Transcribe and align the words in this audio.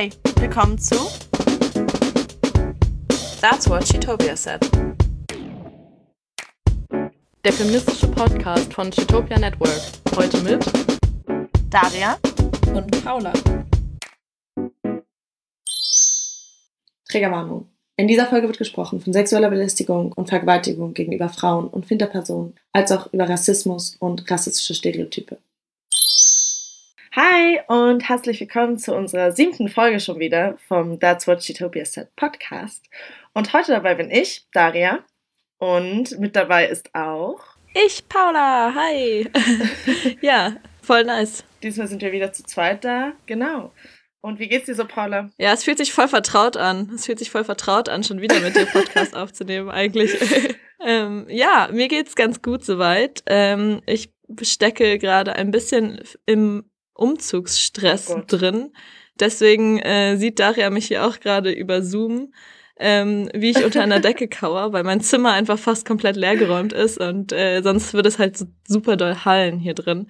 Hi, 0.00 0.08
willkommen 0.38 0.78
zu 0.78 0.94
That's 3.42 3.68
What 3.68 3.84
Chitopia 3.84 4.34
Said. 4.34 4.66
Der 7.44 7.52
feministische 7.52 8.08
Podcast 8.08 8.72
von 8.72 8.90
Chitopia 8.90 9.38
Network. 9.38 9.78
Heute 10.16 10.40
mit 10.40 10.64
Daria 11.68 12.16
und 12.74 13.04
Paula. 13.04 13.34
Trägerwarnung. 17.06 17.68
In 17.98 18.08
dieser 18.08 18.24
Folge 18.24 18.46
wird 18.46 18.56
gesprochen 18.56 19.02
von 19.02 19.12
sexueller 19.12 19.50
Belästigung 19.50 20.12
und 20.12 20.30
Vergewaltigung 20.30 20.94
gegenüber 20.94 21.28
Frauen 21.28 21.68
und 21.68 21.84
Finterpersonen, 21.84 22.54
als 22.72 22.90
auch 22.90 23.12
über 23.12 23.28
Rassismus 23.28 23.96
und 23.98 24.30
rassistische 24.30 24.74
Stereotype. 24.74 25.36
Hi 27.16 27.58
und 27.66 28.08
herzlich 28.08 28.38
willkommen 28.38 28.78
zu 28.78 28.94
unserer 28.94 29.32
siebten 29.32 29.68
Folge 29.68 29.98
schon 29.98 30.20
wieder 30.20 30.56
vom 30.68 31.00
That's 31.00 31.26
What 31.26 31.40
Chitopia 31.40 31.84
Said 31.84 32.14
Podcast. 32.14 32.84
Und 33.32 33.52
heute 33.52 33.72
dabei 33.72 33.96
bin 33.96 34.12
ich, 34.12 34.46
Daria, 34.52 35.00
und 35.58 36.20
mit 36.20 36.36
dabei 36.36 36.68
ist 36.68 36.94
auch 36.94 37.40
ich, 37.74 38.08
Paula. 38.08 38.72
Hi. 38.76 39.28
ja, 40.20 40.54
voll 40.82 41.02
nice. 41.02 41.42
Diesmal 41.64 41.88
sind 41.88 42.00
wir 42.00 42.12
wieder 42.12 42.32
zu 42.32 42.44
zweit 42.44 42.84
da. 42.84 43.12
Genau. 43.26 43.72
Und 44.20 44.38
wie 44.38 44.46
geht's 44.46 44.66
dir 44.66 44.76
so, 44.76 44.84
Paula? 44.84 45.30
Ja, 45.36 45.52
es 45.52 45.64
fühlt 45.64 45.78
sich 45.78 45.92
voll 45.92 46.06
vertraut 46.06 46.56
an. 46.56 46.92
Es 46.94 47.06
fühlt 47.06 47.18
sich 47.18 47.30
voll 47.30 47.42
vertraut 47.42 47.88
an, 47.88 48.04
schon 48.04 48.20
wieder 48.20 48.38
mit 48.38 48.54
dir 48.54 48.66
Podcast 48.66 49.16
aufzunehmen, 49.16 49.68
eigentlich. 49.68 50.16
ähm, 50.86 51.26
ja, 51.28 51.70
mir 51.72 51.88
geht's 51.88 52.14
ganz 52.14 52.40
gut 52.40 52.64
soweit. 52.64 53.24
Ähm, 53.26 53.82
ich 53.86 54.12
stecke 54.42 54.98
gerade 54.98 55.34
ein 55.34 55.50
bisschen 55.50 56.00
im 56.26 56.69
Umzugsstress 57.00 58.10
oh 58.10 58.22
drin. 58.26 58.72
Deswegen 59.18 59.78
äh, 59.78 60.16
sieht 60.16 60.38
Daria 60.38 60.70
mich 60.70 60.86
hier 60.86 61.06
auch 61.06 61.20
gerade 61.20 61.52
über 61.52 61.82
Zoom, 61.82 62.32
ähm, 62.78 63.28
wie 63.34 63.50
ich 63.50 63.64
unter 63.64 63.82
einer 63.82 64.00
Decke 64.00 64.28
kauer, 64.28 64.72
weil 64.72 64.84
mein 64.84 65.00
Zimmer 65.00 65.32
einfach 65.32 65.58
fast 65.58 65.86
komplett 65.86 66.16
leergeräumt 66.16 66.72
ist 66.72 66.98
und 66.98 67.32
äh, 67.32 67.60
sonst 67.62 67.92
würde 67.92 68.08
es 68.08 68.18
halt 68.18 68.38
super 68.66 68.96
doll 68.96 69.16
hallen 69.24 69.58
hier 69.58 69.74
drin. 69.74 70.06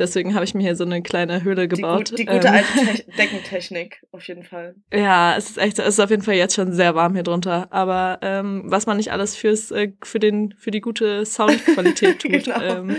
Deswegen 0.00 0.34
habe 0.34 0.46
ich 0.46 0.54
mir 0.54 0.62
hier 0.62 0.76
so 0.76 0.84
eine 0.84 1.02
kleine 1.02 1.44
Höhle 1.44 1.68
gebaut. 1.68 2.12
Die, 2.12 2.14
die 2.16 2.24
gute 2.24 2.48
ähm, 2.48 2.54
alte 2.54 3.02
Te 3.02 3.12
Deckentechnik, 3.18 4.02
auf 4.12 4.26
jeden 4.26 4.44
Fall. 4.44 4.74
Ja, 4.90 5.36
es 5.36 5.50
ist 5.50 5.58
echt, 5.58 5.78
es 5.78 5.88
ist 5.88 6.00
auf 6.00 6.08
jeden 6.08 6.22
Fall 6.22 6.36
jetzt 6.36 6.54
schon 6.54 6.72
sehr 6.72 6.94
warm 6.94 7.12
hier 7.12 7.22
drunter. 7.22 7.68
Aber 7.70 8.18
ähm, 8.22 8.62
was 8.64 8.86
man 8.86 8.96
nicht 8.96 9.12
alles 9.12 9.36
fürs, 9.36 9.70
äh, 9.70 9.92
für, 10.02 10.18
den, 10.18 10.54
für 10.56 10.70
die 10.70 10.80
gute 10.80 11.26
Soundqualität 11.26 12.18
tut. 12.22 12.30
genau. 12.30 12.60
ähm, 12.62 12.96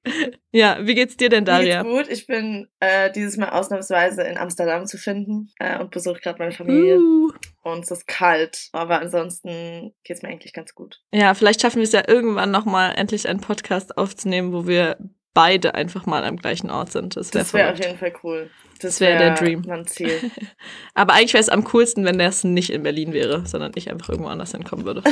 ja, 0.52 0.76
wie 0.82 0.94
geht's 0.94 1.16
dir 1.16 1.30
denn, 1.30 1.46
Daria? 1.46 1.82
Mir 1.82 2.04
geht's 2.04 2.08
gut. 2.08 2.12
Ich 2.14 2.26
bin 2.26 2.68
äh, 2.80 3.10
dieses 3.10 3.38
Mal 3.38 3.48
ausnahmsweise 3.48 4.22
in 4.24 4.36
Amsterdam 4.36 4.84
zu 4.84 4.98
finden 4.98 5.50
äh, 5.58 5.78
und 5.78 5.92
besuche 5.92 6.20
gerade 6.20 6.38
meine 6.40 6.52
Familie. 6.52 6.98
Uh. 6.98 7.32
Und 7.62 7.84
es 7.84 7.90
ist 7.90 8.06
kalt, 8.06 8.68
aber 8.72 9.00
ansonsten 9.00 9.94
geht's 10.04 10.20
mir 10.20 10.28
eigentlich 10.28 10.52
ganz 10.52 10.74
gut. 10.74 11.00
Ja, 11.10 11.32
vielleicht 11.32 11.62
schaffen 11.62 11.76
wir 11.76 11.84
es 11.84 11.92
ja 11.92 12.02
irgendwann 12.06 12.50
nochmal 12.50 12.92
endlich 12.96 13.26
einen 13.26 13.40
Podcast 13.40 13.96
aufzunehmen, 13.96 14.52
wo 14.52 14.66
wir 14.66 14.98
beide 15.34 15.74
einfach 15.74 16.06
mal 16.06 16.24
am 16.24 16.36
gleichen 16.36 16.70
Ort 16.70 16.92
sind. 16.92 17.16
Das 17.16 17.34
wäre 17.34 17.52
wär 17.52 17.72
auf 17.72 17.78
jeden 17.78 17.98
Fall 17.98 18.12
cool. 18.22 18.50
Das, 18.80 19.00
wäre 19.00 19.18
wär 19.18 19.18
der 19.18 19.34
Dream. 19.34 19.64
Mein 19.66 19.86
Ziel. 19.86 20.30
Aber 20.94 21.14
eigentlich 21.14 21.34
wäre 21.34 21.42
es 21.42 21.48
am 21.48 21.64
coolsten, 21.64 22.04
wenn 22.04 22.18
das 22.18 22.44
nicht 22.44 22.70
in 22.70 22.82
Berlin 22.82 23.12
wäre, 23.12 23.44
sondern 23.46 23.72
ich 23.74 23.90
einfach 23.90 24.08
irgendwo 24.08 24.28
anders 24.28 24.52
hinkommen 24.52 24.84
würde. 24.84 25.02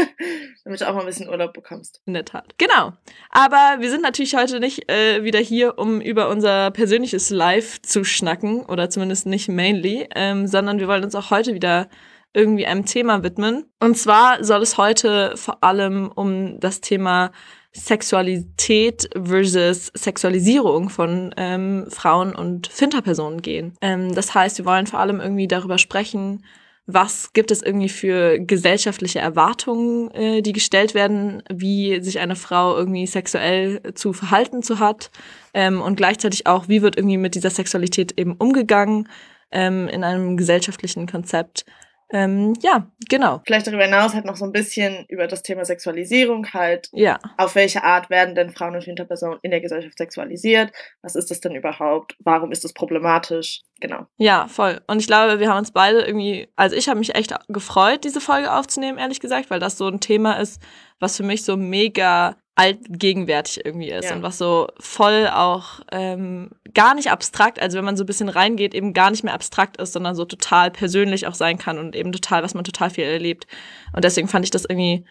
Damit 0.64 0.80
du 0.80 0.88
auch 0.88 0.94
mal 0.94 1.00
ein 1.00 1.06
bisschen 1.06 1.28
Urlaub 1.28 1.52
bekommst. 1.52 2.02
In 2.06 2.14
der 2.14 2.24
Tat. 2.24 2.54
Genau. 2.58 2.92
Aber 3.30 3.76
wir 3.80 3.90
sind 3.90 4.02
natürlich 4.02 4.34
heute 4.34 4.60
nicht 4.60 4.90
äh, 4.90 5.24
wieder 5.24 5.38
hier, 5.38 5.78
um 5.78 6.00
über 6.00 6.28
unser 6.28 6.70
persönliches 6.70 7.30
Live 7.30 7.80
zu 7.82 8.04
schnacken, 8.04 8.64
oder 8.66 8.90
zumindest 8.90 9.26
nicht 9.26 9.48
mainly, 9.48 10.08
ähm, 10.14 10.46
sondern 10.46 10.78
wir 10.78 10.88
wollen 10.88 11.04
uns 11.04 11.14
auch 11.14 11.30
heute 11.30 11.54
wieder 11.54 11.88
irgendwie 12.32 12.66
einem 12.66 12.86
Thema 12.86 13.22
widmen. 13.22 13.64
Und 13.80 13.96
zwar 13.96 14.44
soll 14.44 14.62
es 14.62 14.78
heute 14.78 15.36
vor 15.36 15.64
allem 15.64 16.10
um 16.14 16.60
das 16.60 16.80
Thema 16.80 17.32
Sexualität 17.72 19.08
versus 19.14 19.92
Sexualisierung 19.94 20.88
von 20.88 21.32
ähm, 21.36 21.86
Frauen 21.88 22.34
und 22.34 22.66
Finterpersonen 22.66 23.42
gehen. 23.42 23.74
Ähm, 23.80 24.14
das 24.14 24.34
heißt, 24.34 24.58
wir 24.58 24.64
wollen 24.64 24.86
vor 24.86 24.98
allem 24.98 25.20
irgendwie 25.20 25.46
darüber 25.46 25.78
sprechen, 25.78 26.44
was 26.86 27.32
gibt 27.32 27.50
es 27.50 27.62
irgendwie 27.62 27.88
für 27.88 28.40
gesellschaftliche 28.40 29.20
Erwartungen, 29.20 30.10
äh, 30.10 30.42
die 30.42 30.52
gestellt 30.52 30.94
werden, 30.94 31.42
wie 31.48 32.02
sich 32.02 32.18
eine 32.18 32.36
Frau 32.36 32.76
irgendwie 32.76 33.06
sexuell 33.06 33.80
zu 33.94 34.12
verhalten 34.12 34.62
zu 34.62 34.80
hat 34.80 35.10
ähm, 35.54 35.80
und 35.80 35.96
gleichzeitig 35.96 36.46
auch, 36.46 36.68
wie 36.68 36.82
wird 36.82 36.96
irgendwie 36.96 37.18
mit 37.18 37.34
dieser 37.34 37.50
Sexualität 37.50 38.18
eben 38.18 38.34
umgegangen 38.34 39.08
ähm, 39.52 39.88
in 39.88 40.04
einem 40.04 40.36
gesellschaftlichen 40.36 41.06
Konzept. 41.06 41.64
Ähm, 42.12 42.54
ja, 42.60 42.86
genau. 43.08 43.40
Vielleicht 43.44 43.66
darüber 43.66 43.84
hinaus 43.84 44.14
halt 44.14 44.24
noch 44.24 44.36
so 44.36 44.44
ein 44.44 44.52
bisschen 44.52 45.04
über 45.08 45.28
das 45.28 45.42
Thema 45.42 45.64
Sexualisierung 45.64 46.52
halt. 46.52 46.88
Ja. 46.92 47.18
Auf 47.36 47.54
welche 47.54 47.84
Art 47.84 48.10
werden 48.10 48.34
denn 48.34 48.50
Frauen 48.50 48.74
und 48.74 48.82
Hinterpersonen 48.82 49.38
in 49.42 49.50
der 49.50 49.60
Gesellschaft 49.60 49.96
sexualisiert? 49.96 50.72
Was 51.02 51.14
ist 51.14 51.30
das 51.30 51.40
denn 51.40 51.54
überhaupt? 51.54 52.16
Warum 52.18 52.50
ist 52.50 52.64
das 52.64 52.72
problematisch? 52.72 53.62
Genau. 53.80 54.06
Ja, 54.18 54.48
voll. 54.48 54.80
Und 54.88 54.98
ich 55.00 55.06
glaube, 55.06 55.38
wir 55.38 55.48
haben 55.48 55.58
uns 55.58 55.70
beide 55.70 56.02
irgendwie, 56.02 56.48
also 56.56 56.74
ich 56.74 56.88
habe 56.88 56.98
mich 56.98 57.14
echt 57.14 57.32
gefreut, 57.48 58.04
diese 58.04 58.20
Folge 58.20 58.52
aufzunehmen, 58.52 58.98
ehrlich 58.98 59.20
gesagt, 59.20 59.50
weil 59.50 59.60
das 59.60 59.78
so 59.78 59.86
ein 59.86 60.00
Thema 60.00 60.34
ist, 60.34 60.60
was 60.98 61.16
für 61.16 61.22
mich 61.22 61.44
so 61.44 61.56
mega 61.56 62.36
altgegenwärtig 62.60 63.64
irgendwie 63.64 63.90
ist 63.90 64.10
ja. 64.10 64.16
und 64.16 64.22
was 64.22 64.36
so 64.36 64.68
voll 64.78 65.28
auch 65.32 65.80
ähm, 65.92 66.50
gar 66.74 66.94
nicht 66.94 67.10
abstrakt, 67.10 67.60
also 67.60 67.78
wenn 67.78 67.84
man 67.84 67.96
so 67.96 68.04
ein 68.04 68.06
bisschen 68.06 68.28
reingeht, 68.28 68.74
eben 68.74 68.92
gar 68.92 69.10
nicht 69.10 69.24
mehr 69.24 69.32
abstrakt 69.32 69.78
ist, 69.78 69.92
sondern 69.92 70.14
so 70.14 70.26
total 70.26 70.70
persönlich 70.70 71.26
auch 71.26 71.34
sein 71.34 71.56
kann 71.56 71.78
und 71.78 71.96
eben 71.96 72.12
total, 72.12 72.42
was 72.42 72.54
man 72.54 72.64
total 72.64 72.90
viel 72.90 73.04
erlebt. 73.04 73.46
Und 73.94 74.04
deswegen 74.04 74.28
fand 74.28 74.44
ich 74.44 74.50
das 74.50 74.66
irgendwie 74.66 75.04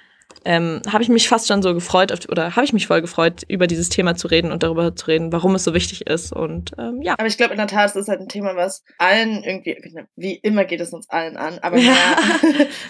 ähm, 0.45 0.81
habe 0.91 1.03
ich 1.03 1.09
mich 1.09 1.27
fast 1.27 1.47
schon 1.47 1.61
so 1.61 1.73
gefreut, 1.73 2.11
auf, 2.11 2.19
oder 2.29 2.55
habe 2.55 2.66
ich 2.66 2.73
mich 2.73 2.88
voll 2.88 3.01
gefreut, 3.01 3.44
über 3.47 3.67
dieses 3.67 3.89
Thema 3.89 4.16
zu 4.16 4.27
reden 4.27 4.51
und 4.51 4.63
darüber 4.63 4.95
zu 4.95 5.07
reden, 5.07 5.31
warum 5.31 5.55
es 5.55 5.63
so 5.63 5.73
wichtig 5.73 6.07
ist. 6.07 6.31
Und 6.31 6.72
ähm, 6.77 7.01
ja. 7.01 7.16
Aber 7.17 7.27
ich 7.27 7.38
glaube 7.38 7.53
in 7.53 7.57
der 7.57 7.67
Tat, 7.67 7.89
es 7.89 7.95
ist 7.95 8.07
halt 8.07 8.22
ein 8.22 8.29
Thema, 8.29 8.55
was 8.55 8.83
allen 8.97 9.44
irgendwie, 9.44 9.77
wie 10.16 10.35
immer 10.35 10.66
geht 10.66 10.81
es 10.81 10.94
uns 10.94 11.09
allen 11.09 11.38
an, 11.38 11.59
aber, 11.59 11.75
mehr, 11.77 11.94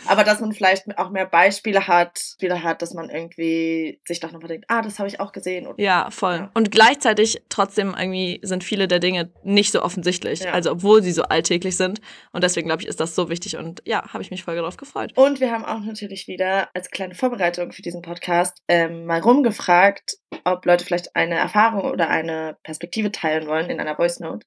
aber 0.08 0.24
dass 0.24 0.40
man 0.40 0.54
vielleicht 0.54 0.86
auch 0.98 1.10
mehr 1.10 1.26
Beispiele 1.26 1.88
hat, 1.88 2.20
Spiele 2.20 2.64
hat, 2.64 2.82
dass 2.82 2.94
man 2.94 3.10
irgendwie 3.10 4.00
sich 4.06 4.20
doch 4.20 4.32
noch 4.32 4.40
denkt, 4.42 4.66
ah, 4.68 4.82
das 4.82 5.00
habe 5.00 5.10
ich 5.10 5.20
auch 5.20 5.32
gesehen. 5.32 5.68
Oder, 5.68 5.82
ja, 5.82 6.10
voll. 6.12 6.36
Ja. 6.36 6.52
Und 6.54 6.72
gleichzeitig 6.72 7.42
trotzdem 7.50 7.96
irgendwie 7.98 8.40
sind 8.44 8.64
viele 8.64 8.88
der 8.88 9.00
Dinge 9.00 9.32
nicht 9.44 9.72
so 9.72 9.82
offensichtlich, 9.82 10.42
ja. 10.42 10.52
also 10.52 10.72
obwohl 10.72 11.02
sie 11.02 11.12
so 11.12 11.24
alltäglich 11.24 11.78
sind. 11.78 12.00
Und 12.32 12.44
deswegen 12.44 12.68
glaube 12.68 12.84
ich, 12.84 12.88
ist 12.88 13.00
das 13.00 13.16
so 13.16 13.30
wichtig 13.30 13.58
und 13.58 13.82
ja, 13.86 14.08
habe 14.14 14.24
ich 14.24 14.32
mich 14.32 14.44
voll 14.44 14.56
darauf 14.56 14.78
gefreut. 14.78 15.12
Und 15.16 15.40
wir 15.40 15.52
haben 15.52 15.66
auch 15.66 15.82
natürlich 15.82 16.28
wieder 16.28 16.70
als 16.74 16.92
kleine 16.92 17.16
Vorbereitung 17.16 17.39
Vorbereitung 17.40 17.72
für 17.72 17.82
diesen 17.82 18.02
Podcast 18.02 18.62
ähm, 18.68 19.06
mal 19.06 19.22
rumgefragt, 19.22 20.18
ob 20.44 20.66
Leute 20.66 20.84
vielleicht 20.84 21.16
eine 21.16 21.36
Erfahrung 21.36 21.90
oder 21.90 22.10
eine 22.10 22.58
Perspektive 22.64 23.14
teilen 23.14 23.48
wollen 23.48 23.70
in 23.70 23.80
einer 23.80 23.96
Voice 23.96 24.20
Note. 24.20 24.46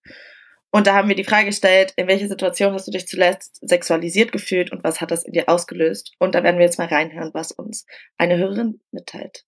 Und 0.71 0.87
da 0.87 0.95
haben 0.95 1.09
wir 1.09 1.17
die 1.17 1.25
Frage 1.25 1.47
gestellt, 1.47 1.95
in 1.97 2.07
welcher 2.07 2.29
Situation 2.29 2.75
hast 2.75 2.87
du 2.87 2.91
dich 2.91 3.09
zuletzt 3.09 3.59
sexualisiert 3.63 4.31
gefühlt 4.31 4.73
und 4.73 4.85
was 4.85 5.01
hat 5.01 5.11
das 5.11 5.25
in 5.25 5.33
dir 5.33 5.49
ausgelöst? 5.49 6.15
Und 6.19 6.35
da 6.35 6.43
werden 6.43 6.59
wir 6.59 6.67
jetzt 6.67 6.79
mal 6.79 6.89
reinhören, 6.89 7.31
was 7.33 7.51
uns 7.53 7.87
eine 8.19 8.37
Hörerin 8.37 8.81
mitteilt. 8.91 9.47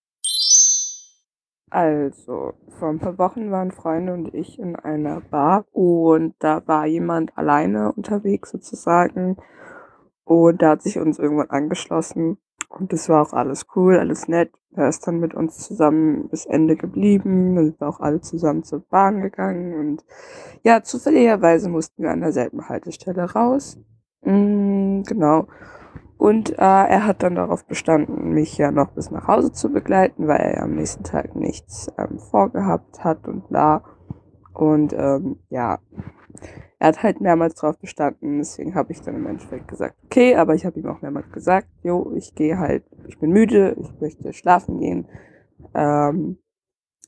Also, 1.68 2.54
vor 2.78 2.88
ein 2.88 2.98
paar 2.98 3.18
Wochen 3.18 3.50
waren 3.50 3.72
Freunde 3.72 4.14
und 4.14 4.32
ich 4.32 4.58
in 4.58 4.74
einer 4.74 5.20
Bar 5.20 5.66
und 5.70 6.34
da 6.38 6.66
war 6.66 6.86
jemand 6.86 7.36
alleine 7.36 7.92
unterwegs 7.92 8.52
sozusagen 8.52 9.36
und 10.24 10.62
da 10.62 10.70
hat 10.70 10.82
sich 10.82 10.98
uns 10.98 11.18
irgendwann 11.18 11.50
angeschlossen 11.50 12.38
und 12.78 12.92
das 12.92 13.08
war 13.08 13.22
auch 13.22 13.32
alles 13.32 13.66
cool, 13.76 13.98
alles 13.98 14.28
nett. 14.28 14.50
Er 14.76 14.88
ist 14.88 15.06
dann 15.06 15.20
mit 15.20 15.34
uns 15.34 15.58
zusammen 15.58 16.28
bis 16.28 16.46
Ende 16.46 16.76
geblieben. 16.76 17.54
Dann 17.54 17.66
sind 17.66 17.80
wir 17.80 17.88
auch 17.88 18.00
alle 18.00 18.20
zusammen 18.20 18.64
zur 18.64 18.80
Bahn 18.80 19.20
gegangen. 19.20 19.74
Und 19.74 20.04
ja, 20.64 20.82
zufälligerweise 20.82 21.68
mussten 21.68 22.02
wir 22.02 22.10
an 22.10 22.20
derselben 22.20 22.68
Haltestelle 22.68 23.22
raus. 23.32 23.78
Mm, 24.22 25.02
genau. 25.02 25.46
Und 26.16 26.50
äh, 26.50 26.56
er 26.56 27.06
hat 27.06 27.22
dann 27.22 27.36
darauf 27.36 27.66
bestanden, 27.66 28.30
mich 28.30 28.56
ja 28.58 28.70
noch 28.70 28.92
bis 28.92 29.10
nach 29.10 29.28
Hause 29.28 29.52
zu 29.52 29.70
begleiten, 29.70 30.26
weil 30.26 30.40
er 30.40 30.56
ja 30.56 30.62
am 30.62 30.74
nächsten 30.74 31.04
Tag 31.04 31.36
nichts 31.36 31.92
ähm, 31.98 32.18
vorgehabt 32.18 33.04
hat 33.04 33.28
und 33.28 33.48
bla. 33.48 33.84
Und 34.52 34.92
ähm, 34.92 35.36
ja, 35.50 35.78
er 36.84 36.88
hat 36.88 37.02
halt 37.02 37.22
mehrmals 37.22 37.54
drauf 37.54 37.78
bestanden, 37.78 38.40
deswegen 38.40 38.74
habe 38.74 38.92
ich 38.92 39.00
dann 39.00 39.14
im 39.14 39.26
Endeffekt 39.26 39.68
gesagt, 39.68 39.96
okay, 40.04 40.36
aber 40.36 40.54
ich 40.54 40.66
habe 40.66 40.78
ihm 40.78 40.86
auch 40.86 41.00
mehrmals 41.00 41.32
gesagt, 41.32 41.66
jo, 41.82 42.12
ich 42.14 42.34
gehe 42.34 42.58
halt, 42.58 42.84
ich 43.08 43.18
bin 43.18 43.30
müde, 43.30 43.74
ich 43.80 43.98
möchte 44.02 44.34
schlafen 44.34 44.80
gehen. 44.80 45.08
Ähm, 45.72 46.36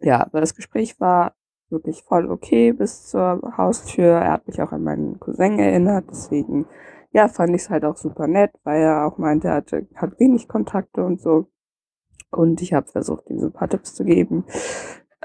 ja, 0.01 0.23
aber 0.23 0.41
das 0.41 0.55
Gespräch 0.55 0.99
war 0.99 1.35
wirklich 1.69 2.05
voll 2.05 2.31
okay 2.31 2.73
bis 2.73 3.09
zur 3.09 3.43
Haustür. 3.59 4.13
Er 4.13 4.33
hat 4.33 4.47
mich 4.47 4.63
auch 4.63 4.73
an 4.73 4.83
meinen 4.83 5.21
Cousin 5.21 5.59
erinnert, 5.59 6.07
deswegen, 6.11 6.65
ja, 7.13 7.29
fand 7.29 7.51
ich 7.51 7.65
es 7.65 7.71
halt 7.71 7.85
auch 7.85 7.99
super 7.99 8.29
nett, 8.29 8.53
weil 8.65 8.81
er 8.81 9.07
auch 9.07 9.19
meinte, 9.19 9.49
er 9.49 9.57
hatte, 9.57 9.87
hat 9.95 10.19
wenig 10.19 10.49
Kontakte 10.49 11.05
und 11.05 11.21
so. 11.21 11.49
Und 12.31 12.63
ich 12.63 12.73
habe 12.73 12.87
versucht, 12.87 13.29
ihm 13.29 13.41
so 13.41 13.49
ein 13.49 13.53
paar 13.53 13.69
Tipps 13.69 13.95
zu 13.95 14.07
geben. 14.07 14.47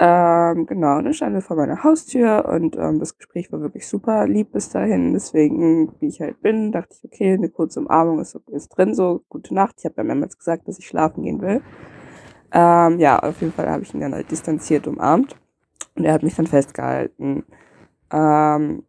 Ähm, 0.04 0.66
genau, 0.66 1.00
dann 1.00 1.14
standen 1.14 1.36
wir 1.36 1.42
vor 1.42 1.56
meiner 1.56 1.84
Haustür 1.84 2.46
und 2.52 2.74
ähm, 2.74 2.98
das 2.98 3.16
Gespräch 3.16 3.52
war 3.52 3.60
wirklich 3.60 3.86
super 3.86 4.26
lieb 4.26 4.50
bis 4.50 4.68
dahin. 4.68 5.12
Deswegen, 5.12 5.92
wie 6.00 6.08
ich 6.08 6.20
halt 6.20 6.42
bin, 6.42 6.72
dachte 6.72 6.96
ich, 6.98 7.04
okay, 7.04 7.34
eine 7.34 7.48
kurze 7.50 7.78
Umarmung 7.78 8.18
ist, 8.18 8.34
ist 8.50 8.70
drin, 8.70 8.96
so 8.96 9.22
gute 9.28 9.54
Nacht. 9.54 9.76
Ich 9.78 9.84
habe 9.84 9.94
ja 9.98 10.02
mehrmals 10.02 10.36
gesagt, 10.36 10.66
dass 10.66 10.80
ich 10.80 10.88
schlafen 10.88 11.22
gehen 11.22 11.40
will. 11.40 11.62
Ähm, 12.50 12.98
ja, 12.98 13.20
auf 13.20 13.40
jeden 13.40 13.52
Fall 13.52 13.70
habe 13.70 13.84
ich 13.84 13.94
ihn 13.94 14.00
dann 14.00 14.12
halt 14.12 14.28
distanziert 14.28 14.88
umarmt 14.88 15.36
und 15.94 16.04
er 16.04 16.14
hat 16.14 16.24
mich 16.24 16.34
dann 16.34 16.48
festgehalten. 16.48 17.44
Ähm, 18.10 18.82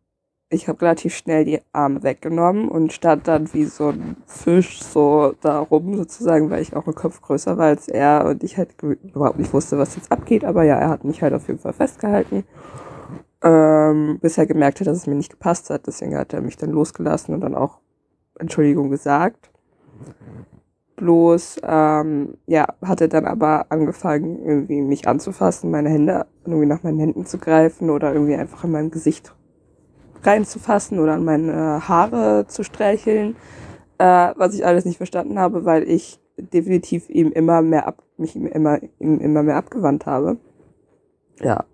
ich 0.54 0.68
habe 0.68 0.82
relativ 0.82 1.16
schnell 1.16 1.46
die 1.46 1.60
Arme 1.72 2.04
weggenommen 2.04 2.70
und 2.70 2.94
stand 2.94 3.28
dann 3.28 3.52
wie 3.54 3.66
so 3.66 3.90
ein 3.90 4.16
Fisch 4.26 4.82
so 4.82 5.34
da 5.42 5.60
rum 5.60 5.98
sozusagen, 5.98 6.50
weil 6.50 6.62
ich 6.62 6.76
auch 6.76 6.88
ein 6.88 6.96
Kopf 6.96 7.22
größer 7.22 7.58
war 7.58 7.66
als 7.66 7.88
er 7.88 8.26
und 8.26 8.44
ich 8.44 8.58
halt 8.58 8.76
überhaupt 8.82 9.40
nicht 9.40 9.54
wusste, 9.54 9.78
was 9.78 9.96
jetzt 9.96 10.12
abgeht. 10.12 10.46
Aber 10.46 10.64
ja, 10.64 10.78
er 10.78 10.90
hat 10.90 11.04
mich 11.04 11.22
halt 11.22 11.34
auf 11.34 11.48
jeden 11.48 11.60
Fall 11.60 11.74
festgehalten, 11.74 12.44
ähm, 13.44 14.20
bis 14.22 14.38
er 14.38 14.46
gemerkt 14.46 14.80
hat, 14.80 14.88
dass 14.88 14.98
es 14.98 15.08
mir 15.08 15.16
nicht 15.16 15.32
gepasst 15.32 15.70
hat. 15.70 15.88
Deswegen 15.88 16.16
hat 16.18 16.34
er 16.34 16.42
mich 16.42 16.58
dann 16.58 16.70
losgelassen 16.70 17.34
und 17.34 17.42
dann 17.42 17.56
auch 17.56 17.80
Entschuldigung 18.40 18.90
gesagt. 18.90 19.50
Bloß, 20.96 21.62
ähm, 21.64 22.38
ja, 22.46 22.68
hat 22.84 23.02
er 23.02 23.08
dann 23.08 23.26
aber 23.26 23.66
angefangen, 23.70 24.46
irgendwie 24.46 24.80
mich 24.80 25.08
anzufassen, 25.08 25.72
meine 25.72 25.90
Hände, 25.90 26.28
irgendwie 26.46 26.68
nach 26.68 26.84
meinen 26.84 27.00
Händen 27.00 27.26
zu 27.26 27.40
greifen 27.40 27.90
oder 27.90 28.14
irgendwie 28.14 28.36
einfach 28.36 28.64
in 28.64 28.72
meinem 28.72 28.92
Gesicht 28.92 29.34
reinzufassen 30.26 31.00
oder 31.00 31.14
an 31.14 31.24
meine 31.24 31.88
Haare 31.88 32.46
zu 32.48 32.64
streicheln, 32.64 33.36
äh, 33.98 34.32
was 34.36 34.54
ich 34.54 34.66
alles 34.66 34.86
nicht 34.86 34.98
verstanden 34.98 35.40
habe, 35.40 35.66
weil 35.66 35.84
ich 35.84 36.20
definitiv 36.38 37.10
ihm 37.10 37.32
immer 37.32 37.62
mehr 37.62 37.88
ab, 37.88 38.04
mich 38.18 38.36
ihm 38.36 38.48
immer, 38.48 38.80
ihm 39.00 39.20
immer 39.20 39.44
mehr 39.44 39.58
abgewandt 39.58 40.06
habe. 40.06 40.38
Ja. 41.42 41.66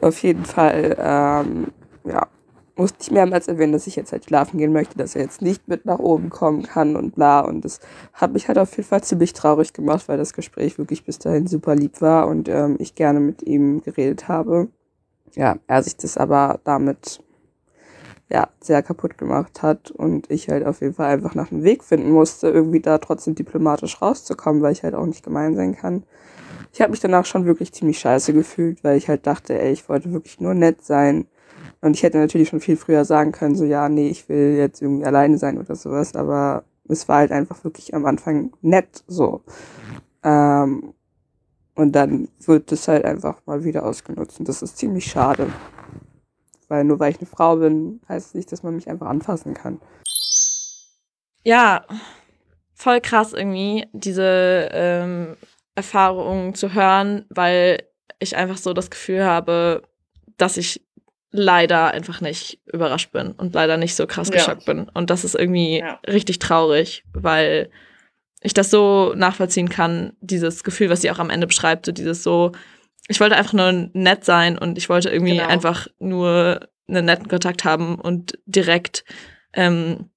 Auf 0.00 0.22
jeden 0.22 0.44
Fall, 0.44 0.96
ähm, 0.98 1.68
ja, 2.04 2.26
musste 2.76 2.98
ich 3.00 3.10
mehrmals 3.10 3.48
erwähnen, 3.48 3.72
dass 3.72 3.86
ich 3.86 3.96
jetzt 3.96 4.12
halt 4.12 4.26
schlafen 4.26 4.58
gehen 4.58 4.72
möchte, 4.72 4.98
dass 4.98 5.16
er 5.16 5.22
jetzt 5.22 5.40
nicht 5.40 5.66
mit 5.66 5.86
nach 5.86 5.98
oben 5.98 6.28
kommen 6.28 6.62
kann 6.62 6.94
und 6.94 7.14
bla. 7.14 7.40
Und 7.40 7.64
das 7.64 7.80
hat 8.12 8.34
mich 8.34 8.48
halt 8.48 8.58
auf 8.58 8.76
jeden 8.76 8.88
Fall 8.88 9.02
ziemlich 9.02 9.32
traurig 9.32 9.72
gemacht, 9.72 10.08
weil 10.08 10.18
das 10.18 10.34
Gespräch 10.34 10.76
wirklich 10.76 11.04
bis 11.04 11.18
dahin 11.18 11.46
super 11.46 11.74
lieb 11.74 12.02
war 12.02 12.28
und 12.28 12.48
ähm, 12.48 12.76
ich 12.78 12.94
gerne 12.94 13.20
mit 13.20 13.42
ihm 13.42 13.82
geredet 13.82 14.28
habe 14.28 14.68
ja, 15.34 15.56
er 15.66 15.82
sich 15.82 15.96
das 15.96 16.16
aber 16.16 16.60
damit 16.64 17.20
ja, 18.28 18.48
sehr 18.60 18.82
kaputt 18.82 19.18
gemacht 19.18 19.62
hat 19.62 19.90
und 19.92 20.30
ich 20.30 20.48
halt 20.48 20.66
auf 20.66 20.80
jeden 20.80 20.94
Fall 20.94 21.06
einfach 21.06 21.34
nach 21.34 21.52
einem 21.52 21.62
Weg 21.62 21.84
finden 21.84 22.10
musste, 22.10 22.48
irgendwie 22.48 22.80
da 22.80 22.98
trotzdem 22.98 23.36
diplomatisch 23.36 24.02
rauszukommen, 24.02 24.62
weil 24.62 24.72
ich 24.72 24.82
halt 24.82 24.94
auch 24.94 25.06
nicht 25.06 25.22
gemein 25.22 25.54
sein 25.54 25.76
kann. 25.76 26.02
Ich 26.72 26.80
habe 26.80 26.90
mich 26.90 27.00
danach 27.00 27.24
schon 27.24 27.46
wirklich 27.46 27.72
ziemlich 27.72 27.98
scheiße 28.00 28.32
gefühlt, 28.32 28.82
weil 28.82 28.98
ich 28.98 29.08
halt 29.08 29.26
dachte, 29.26 29.58
ey, 29.58 29.72
ich 29.72 29.88
wollte 29.88 30.12
wirklich 30.12 30.40
nur 30.40 30.54
nett 30.54 30.84
sein. 30.84 31.26
Und 31.80 31.94
ich 31.94 32.02
hätte 32.02 32.18
natürlich 32.18 32.48
schon 32.48 32.60
viel 32.60 32.76
früher 32.76 33.04
sagen 33.04 33.32
können, 33.32 33.54
so 33.54 33.64
ja, 33.64 33.88
nee, 33.88 34.08
ich 34.08 34.28
will 34.28 34.56
jetzt 34.56 34.82
irgendwie 34.82 35.04
alleine 35.04 35.38
sein 35.38 35.58
oder 35.58 35.76
sowas, 35.76 36.16
aber 36.16 36.64
es 36.88 37.08
war 37.08 37.18
halt 37.18 37.32
einfach 37.32 37.62
wirklich 37.64 37.94
am 37.94 38.06
Anfang 38.06 38.52
nett 38.60 39.04
so. 39.06 39.42
Ähm, 40.24 40.94
und 41.76 41.92
dann 41.92 42.28
wird 42.44 42.72
es 42.72 42.88
halt 42.88 43.04
einfach 43.04 43.40
mal 43.46 43.62
wieder 43.62 43.84
ausgenutzt. 43.84 44.40
Und 44.40 44.48
das 44.48 44.62
ist 44.62 44.78
ziemlich 44.78 45.04
schade. 45.04 45.52
Weil 46.68 46.84
nur 46.84 46.98
weil 46.98 47.12
ich 47.12 47.18
eine 47.18 47.28
Frau 47.28 47.56
bin, 47.56 48.00
heißt 48.08 48.28
es 48.28 48.34
nicht, 48.34 48.50
dass 48.50 48.62
man 48.62 48.74
mich 48.74 48.88
einfach 48.88 49.06
anfassen 49.06 49.54
kann. 49.54 49.80
Ja, 51.44 51.84
voll 52.74 53.00
krass 53.00 53.32
irgendwie, 53.32 53.86
diese 53.92 54.68
ähm, 54.72 55.36
Erfahrungen 55.74 56.54
zu 56.54 56.74
hören, 56.74 57.26
weil 57.28 57.84
ich 58.18 58.36
einfach 58.36 58.56
so 58.56 58.72
das 58.72 58.90
Gefühl 58.90 59.24
habe, 59.24 59.82
dass 60.38 60.56
ich 60.56 60.82
leider 61.30 61.90
einfach 61.90 62.22
nicht 62.22 62.58
überrascht 62.64 63.12
bin 63.12 63.32
und 63.32 63.54
leider 63.54 63.76
nicht 63.76 63.94
so 63.94 64.06
krass 64.06 64.28
ja. 64.28 64.36
geschockt 64.36 64.64
bin. 64.64 64.88
Und 64.88 65.10
das 65.10 65.24
ist 65.24 65.34
irgendwie 65.34 65.80
ja. 65.80 66.00
richtig 66.08 66.38
traurig, 66.38 67.04
weil 67.12 67.70
ich 68.46 68.54
das 68.54 68.70
so 68.70 69.12
nachvollziehen 69.16 69.68
kann, 69.68 70.12
dieses 70.20 70.62
Gefühl, 70.62 70.88
was 70.88 71.02
sie 71.02 71.10
auch 71.10 71.18
am 71.18 71.30
Ende 71.30 71.48
beschreibt, 71.48 71.84
so 71.84 71.90
dieses 71.90 72.22
so, 72.22 72.52
ich 73.08 73.18
wollte 73.18 73.34
einfach 73.34 73.54
nur 73.54 73.90
nett 73.92 74.24
sein 74.24 74.56
und 74.56 74.78
ich 74.78 74.88
wollte 74.88 75.10
irgendwie 75.10 75.36
genau. 75.36 75.48
einfach 75.48 75.88
nur 75.98 76.60
einen 76.88 77.06
netten 77.06 77.26
Kontakt 77.26 77.64
haben 77.64 77.96
und 77.96 78.38
direkt 78.46 79.04
ähm, 79.52 80.10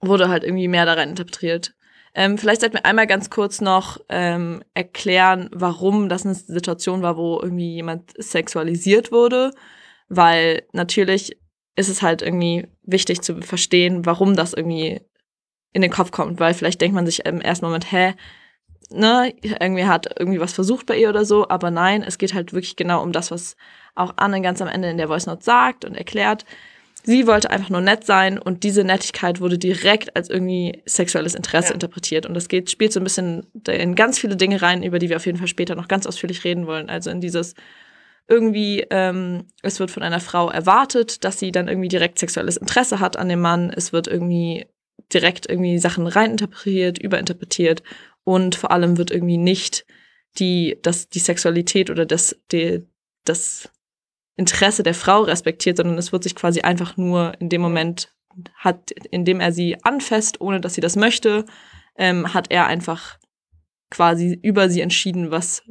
wurde 0.00 0.28
halt 0.28 0.42
irgendwie 0.42 0.66
mehr 0.66 0.84
da 0.84 0.94
rein 0.94 1.10
interpretiert. 1.10 1.74
Ähm, 2.12 2.38
vielleicht 2.38 2.60
sollten 2.60 2.74
wir 2.74 2.86
einmal 2.86 3.06
ganz 3.06 3.30
kurz 3.30 3.60
noch 3.60 4.00
ähm, 4.08 4.64
erklären, 4.74 5.48
warum 5.52 6.08
das 6.08 6.26
eine 6.26 6.34
Situation 6.34 7.02
war, 7.02 7.16
wo 7.16 7.38
irgendwie 7.40 7.74
jemand 7.74 8.10
sexualisiert 8.20 9.12
wurde, 9.12 9.52
weil 10.08 10.64
natürlich 10.72 11.38
ist 11.76 11.88
es 11.88 12.02
halt 12.02 12.20
irgendwie 12.20 12.66
wichtig 12.82 13.22
zu 13.22 13.40
verstehen, 13.42 14.04
warum 14.06 14.34
das 14.34 14.54
irgendwie 14.54 15.02
in 15.72 15.82
den 15.82 15.90
Kopf 15.90 16.10
kommt, 16.10 16.40
weil 16.40 16.54
vielleicht 16.54 16.80
denkt 16.80 16.94
man 16.94 17.06
sich 17.06 17.24
im 17.24 17.40
ersten 17.40 17.64
Moment, 17.64 17.90
hä, 17.90 18.14
ne, 18.90 19.32
irgendwie 19.42 19.84
hat 19.84 20.08
irgendwie 20.18 20.40
was 20.40 20.52
versucht 20.52 20.86
bei 20.86 20.96
ihr 20.96 21.08
oder 21.08 21.24
so, 21.24 21.48
aber 21.48 21.70
nein, 21.70 22.02
es 22.02 22.18
geht 22.18 22.34
halt 22.34 22.52
wirklich 22.52 22.76
genau 22.76 23.02
um 23.02 23.12
das, 23.12 23.30
was 23.30 23.56
auch 23.94 24.14
Anne 24.16 24.40
ganz 24.40 24.60
am 24.60 24.68
Ende 24.68 24.90
in 24.90 24.96
der 24.96 25.08
Voice 25.08 25.26
Note 25.26 25.44
sagt 25.44 25.84
und 25.84 25.94
erklärt. 25.94 26.44
Sie 27.02 27.26
wollte 27.26 27.50
einfach 27.50 27.70
nur 27.70 27.80
nett 27.80 28.04
sein 28.04 28.38
und 28.38 28.62
diese 28.62 28.84
Nettigkeit 28.84 29.40
wurde 29.40 29.58
direkt 29.58 30.16
als 30.16 30.28
irgendwie 30.28 30.82
sexuelles 30.84 31.34
Interesse 31.34 31.68
ja. 31.68 31.74
interpretiert. 31.74 32.26
Und 32.26 32.34
das 32.34 32.48
geht, 32.48 32.70
spielt 32.70 32.92
so 32.92 33.00
ein 33.00 33.04
bisschen 33.04 33.46
in 33.66 33.94
ganz 33.94 34.18
viele 34.18 34.36
Dinge 34.36 34.60
rein, 34.60 34.82
über 34.82 34.98
die 34.98 35.08
wir 35.08 35.16
auf 35.16 35.24
jeden 35.24 35.38
Fall 35.38 35.48
später 35.48 35.74
noch 35.74 35.88
ganz 35.88 36.06
ausführlich 36.06 36.44
reden 36.44 36.66
wollen. 36.66 36.90
Also 36.90 37.08
in 37.08 37.22
dieses 37.22 37.54
irgendwie, 38.28 38.86
ähm, 38.90 39.46
es 39.62 39.80
wird 39.80 39.90
von 39.90 40.02
einer 40.02 40.20
Frau 40.20 40.50
erwartet, 40.50 41.24
dass 41.24 41.38
sie 41.38 41.52
dann 41.52 41.68
irgendwie 41.68 41.88
direkt 41.88 42.18
sexuelles 42.18 42.58
Interesse 42.58 43.00
hat 43.00 43.16
an 43.16 43.28
dem 43.28 43.40
Mann. 43.40 43.72
Es 43.74 43.92
wird 43.94 44.06
irgendwie 44.06 44.66
direkt 45.12 45.48
irgendwie 45.48 45.78
Sachen 45.78 46.06
reininterpretiert, 46.06 46.98
überinterpretiert 46.98 47.82
und 48.24 48.54
vor 48.54 48.70
allem 48.70 48.96
wird 48.96 49.10
irgendwie 49.10 49.38
nicht 49.38 49.86
die, 50.38 50.78
das, 50.82 51.08
die 51.08 51.18
Sexualität 51.18 51.90
oder 51.90 52.06
das, 52.06 52.36
die, 52.52 52.86
das 53.24 53.70
Interesse 54.36 54.82
der 54.82 54.94
Frau 54.94 55.22
respektiert, 55.22 55.76
sondern 55.76 55.98
es 55.98 56.12
wird 56.12 56.22
sich 56.22 56.34
quasi 56.34 56.60
einfach 56.60 56.96
nur 56.96 57.34
in 57.40 57.48
dem 57.48 57.60
Moment 57.60 58.14
hat, 58.54 58.90
in 58.90 59.24
dem 59.24 59.40
er 59.40 59.52
sie 59.52 59.76
anfasst, 59.82 60.40
ohne 60.40 60.60
dass 60.60 60.74
sie 60.74 60.80
das 60.80 60.96
möchte, 60.96 61.44
ähm, 61.96 62.32
hat 62.32 62.50
er 62.50 62.66
einfach 62.66 63.18
quasi 63.90 64.38
über 64.42 64.70
sie 64.70 64.80
entschieden, 64.80 65.30
was, 65.30 65.62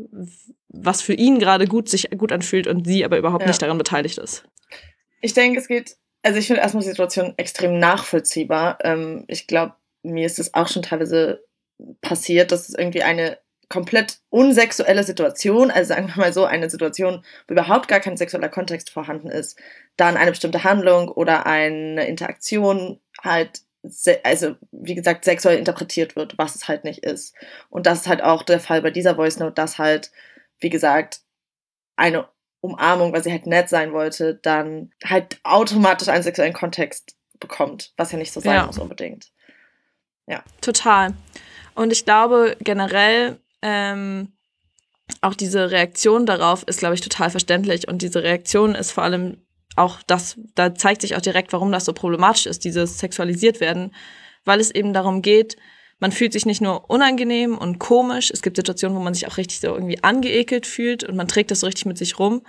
was 0.68 1.02
für 1.02 1.14
ihn 1.14 1.40
gerade 1.40 1.66
gut 1.66 1.90
sich 1.90 2.10
gut 2.12 2.32
anfühlt 2.32 2.68
und 2.68 2.86
sie 2.86 3.06
aber 3.06 3.18
überhaupt 3.18 3.44
ja. 3.44 3.48
nicht 3.48 3.62
daran 3.62 3.78
beteiligt 3.78 4.18
ist. 4.18 4.44
Ich 5.22 5.34
denke, 5.34 5.60
es 5.60 5.68
geht 5.68 5.96
also 6.24 6.40
ich 6.40 6.48
finde 6.48 6.62
erstmal 6.62 6.84
die 6.84 6.90
Situation 6.90 7.34
extrem 7.38 7.80
nachvollziehbar. 7.80 8.80
Ähm, 8.84 9.26
ich 9.28 9.48
glaube, 9.48 9.76
mir 10.04 10.26
ist 10.26 10.40
es 10.40 10.54
auch 10.54 10.68
schon 10.68 10.84
teilweise 10.84 11.44
passiert, 12.02 12.52
dass 12.52 12.70
es 12.70 12.76
irgendwie 12.76 13.04
eine 13.04 13.38
komplett 13.70 14.20
unsexuelle 14.30 15.04
Situation, 15.04 15.70
also 15.70 15.90
sagen 15.90 16.08
wir 16.08 16.18
mal 16.18 16.34
so, 16.34 16.46
eine 16.46 16.70
Situation, 16.70 17.24
wo 17.48 17.54
überhaupt 17.54 17.88
gar 17.88 18.00
kein 18.00 18.18
sexueller 18.18 18.50
Kontext 18.50 18.90
vorhanden 18.90 19.30
ist, 19.30 19.60
dann 19.96 20.18
eine 20.18 20.32
bestimmte 20.32 20.64
Handlung 20.64 21.08
oder 21.10 21.46
eine 21.46 22.08
Interaktion 22.08 23.00
halt, 23.22 23.62
also 24.24 24.56
wie 24.72 24.96
gesagt, 24.96 25.24
sexuell 25.24 25.60
interpretiert 25.60 26.16
wird, 26.16 26.38
was 26.38 26.56
es 26.56 26.68
halt 26.68 26.84
nicht 26.84 27.06
ist. 27.06 27.36
Und 27.70 27.86
das 27.86 28.02
ist 28.02 28.08
halt 28.08 28.24
auch 28.24 28.44
der 28.44 28.60
Fall 28.60 28.82
bei 28.82 28.92
dieser 28.92 29.16
Voice 29.16 29.40
Note, 29.40 29.54
dass 29.54 29.78
halt, 29.78 30.12
wie 30.60 30.70
gesagt, 30.70 31.22
eine 31.96 32.28
Umarmung, 32.62 33.14
weil 33.14 33.24
sie 33.24 33.32
halt 33.32 33.46
nett 33.46 33.70
sein 33.70 33.94
wollte, 33.94 34.36
dann 34.36 34.92
halt 35.04 35.40
automatisch 35.44 36.10
einen 36.10 36.24
sexuellen 36.24 36.54
Kontext 36.54 37.16
bekommt, 37.40 37.94
was 37.96 38.12
ja 38.12 38.18
nicht 38.18 38.34
so 38.34 38.40
sein 38.40 38.56
ja. 38.56 38.66
muss 38.66 38.78
unbedingt. 38.78 39.32
Ja. 40.28 40.44
Total. 40.62 41.14
Und 41.76 41.92
ich 41.92 42.06
glaube 42.06 42.58
generell, 42.60 43.40
ähm, 43.62 44.34
auch 45.22 45.34
diese 45.34 45.72
Reaktion 45.72 46.26
darauf 46.26 46.64
ist, 46.64 46.80
glaube 46.80 46.96
ich, 46.96 47.02
total 47.02 47.30
verständlich. 47.30 47.88
Und 47.88 48.02
diese 48.02 48.24
Reaktion 48.24 48.76
ist 48.76 48.92
vor 48.92 49.04
allem 49.04 49.42
auch 49.76 50.00
das, 50.08 50.38
da 50.56 50.76
zeigt 50.76 51.02
sich 51.02 51.16
auch 51.16 51.22
direkt, 51.22 51.54
warum 51.54 51.72
das 51.72 51.86
so 51.86 51.94
problematisch 51.94 52.46
ist, 52.46 52.66
dieses 52.66 53.00
sexualisiert 53.00 53.60
werden, 53.60 53.96
weil 54.46 54.60
es 54.60 54.72
eben 54.72 54.94
darum 54.94 55.22
geht, 55.22 55.58
man 56.00 56.12
fühlt 56.12 56.34
sich 56.34 56.46
nicht 56.46 56.62
nur 56.62 56.90
unangenehm 56.90 57.58
und 57.58 57.80
komisch, 57.80 58.32
es 58.32 58.42
gibt 58.42 58.56
Situationen, 58.56 58.98
wo 58.98 59.02
man 59.02 59.14
sich 59.14 59.28
auch 59.28 59.38
richtig 59.38 59.60
so 59.60 59.68
irgendwie 59.68 60.04
angeekelt 60.04 60.66
fühlt 60.66 61.04
und 61.04 61.16
man 61.16 61.28
trägt 61.28 61.52
das 61.52 61.60
so 61.60 61.68
richtig 61.68 61.86
mit 61.86 61.98
sich 61.98 62.20
rum. 62.20 62.42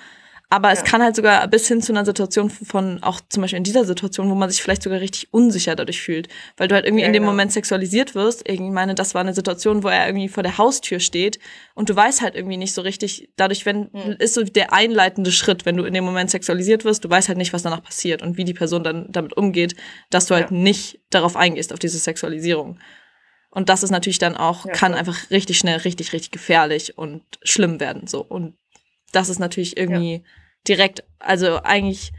Aber 0.52 0.72
es 0.72 0.82
kann 0.82 1.00
halt 1.00 1.14
sogar 1.14 1.46
bis 1.46 1.68
hin 1.68 1.80
zu 1.80 1.92
einer 1.92 2.04
Situation 2.04 2.50
von, 2.50 3.00
auch 3.04 3.20
zum 3.28 3.40
Beispiel 3.40 3.58
in 3.58 3.62
dieser 3.62 3.84
Situation, 3.84 4.28
wo 4.28 4.34
man 4.34 4.50
sich 4.50 4.60
vielleicht 4.60 4.82
sogar 4.82 5.00
richtig 5.00 5.32
unsicher 5.32 5.76
dadurch 5.76 6.02
fühlt. 6.02 6.26
Weil 6.56 6.66
du 6.66 6.74
halt 6.74 6.86
irgendwie 6.86 7.02
ja, 7.02 7.06
in 7.06 7.12
dem 7.12 7.22
genau. 7.22 7.30
Moment 7.30 7.52
sexualisiert 7.52 8.16
wirst. 8.16 8.48
Ich 8.48 8.58
meine, 8.58 8.96
das 8.96 9.14
war 9.14 9.20
eine 9.20 9.32
Situation, 9.32 9.84
wo 9.84 9.88
er 9.88 10.08
irgendwie 10.08 10.28
vor 10.28 10.42
der 10.42 10.58
Haustür 10.58 10.98
steht 10.98 11.38
und 11.76 11.88
du 11.88 11.94
weißt 11.94 12.20
halt 12.20 12.34
irgendwie 12.34 12.56
nicht 12.56 12.74
so 12.74 12.82
richtig, 12.82 13.30
dadurch, 13.36 13.64
wenn, 13.64 13.90
mhm. 13.92 14.16
ist 14.18 14.34
so 14.34 14.42
der 14.42 14.72
einleitende 14.72 15.30
Schritt, 15.30 15.66
wenn 15.66 15.76
du 15.76 15.84
in 15.84 15.94
dem 15.94 16.02
Moment 16.04 16.32
sexualisiert 16.32 16.84
wirst, 16.84 17.04
du 17.04 17.10
weißt 17.10 17.28
halt 17.28 17.38
nicht, 17.38 17.52
was 17.52 17.62
danach 17.62 17.84
passiert 17.84 18.20
und 18.20 18.36
wie 18.36 18.44
die 18.44 18.54
Person 18.54 18.82
dann 18.82 19.06
damit 19.08 19.36
umgeht, 19.36 19.76
dass 20.10 20.26
du 20.26 20.34
halt 20.34 20.50
nicht 20.50 20.98
darauf 21.10 21.36
eingehst, 21.36 21.72
auf 21.72 21.78
diese 21.78 21.98
Sexualisierung. 21.98 22.80
Und 23.50 23.68
das 23.68 23.82
ist 23.82 23.90
natürlich 23.90 24.18
dann 24.18 24.36
auch, 24.36 24.64
ja, 24.64 24.72
kann 24.72 24.94
einfach 24.94 25.30
richtig 25.30 25.58
schnell, 25.58 25.78
richtig, 25.78 26.12
richtig 26.12 26.30
gefährlich 26.30 26.96
und 26.96 27.22
schlimm 27.42 27.80
werden. 27.80 28.06
So. 28.06 28.20
Und 28.22 28.56
das 29.12 29.28
ist 29.28 29.40
natürlich 29.40 29.76
irgendwie 29.76 30.14
ja. 30.14 30.22
direkt, 30.68 31.04
also 31.18 31.60
eigentlich 31.62 32.12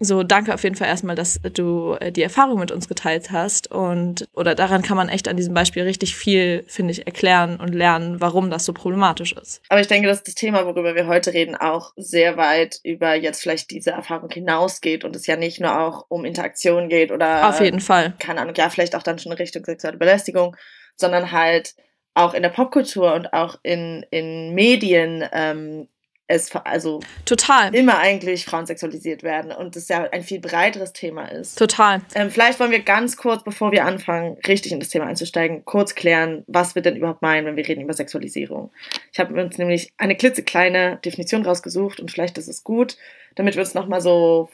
so, 0.00 0.24
danke 0.24 0.52
auf 0.52 0.64
jeden 0.64 0.74
Fall 0.74 0.88
erstmal, 0.88 1.14
dass 1.14 1.40
du 1.40 1.96
äh, 2.00 2.10
die 2.10 2.22
Erfahrung 2.22 2.58
mit 2.58 2.72
uns 2.72 2.88
geteilt 2.88 3.30
hast. 3.30 3.70
Und 3.70 4.28
oder 4.32 4.56
daran 4.56 4.82
kann 4.82 4.96
man 4.96 5.08
echt 5.08 5.28
an 5.28 5.36
diesem 5.36 5.54
Beispiel 5.54 5.84
richtig 5.84 6.16
viel, 6.16 6.64
finde 6.66 6.92
ich, 6.92 7.06
erklären 7.06 7.60
und 7.60 7.72
lernen, 7.72 8.20
warum 8.20 8.50
das 8.50 8.64
so 8.64 8.72
problematisch 8.72 9.32
ist. 9.32 9.62
Aber 9.68 9.80
ich 9.80 9.86
denke, 9.86 10.08
dass 10.08 10.24
das 10.24 10.34
Thema, 10.34 10.66
worüber 10.66 10.96
wir 10.96 11.06
heute 11.06 11.32
reden, 11.32 11.54
auch 11.54 11.92
sehr 11.96 12.36
weit 12.36 12.80
über 12.82 13.14
jetzt 13.14 13.40
vielleicht 13.40 13.70
diese 13.70 13.92
Erfahrung 13.92 14.30
hinausgeht 14.30 15.04
und 15.04 15.14
es 15.14 15.28
ja 15.28 15.36
nicht 15.36 15.60
nur 15.60 15.78
auch 15.78 16.06
um 16.08 16.24
Interaktion 16.24 16.88
geht 16.88 17.12
oder 17.12 17.48
auf 17.48 17.60
jeden 17.60 17.80
Fall. 17.80 18.14
Keine 18.18 18.40
Ahnung, 18.40 18.54
ja, 18.56 18.70
vielleicht 18.70 18.96
auch 18.96 19.02
dann 19.04 19.20
schon 19.20 19.30
in 19.30 19.38
Richtung 19.38 19.64
sexuelle 19.64 19.96
Belästigung, 19.96 20.56
sondern 20.96 21.30
halt 21.30 21.74
auch 22.14 22.34
in 22.34 22.42
der 22.42 22.50
Popkultur 22.50 23.14
und 23.14 23.32
auch 23.32 23.58
in, 23.62 24.04
in 24.10 24.54
Medien 24.54 25.24
ähm, 25.32 25.88
es 26.26 26.54
also 26.56 27.00
total 27.26 27.74
immer 27.74 27.98
eigentlich 27.98 28.46
Frauen 28.46 28.64
sexualisiert 28.64 29.22
werden 29.22 29.52
und 29.52 29.76
das 29.76 29.88
ja 29.88 30.04
ein 30.10 30.22
viel 30.22 30.40
breiteres 30.40 30.94
Thema 30.94 31.26
ist. 31.26 31.58
Total. 31.58 32.00
Ähm, 32.14 32.30
vielleicht 32.30 32.58
wollen 32.60 32.70
wir 32.70 32.82
ganz 32.82 33.16
kurz, 33.16 33.44
bevor 33.44 33.72
wir 33.72 33.84
anfangen, 33.84 34.38
richtig 34.46 34.72
in 34.72 34.80
das 34.80 34.88
Thema 34.88 35.06
einzusteigen, 35.06 35.64
kurz 35.66 35.94
klären, 35.94 36.42
was 36.46 36.74
wir 36.74 36.82
denn 36.82 36.96
überhaupt 36.96 37.20
meinen, 37.20 37.46
wenn 37.46 37.56
wir 37.56 37.68
reden 37.68 37.82
über 37.82 37.92
Sexualisierung. 37.92 38.72
Ich 39.12 39.20
habe 39.20 39.40
uns 39.40 39.58
nämlich 39.58 39.92
eine 39.98 40.16
klitzekleine 40.16 40.98
Definition 41.04 41.44
rausgesucht 41.44 42.00
und 42.00 42.10
vielleicht 42.10 42.38
ist 42.38 42.48
es 42.48 42.64
gut, 42.64 42.96
damit 43.34 43.54
wir 43.54 43.60
uns 43.60 43.74
nochmal 43.74 44.00
so 44.00 44.48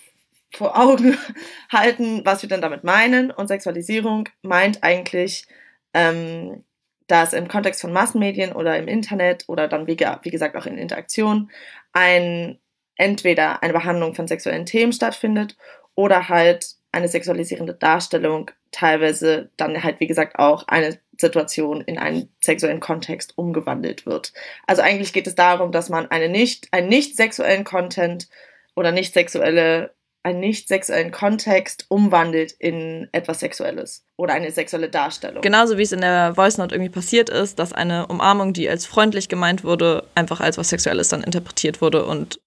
vor 0.53 0.77
Augen 0.77 1.17
halten, 1.73 2.23
was 2.25 2.43
wir 2.43 2.49
denn 2.49 2.61
damit 2.61 2.83
meinen. 2.83 3.31
Und 3.31 3.47
Sexualisierung 3.47 4.29
meint 4.43 4.83
eigentlich 4.83 5.47
ähm, 5.95 6.65
dass 7.11 7.33
im 7.33 7.49
Kontext 7.49 7.81
von 7.81 7.93
Massenmedien 7.93 8.53
oder 8.53 8.79
im 8.79 8.89
Internet 8.89 9.45
oder 9.49 9.69
dann 9.69 9.87
wie, 9.87 9.99
wie 9.99 10.31
gesagt 10.31 10.57
auch 10.57 10.67
in 10.67 10.79
Interaktion 10.79 11.51
ein 11.93 12.59
entweder 12.97 13.63
eine 13.63 13.73
Behandlung 13.73 14.15
von 14.15 14.29
sexuellen 14.29 14.67
Themen 14.67 14.93
stattfindet 14.93 15.57
oder 15.95 16.29
halt 16.29 16.75
eine 16.93 17.09
sexualisierende 17.09 17.75
Darstellung, 17.75 18.51
teilweise 18.73 19.51
dann 19.57 19.83
halt 19.83 20.01
wie 20.01 20.07
gesagt 20.07 20.39
auch 20.39 20.67
eine 20.69 20.99
Situation 21.19 21.81
in 21.83 21.99
einen 21.99 22.29
sexuellen 22.41 22.81
Kontext 22.81 23.37
umgewandelt 23.37 24.07
wird. 24.07 24.33
Also 24.67 24.83
eigentlich 24.83 25.13
geht 25.13 25.27
es 25.27 25.35
darum, 25.35 25.73
dass 25.73 25.89
man 25.89 26.11
eine 26.11 26.29
nicht, 26.29 26.69
einen 26.73 26.89
nicht 26.89 27.17
sexuellen 27.17 27.65
Content 27.65 28.29
oder 28.75 28.93
nicht 28.93 29.13
sexuelle 29.15 29.95
einen 30.23 30.41
nicht 30.41 30.69
sexuellen 30.69 31.13
Kontext 31.13 31.87
umwandelt 31.89 32.53
in 32.53 33.09
etwas 33.13 33.41
Sexuelles 33.41 34.05
oder 34.17 34.35
eine 34.35 34.51
sexuelle 34.51 34.91
Darstellung. 34.91 35.41
Genauso 35.41 35.79
wie 35.79 35.83
es 35.83 35.93
in 35.93 36.03
der 36.03 36.35
Voice 36.35 36.59
Note 36.59 36.75
irgendwie 36.75 36.91
passiert 36.91 37.31
ist, 37.31 37.59
dass 37.59 37.73
eine 37.73 38.07
Umarmung, 38.07 38.53
die 38.53 38.69
als 38.69 38.85
freundlich 38.85 39.29
gemeint 39.29 39.65
wurde, 39.65 40.07
einfach 40.15 40.41
als 40.41 40.59
was 40.59 40.69
Sexuelles 40.69 41.09
dann 41.09 41.23
interpretiert 41.23 41.81
wurde 41.81 42.05
und 42.05 42.41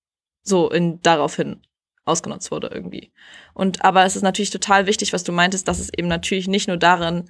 so 0.44 0.70
in 0.70 1.02
daraufhin 1.02 1.62
ausgenutzt 2.06 2.52
wurde 2.52 2.70
irgendwie. 2.72 3.12
Und 3.54 3.84
aber 3.84 4.06
es 4.06 4.16
ist 4.16 4.24
natürlich 4.24 4.52
total 4.52 4.86
wichtig, 4.86 5.14
was 5.14 5.24
du 5.24 5.32
meintest, 5.32 5.68
dass 5.68 5.80
es 5.80 5.92
eben 5.94 6.08
natürlich 6.08 6.48
nicht 6.48 6.68
nur 6.68 6.78
darin 6.78 7.30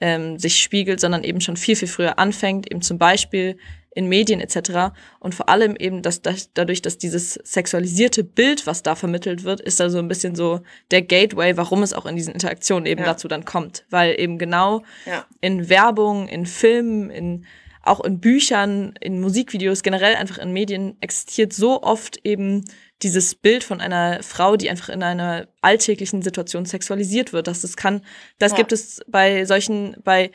ähm, 0.00 0.38
sich 0.38 0.60
spiegelt, 0.60 1.00
sondern 1.00 1.24
eben 1.24 1.40
schon 1.40 1.56
viel, 1.56 1.76
viel 1.76 1.88
früher 1.88 2.18
anfängt, 2.18 2.70
eben 2.70 2.80
zum 2.80 2.98
Beispiel 2.98 3.58
in 3.94 4.08
Medien 4.08 4.40
etc. 4.40 4.94
Und 5.18 5.34
vor 5.34 5.48
allem 5.48 5.76
eben, 5.76 6.02
dass, 6.02 6.22
dass 6.22 6.52
dadurch, 6.52 6.82
dass 6.82 6.98
dieses 6.98 7.34
sexualisierte 7.34 8.24
Bild, 8.24 8.66
was 8.66 8.82
da 8.82 8.94
vermittelt 8.94 9.44
wird, 9.44 9.60
ist 9.60 9.80
da 9.80 9.90
so 9.90 9.98
ein 9.98 10.08
bisschen 10.08 10.34
so 10.34 10.60
der 10.90 11.02
Gateway, 11.02 11.56
warum 11.56 11.82
es 11.82 11.94
auch 11.94 12.06
in 12.06 12.16
diesen 12.16 12.32
Interaktionen 12.34 12.86
eben 12.86 13.00
ja. 13.00 13.06
dazu 13.06 13.28
dann 13.28 13.44
kommt. 13.44 13.84
Weil 13.90 14.18
eben 14.20 14.38
genau 14.38 14.82
ja. 15.06 15.24
in 15.40 15.68
Werbung, 15.68 16.28
in 16.28 16.46
Filmen, 16.46 17.10
in 17.10 17.46
auch 17.88 18.00
in 18.00 18.20
Büchern, 18.20 18.94
in 19.00 19.20
Musikvideos, 19.20 19.82
generell 19.82 20.14
einfach 20.14 20.38
in 20.38 20.52
Medien 20.52 20.96
existiert 21.00 21.52
so 21.52 21.82
oft 21.82 22.18
eben 22.22 22.64
dieses 23.02 23.34
Bild 23.34 23.64
von 23.64 23.80
einer 23.80 24.22
Frau, 24.22 24.56
die 24.56 24.68
einfach 24.68 24.88
in 24.88 25.02
einer 25.02 25.48
alltäglichen 25.62 26.20
Situation 26.22 26.66
sexualisiert 26.66 27.32
wird. 27.32 27.46
Das, 27.46 27.62
das 27.62 27.76
kann, 27.76 28.02
das 28.38 28.52
ja. 28.52 28.58
gibt 28.58 28.72
es 28.72 29.00
bei 29.06 29.44
solchen, 29.44 29.96
bei 30.04 30.30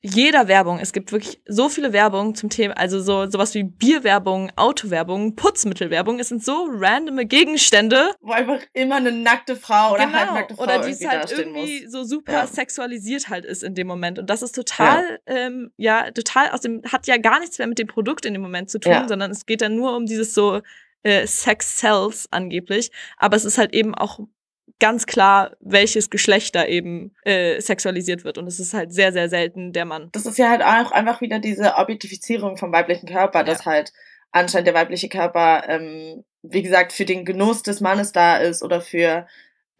jeder 0.00 0.48
Werbung. 0.48 0.78
Es 0.78 0.92
gibt 0.92 1.12
wirklich 1.12 1.40
so 1.46 1.68
viele 1.68 1.92
Werbung 1.92 2.34
zum 2.34 2.50
Thema, 2.50 2.76
also 2.76 3.00
so 3.00 3.30
sowas 3.30 3.54
wie 3.54 3.62
Bierwerbung, 3.62 4.50
Autowerbung, 4.56 5.36
Putzmittelwerbung. 5.36 6.18
Es 6.18 6.28
sind 6.28 6.44
so 6.44 6.68
randome 6.70 7.26
Gegenstände. 7.26 8.10
Wo 8.20 8.32
einfach 8.32 8.60
immer 8.72 8.96
eine 8.96 9.12
nackte 9.12 9.56
Frau 9.56 9.94
oder 9.94 10.06
genau. 10.06 10.18
halbnackte 10.18 10.54
Frau 10.56 10.64
oder 10.64 10.80
die 10.80 10.90
es 10.90 11.06
halt 11.06 11.30
irgendwie 11.30 11.82
muss. 11.84 11.92
so 11.92 12.04
super 12.04 12.32
ja. 12.32 12.46
sexualisiert 12.46 13.28
halt 13.28 13.44
ist 13.44 13.62
in 13.62 13.74
dem 13.74 13.86
Moment. 13.86 14.18
Und 14.18 14.28
das 14.28 14.42
ist 14.42 14.54
total, 14.54 15.20
ja. 15.28 15.34
Ähm, 15.34 15.70
ja, 15.76 16.10
total 16.10 16.50
aus 16.50 16.60
dem, 16.60 16.82
hat 16.90 17.06
ja 17.06 17.16
gar 17.16 17.40
nichts 17.40 17.58
mehr 17.58 17.68
mit 17.68 17.78
dem 17.78 17.86
Produkt 17.86 18.24
in 18.24 18.32
dem 18.32 18.42
Moment 18.42 18.70
zu 18.70 18.80
tun, 18.80 18.92
ja. 18.92 19.08
sondern 19.08 19.30
es 19.30 19.46
geht 19.46 19.62
dann 19.62 19.76
nur 19.76 19.96
um 19.96 20.06
dieses 20.06 20.34
so 20.34 20.60
äh, 21.02 21.26
Sex 21.26 21.78
Cells 21.78 22.28
angeblich. 22.30 22.90
Aber 23.16 23.36
es 23.36 23.44
ist 23.44 23.58
halt 23.58 23.72
eben 23.72 23.94
auch 23.94 24.20
ganz 24.82 25.06
klar, 25.06 25.52
welches 25.60 26.10
Geschlecht 26.10 26.56
da 26.56 26.66
eben 26.66 27.14
äh, 27.22 27.60
sexualisiert 27.60 28.24
wird. 28.24 28.36
Und 28.36 28.48
es 28.48 28.58
ist 28.58 28.74
halt 28.74 28.92
sehr, 28.92 29.12
sehr 29.12 29.28
selten 29.28 29.72
der 29.72 29.84
Mann. 29.84 30.08
Das 30.10 30.26
ist 30.26 30.38
ja 30.38 30.50
halt 30.50 30.60
auch 30.60 30.90
einfach 30.90 31.20
wieder 31.20 31.38
diese 31.38 31.76
Objektifizierung 31.76 32.56
vom 32.56 32.72
weiblichen 32.72 33.08
Körper, 33.08 33.38
ja. 33.38 33.44
dass 33.44 33.64
halt 33.64 33.92
anscheinend 34.32 34.66
der 34.66 34.74
weibliche 34.74 35.08
Körper, 35.08 35.68
ähm, 35.68 36.24
wie 36.42 36.62
gesagt, 36.62 36.92
für 36.92 37.04
den 37.04 37.24
Genuss 37.24 37.62
des 37.62 37.80
Mannes 37.80 38.10
da 38.10 38.38
ist 38.38 38.64
oder 38.64 38.80
für 38.80 39.28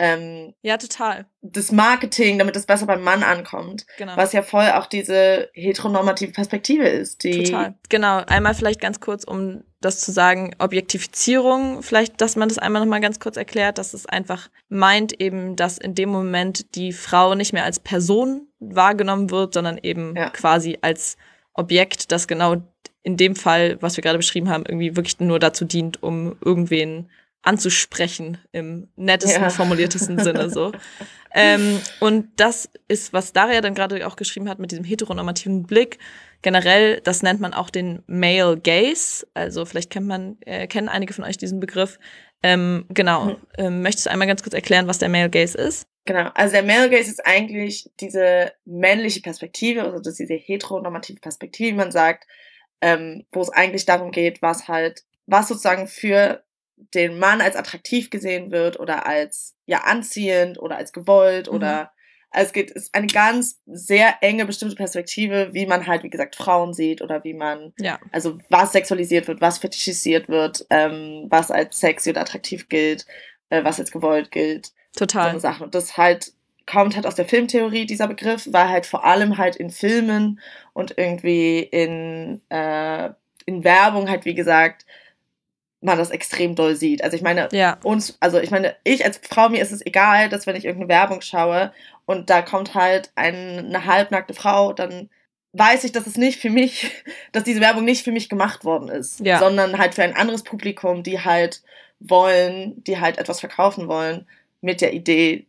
ähm, 0.05 0.53
ja, 0.63 0.79
total. 0.79 1.27
Das 1.43 1.71
Marketing, 1.71 2.37
damit 2.37 2.57
es 2.57 2.67
besser 2.67 2.87
beim 2.87 3.05
Mann 3.05 3.23
ankommt. 3.23 3.87
Genau. 3.99 4.17
Was 4.17 4.33
ja 4.33 4.43
voll 4.43 4.69
auch 4.73 4.87
diese 4.87 5.49
heteronormative 5.55 6.33
Perspektive 6.33 6.89
ist. 6.89 7.23
Die 7.23 7.45
total. 7.45 7.75
Genau. 7.89 8.17
Einmal 8.27 8.55
vielleicht 8.55 8.81
ganz 8.81 8.99
kurz, 8.99 9.23
um 9.23 9.63
das 9.81 10.01
zu 10.01 10.11
sagen, 10.11 10.57
Objektifizierung, 10.59 11.85
vielleicht, 11.85 12.21
dass 12.21 12.35
man 12.35 12.49
das 12.49 12.59
einmal 12.59 12.83
nochmal 12.83 13.01
ganz 13.01 13.21
kurz 13.21 13.37
erklärt, 13.37 13.79
dass 13.79 13.95
es 13.95 14.05
einfach 14.05 14.51
meint 14.69 15.21
eben, 15.21 15.55
dass 15.55 15.79
in 15.79 15.95
dem 15.95 16.09
Moment 16.09 16.75
die 16.75 16.93
Frau 16.93 17.37
nicht 17.37 17.53
mehr 17.53 17.65
als 17.65 17.79
Person 17.79 18.49
wahrgenommen 18.59 19.31
wird, 19.31 19.55
sondern 19.55 19.79
eben 19.81 20.17
ja. 20.17 20.31
quasi 20.31 20.79
als 20.83 21.17
Objekt, 21.55 22.11
das 22.11 22.27
genau 22.27 22.57
in 23.05 23.17
dem 23.17 23.37
Fall, 23.37 23.79
was 23.81 23.97
wir 23.97 24.03
gerade 24.03 24.19
beschrieben 24.19 24.49
haben, 24.49 24.65
irgendwie 24.67 24.97
wirklich 24.97 25.21
nur 25.21 25.39
dazu 25.39 25.65
dient, 25.65 26.03
um 26.03 26.37
irgendwen 26.45 27.09
anzusprechen 27.43 28.39
im 28.53 28.89
nettesten, 28.97 29.43
ja. 29.43 29.51
formuliertesten 29.51 30.19
Sinne 30.19 30.49
so. 30.51 30.73
ähm, 31.35 31.81
und 32.01 32.29
das 32.37 32.71
ist, 32.89 33.13
was 33.13 33.33
Daria 33.33 33.61
dann 33.61 33.75
gerade 33.75 34.07
auch 34.07 34.17
geschrieben 34.17 34.49
hat 34.49 34.59
mit 34.59 34.71
diesem 34.71 34.85
heteronormativen 34.85 35.65
Blick. 35.65 35.99
Generell, 36.43 37.01
das 37.01 37.23
nennt 37.23 37.41
man 37.41 37.55
auch 37.55 37.71
den 37.71 38.03
Male 38.07 38.59
Gaze. 38.59 39.27
Also 39.35 39.65
vielleicht 39.65 39.91
kennt 39.91 40.07
man, 40.07 40.37
äh, 40.41 40.67
kennen 40.67 40.89
einige 40.89 41.15
von 41.15 41.25
euch 41.25 41.37
diesen 41.37 41.61
Begriff. 41.61 41.99
Ähm, 42.43 42.87
genau. 42.89 43.25
Mhm. 43.27 43.37
Ähm, 43.59 43.83
möchtest 43.83 44.07
du 44.07 44.11
einmal 44.11 44.27
ganz 44.27 44.43
kurz 44.43 44.55
erklären, 44.55 44.89
was 44.89 44.99
der 44.99 45.09
Male 45.09 45.31
Gaze 45.31 45.57
ist? 45.59 45.87
Genau. 46.05 46.31
Also 46.35 46.53
der 46.53 46.65
Male 46.65 46.91
Gaze 46.91 47.11
ist 47.11 47.25
eigentlich 47.25 47.91
diese 48.01 48.53
männliche 48.65 49.21
Perspektive, 49.21 49.83
also 49.83 50.01
das 50.01 50.17
diese 50.17 50.35
heteronormative 50.35 51.21
Perspektive, 51.21 51.71
wie 51.71 51.77
man 51.77 51.93
sagt, 51.93 52.27
ähm, 52.81 53.25
wo 53.31 53.41
es 53.41 53.51
eigentlich 53.51 53.87
darum 53.87 54.11
geht, 54.11 54.43
was 54.43 54.67
halt, 54.67 55.05
was 55.27 55.47
sozusagen 55.47 55.87
für 55.87 56.43
den 56.95 57.19
Mann 57.19 57.41
als 57.41 57.57
attraktiv 57.57 58.11
gesehen 58.11 58.51
wird 58.51 58.79
oder 58.79 59.07
als 59.07 59.55
ja 59.67 59.83
anziehend 59.85 60.59
oder 60.59 60.77
als 60.77 60.93
gewollt 60.93 61.49
mhm. 61.49 61.57
oder 61.57 61.93
also 62.31 62.47
es 62.47 62.53
geht 62.53 62.71
ist 62.71 62.95
eine 62.95 63.09
ganz 63.09 63.61
sehr 63.67 64.17
enge 64.23 64.47
bestimmte 64.47 64.75
Perspektive, 64.75 65.51
wie 65.53 65.67
man 65.67 65.87
halt 65.87 66.03
wie 66.03 66.11
gesagt 66.11 66.35
Frauen 66.35 66.73
sieht 66.73 67.03
oder 67.03 67.25
wie 67.25 67.35
man 67.35 67.73
ja. 67.79 67.99
also 68.11 68.39
was 68.49 68.73
sexualisiert 68.73 69.29
wird, 69.29 69.41
was 69.41 69.59
fetischisiert 69.59 70.29
wird, 70.29 70.67
ähm, 70.71 71.27
was 71.29 71.51
als 71.51 71.79
sexy 71.79 72.11
oder 72.11 72.23
attraktiv 72.23 72.69
gilt, 72.69 73.07
äh, 73.51 73.63
was 73.65 73.79
als 73.79 73.93
gewollt 73.93 74.31
gilt. 74.31 74.73
Total. 74.97 75.33
So 75.33 75.39
Sachen. 75.41 75.65
Und 75.65 75.75
das 75.75 75.97
halt 75.97 76.33
kommt 76.67 76.95
halt 76.97 77.07
aus 77.07 77.17
der 77.17 77.27
Filmtheorie 77.27 77.87
dieser 77.87 78.09
Begriff, 78.09 78.49
weil 78.51 78.69
halt 78.69 78.87
vor 78.87 79.05
allem 79.05 79.37
halt 79.37 79.57
in 79.57 79.71
Filmen 79.71 80.41
und 80.73 80.97
irgendwie 80.97 81.61
in 81.61 82.41
äh, 82.49 83.11
in 83.45 83.65
Werbung 83.65 84.09
halt 84.09 84.25
wie 84.25 84.35
gesagt 84.35 84.87
man 85.83 85.99
das 85.99 86.11
extrem 86.11 86.55
doll 86.55 86.77
sieht. 86.77 87.03
Also 87.03 87.17
ich 87.17 87.23
meine, 87.23 87.49
ja. 87.53 87.79
uns, 87.83 88.17
also 88.21 88.39
ich 88.39 88.51
meine, 88.51 88.77
ich 88.85 89.05
als 89.05 89.21
Frau, 89.23 89.49
mir 89.49 89.61
ist 89.61 89.73
es 89.73 89.85
egal, 89.85 90.29
dass 90.29 90.47
wenn 90.47 90.57
ich 90.57 90.65
irgendeine 90.65 90.89
Werbung 90.89 91.21
schaue 91.21 91.73
und 92.07 92.31
da 92.31 92.43
kommt 92.43 92.75
halt 92.75 93.11
eine 93.15 93.85
halbnackte 93.85 94.35
Frau, 94.35 94.73
dann 94.73 95.11
weiß 95.53 95.85
ich, 95.85 95.93
dass 95.93 96.07
es 96.07 96.17
nicht 96.17 96.41
für 96.41 96.51
mich, 96.51 96.91
dass 97.33 97.45
diese 97.45 97.61
Werbung 97.61 97.85
nicht 97.85 98.05
für 98.05 98.13
mich 98.13 98.29
gemacht 98.29 98.65
worden 98.65 98.89
ist, 98.89 99.21
ja. 99.21 99.39
sondern 99.39 99.79
halt 99.79 99.95
für 99.95 100.03
ein 100.03 100.17
anderes 100.17 100.43
Publikum, 100.43 101.03
die 101.03 101.21
halt 101.21 101.63
wollen, 102.01 102.83
die 102.85 102.99
halt 103.01 103.19
etwas 103.19 103.41
verkaufen 103.41 103.89
wollen 103.89 104.27
mit 104.61 104.81
der 104.81 104.93
Idee, 104.93 105.47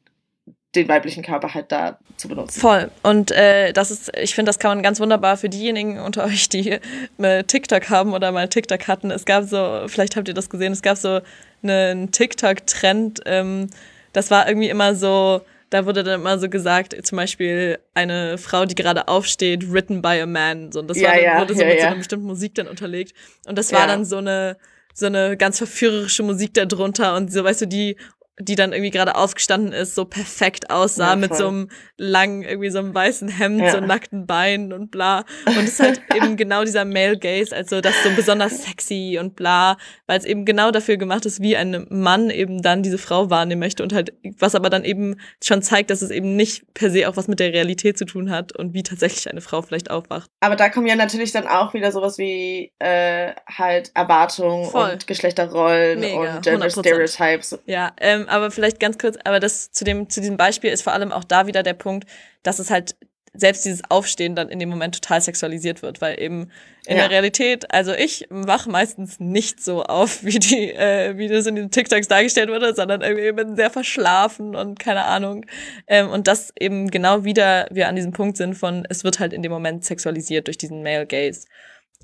den 0.75 0.87
weiblichen 0.87 1.23
Körper 1.23 1.53
halt 1.53 1.71
da 1.71 1.99
zu 2.17 2.27
benutzen. 2.27 2.59
Voll. 2.59 2.89
Und 3.03 3.31
äh, 3.31 3.73
das 3.73 3.91
ist, 3.91 4.11
ich 4.17 4.33
finde, 4.33 4.49
das 4.49 4.59
kann 4.59 4.71
man 4.71 4.83
ganz 4.83 4.99
wunderbar 4.99 5.37
für 5.37 5.49
diejenigen 5.49 5.99
unter 5.99 6.25
euch, 6.25 6.49
die 6.49 6.79
mal 7.17 7.43
TikTok 7.43 7.89
haben 7.89 8.13
oder 8.13 8.31
mal 8.31 8.47
TikTok 8.47 8.87
hatten. 8.87 9.11
Es 9.11 9.25
gab 9.25 9.43
so, 9.45 9.83
vielleicht 9.87 10.15
habt 10.15 10.27
ihr 10.27 10.33
das 10.33 10.49
gesehen, 10.49 10.73
es 10.73 10.81
gab 10.81 10.97
so 10.97 11.21
einen 11.61 12.11
TikTok-Trend, 12.11 13.21
ähm, 13.25 13.69
das 14.13 14.31
war 14.31 14.47
irgendwie 14.47 14.69
immer 14.69 14.95
so, 14.95 15.41
da 15.69 15.85
wurde 15.85 16.03
dann 16.03 16.21
immer 16.21 16.37
so 16.37 16.49
gesagt, 16.49 16.95
zum 17.05 17.15
Beispiel 17.17 17.79
eine 17.93 18.37
Frau, 18.37 18.65
die 18.65 18.75
gerade 18.75 19.07
aufsteht, 19.07 19.71
written 19.71 20.01
by 20.01 20.21
a 20.21 20.25
man. 20.25 20.71
So, 20.71 20.79
und 20.81 20.87
das 20.87 20.99
Ja, 20.99 21.09
war 21.09 21.15
dann, 21.15 21.23
ja, 21.23 21.39
wurde 21.39 21.55
so 21.55 21.61
ja, 21.61 21.67
mit 21.67 21.79
so 21.79 21.87
einer 21.87 21.95
bestimmten 21.95 22.27
Musik 22.27 22.55
dann 22.55 22.67
unterlegt. 22.67 23.13
Und 23.47 23.57
das 23.57 23.71
war 23.71 23.87
dann 23.87 24.05
so 24.05 24.17
eine, 24.17 24.57
so 24.93 25.07
eine 25.07 25.35
ganz 25.37 25.57
verführerische 25.57 26.21
Musik 26.21 26.53
da 26.53 26.65
drunter 26.65 27.15
und 27.15 27.31
so, 27.31 27.43
weißt 27.43 27.61
du, 27.61 27.67
die 27.67 27.97
die 28.39 28.55
dann 28.55 28.73
irgendwie 28.73 28.89
gerade 28.89 29.15
aufgestanden 29.15 29.73
ist, 29.73 29.93
so 29.93 30.05
perfekt 30.05 30.71
aussah, 30.71 31.11
Ja, 31.11 31.15
mit 31.15 31.35
so 31.35 31.47
einem 31.47 31.69
langen, 31.97 32.41
irgendwie 32.41 32.71
so 32.71 32.79
einem 32.79 32.93
weißen 32.93 33.27
Hemd, 33.27 33.61
Ja. 33.61 33.71
so 33.71 33.79
nackten 33.79 34.25
Beinen 34.25 34.73
und 34.73 34.89
bla. 34.89 35.23
Und 35.45 35.57
es 35.59 35.73
ist 35.73 35.79
halt 35.79 36.01
eben 36.15 36.35
genau 36.37 36.63
dieser 36.63 36.83
Male 36.83 37.17
Gaze, 37.17 37.55
also 37.55 37.79
das 37.79 37.93
so 38.03 38.09
besonders 38.15 38.63
sexy 38.63 39.17
und 39.19 39.35
bla, 39.35 39.77
weil 40.07 40.17
es 40.17 40.25
eben 40.25 40.45
genau 40.45 40.71
dafür 40.71 40.97
gemacht 40.97 41.25
ist, 41.27 41.41
wie 41.41 41.55
ein 41.55 41.85
Mann 41.89 42.31
eben 42.31 42.61
dann 42.63 42.81
diese 42.81 42.97
Frau 42.97 43.29
wahrnehmen 43.29 43.59
möchte 43.59 43.83
und 43.83 43.93
halt, 43.93 44.13
was 44.39 44.55
aber 44.55 44.71
dann 44.71 44.83
eben 44.83 45.15
schon 45.43 45.61
zeigt, 45.61 45.91
dass 45.91 46.01
es 46.01 46.09
eben 46.09 46.35
nicht 46.35 46.73
per 46.73 46.89
se 46.89 47.07
auch 47.07 47.15
was 47.17 47.27
mit 47.27 47.39
der 47.39 47.53
Realität 47.53 47.99
zu 47.99 48.05
tun 48.05 48.31
hat 48.31 48.55
und 48.57 48.73
wie 48.73 48.81
tatsächlich 48.81 49.29
eine 49.29 49.41
Frau 49.41 49.61
vielleicht 49.61 49.91
aufwacht. 49.91 50.29
Aber 50.39 50.55
da 50.55 50.69
kommen 50.69 50.87
ja 50.87 50.95
natürlich 50.95 51.31
dann 51.33 51.45
auch 51.47 51.75
wieder 51.75 51.91
sowas 51.91 52.17
wie 52.17 52.71
äh, 52.79 53.33
halt 53.47 53.91
Erwartungen 53.93 54.69
und 54.69 55.05
Geschlechterrollen 55.05 55.99
Mega, 55.99 56.37
und 56.37 56.41
Gender 56.43 56.65
100%. 56.65 56.79
Stereotypes. 56.79 57.59
Ja, 57.65 57.91
ähm, 57.99 58.22
aber 58.29 58.51
vielleicht 58.51 58.79
ganz 58.79 58.97
kurz, 58.97 59.17
aber 59.23 59.39
das 59.39 59.71
zu 59.71 59.83
dem 59.83 60.09
zu 60.09 60.21
diesem 60.21 60.37
Beispiel 60.37 60.71
ist 60.71 60.81
vor 60.81 60.93
allem 60.93 61.11
auch 61.11 61.23
da 61.23 61.47
wieder 61.47 61.63
der 61.63 61.73
Punkt, 61.73 62.07
dass 62.43 62.59
es 62.59 62.69
halt 62.69 62.95
selbst 63.35 63.65
dieses 63.65 63.81
Aufstehen 63.89 64.35
dann 64.35 64.49
in 64.49 64.59
dem 64.59 64.69
Moment 64.69 64.93
total 64.93 65.19
sexualisiert 65.19 65.81
wird, 65.81 66.01
weil 66.01 66.21
eben 66.21 66.51
in 66.85 66.97
Ja. 66.97 67.03
der 67.03 67.09
Realität, 67.09 67.71
also 67.73 67.91
ich 67.91 68.27
wach 68.29 68.67
meistens 68.67 69.19
nicht 69.19 69.63
so 69.63 69.81
auf, 69.83 70.23
wie 70.23 70.37
die, 70.37 70.71
äh, 70.71 71.17
wie 71.17 71.27
das 71.27 71.47
in 71.47 71.55
den 71.55 71.71
TikToks 71.71 72.07
dargestellt 72.07 72.49
wurde, 72.49 72.75
sondern 72.75 73.01
irgendwie 73.01 73.31
bin 73.31 73.55
sehr 73.55 73.71
verschlafen 73.71 74.55
und 74.55 74.77
keine 74.77 75.05
Ahnung. 75.05 75.47
Ähm, 75.87 76.09
und 76.09 76.27
das 76.27 76.53
eben 76.59 76.91
genau 76.91 77.23
wieder 77.23 77.67
wir 77.71 77.87
an 77.87 77.95
diesem 77.95 78.11
Punkt 78.11 78.37
sind 78.37 78.53
von, 78.53 78.85
es 78.87 79.03
wird 79.03 79.19
halt 79.19 79.33
in 79.33 79.41
dem 79.41 79.51
Moment 79.51 79.83
sexualisiert 79.83 80.45
durch 80.45 80.59
diesen 80.59 80.83
Male 80.83 81.07
Gaze. 81.07 81.47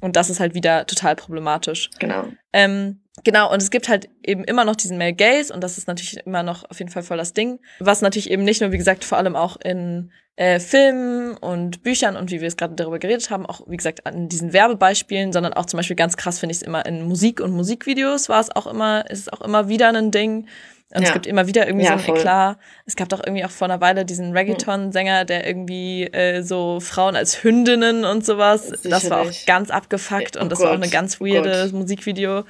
Und 0.01 0.15
das 0.15 0.29
ist 0.29 0.39
halt 0.39 0.53
wieder 0.53 0.85
total 0.87 1.15
problematisch. 1.15 1.89
Genau. 1.99 2.25
Ähm, 2.53 3.01
genau, 3.23 3.51
und 3.51 3.61
es 3.61 3.69
gibt 3.69 3.89
halt 3.89 4.09
eben 4.23 4.43
immer 4.43 4.65
noch 4.65 4.75
diesen 4.75 4.97
Male 4.97 5.13
Gaze 5.13 5.53
und 5.53 5.61
das 5.61 5.77
ist 5.77 5.87
natürlich 5.87 6.25
immer 6.25 6.43
noch 6.43 6.69
auf 6.69 6.79
jeden 6.79 6.91
Fall 6.91 7.03
voll 7.03 7.17
das 7.17 7.33
Ding. 7.33 7.59
Was 7.79 8.01
natürlich 8.01 8.31
eben 8.31 8.43
nicht 8.43 8.61
nur, 8.61 8.71
wie 8.71 8.77
gesagt, 8.77 9.03
vor 9.03 9.17
allem 9.17 9.35
auch 9.35 9.57
in 9.57 10.11
äh, 10.39 10.61
Filmen 10.61 11.35
und 11.35 11.83
Büchern 11.83 12.15
und 12.15 12.31
wie 12.31 12.39
wir 12.39 12.47
es 12.47 12.55
gerade 12.55 12.73
darüber 12.75 12.97
geredet 12.97 13.29
haben, 13.29 13.45
auch 13.45 13.61
wie 13.67 13.75
gesagt 13.75 14.05
an 14.05 14.29
diesen 14.29 14.53
Werbebeispielen, 14.53 15.33
sondern 15.33 15.53
auch 15.53 15.65
zum 15.65 15.77
Beispiel 15.77 15.97
ganz 15.97 16.15
krass 16.15 16.39
finde 16.39 16.51
ich 16.51 16.59
es 16.59 16.63
immer 16.63 16.85
in 16.85 17.05
Musik 17.05 17.41
und 17.41 17.51
Musikvideos 17.51 18.29
war 18.29 18.39
es 18.39 18.49
auch 18.55 18.65
immer, 18.65 19.09
ist 19.09 19.19
es 19.19 19.29
auch 19.33 19.41
immer 19.41 19.67
wieder 19.67 19.89
ein 19.89 20.11
Ding. 20.11 20.47
Und 20.93 21.03
es 21.03 21.09
Ja. 21.09 21.13
gibt 21.13 21.27
immer 21.27 21.45
wieder 21.47 21.67
irgendwie 21.67 21.85
Ja, 21.85 21.91
so 21.91 21.97
ein 21.99 22.03
voll. 22.05 22.17
Eklat. 22.17 22.57
Es 22.85 22.95
gab 22.95 23.09
doch 23.09 23.19
irgendwie 23.23 23.45
auch 23.45 23.51
vor 23.51 23.65
einer 23.69 23.79
Weile 23.79 24.05
diesen 24.05 24.33
Reggaeton-Sänger, 24.35 25.25
der 25.25 25.45
irgendwie 25.47 26.05
äh, 26.05 26.41
so 26.41 26.79
Frauen 26.79 27.15
als 27.15 27.43
Hündinnen 27.43 28.05
und 28.05 28.25
sowas. 28.25 28.69
Das 28.83 29.09
war 29.09 29.19
auch 29.21 29.25
Sicherlich. 29.25 29.45
ganz 29.45 29.69
abgefuckt 29.69 30.35
Oh 30.37 30.41
und 30.41 30.51
das 30.51 30.59
war 30.59 30.67
auch 30.69 30.71
Gott, 30.73 30.81
eine 30.83 30.91
ganz 30.91 31.17
oh 31.19 31.25
weirde 31.25 31.63
Gott. 31.65 31.73
Musikvideo. 31.73 32.43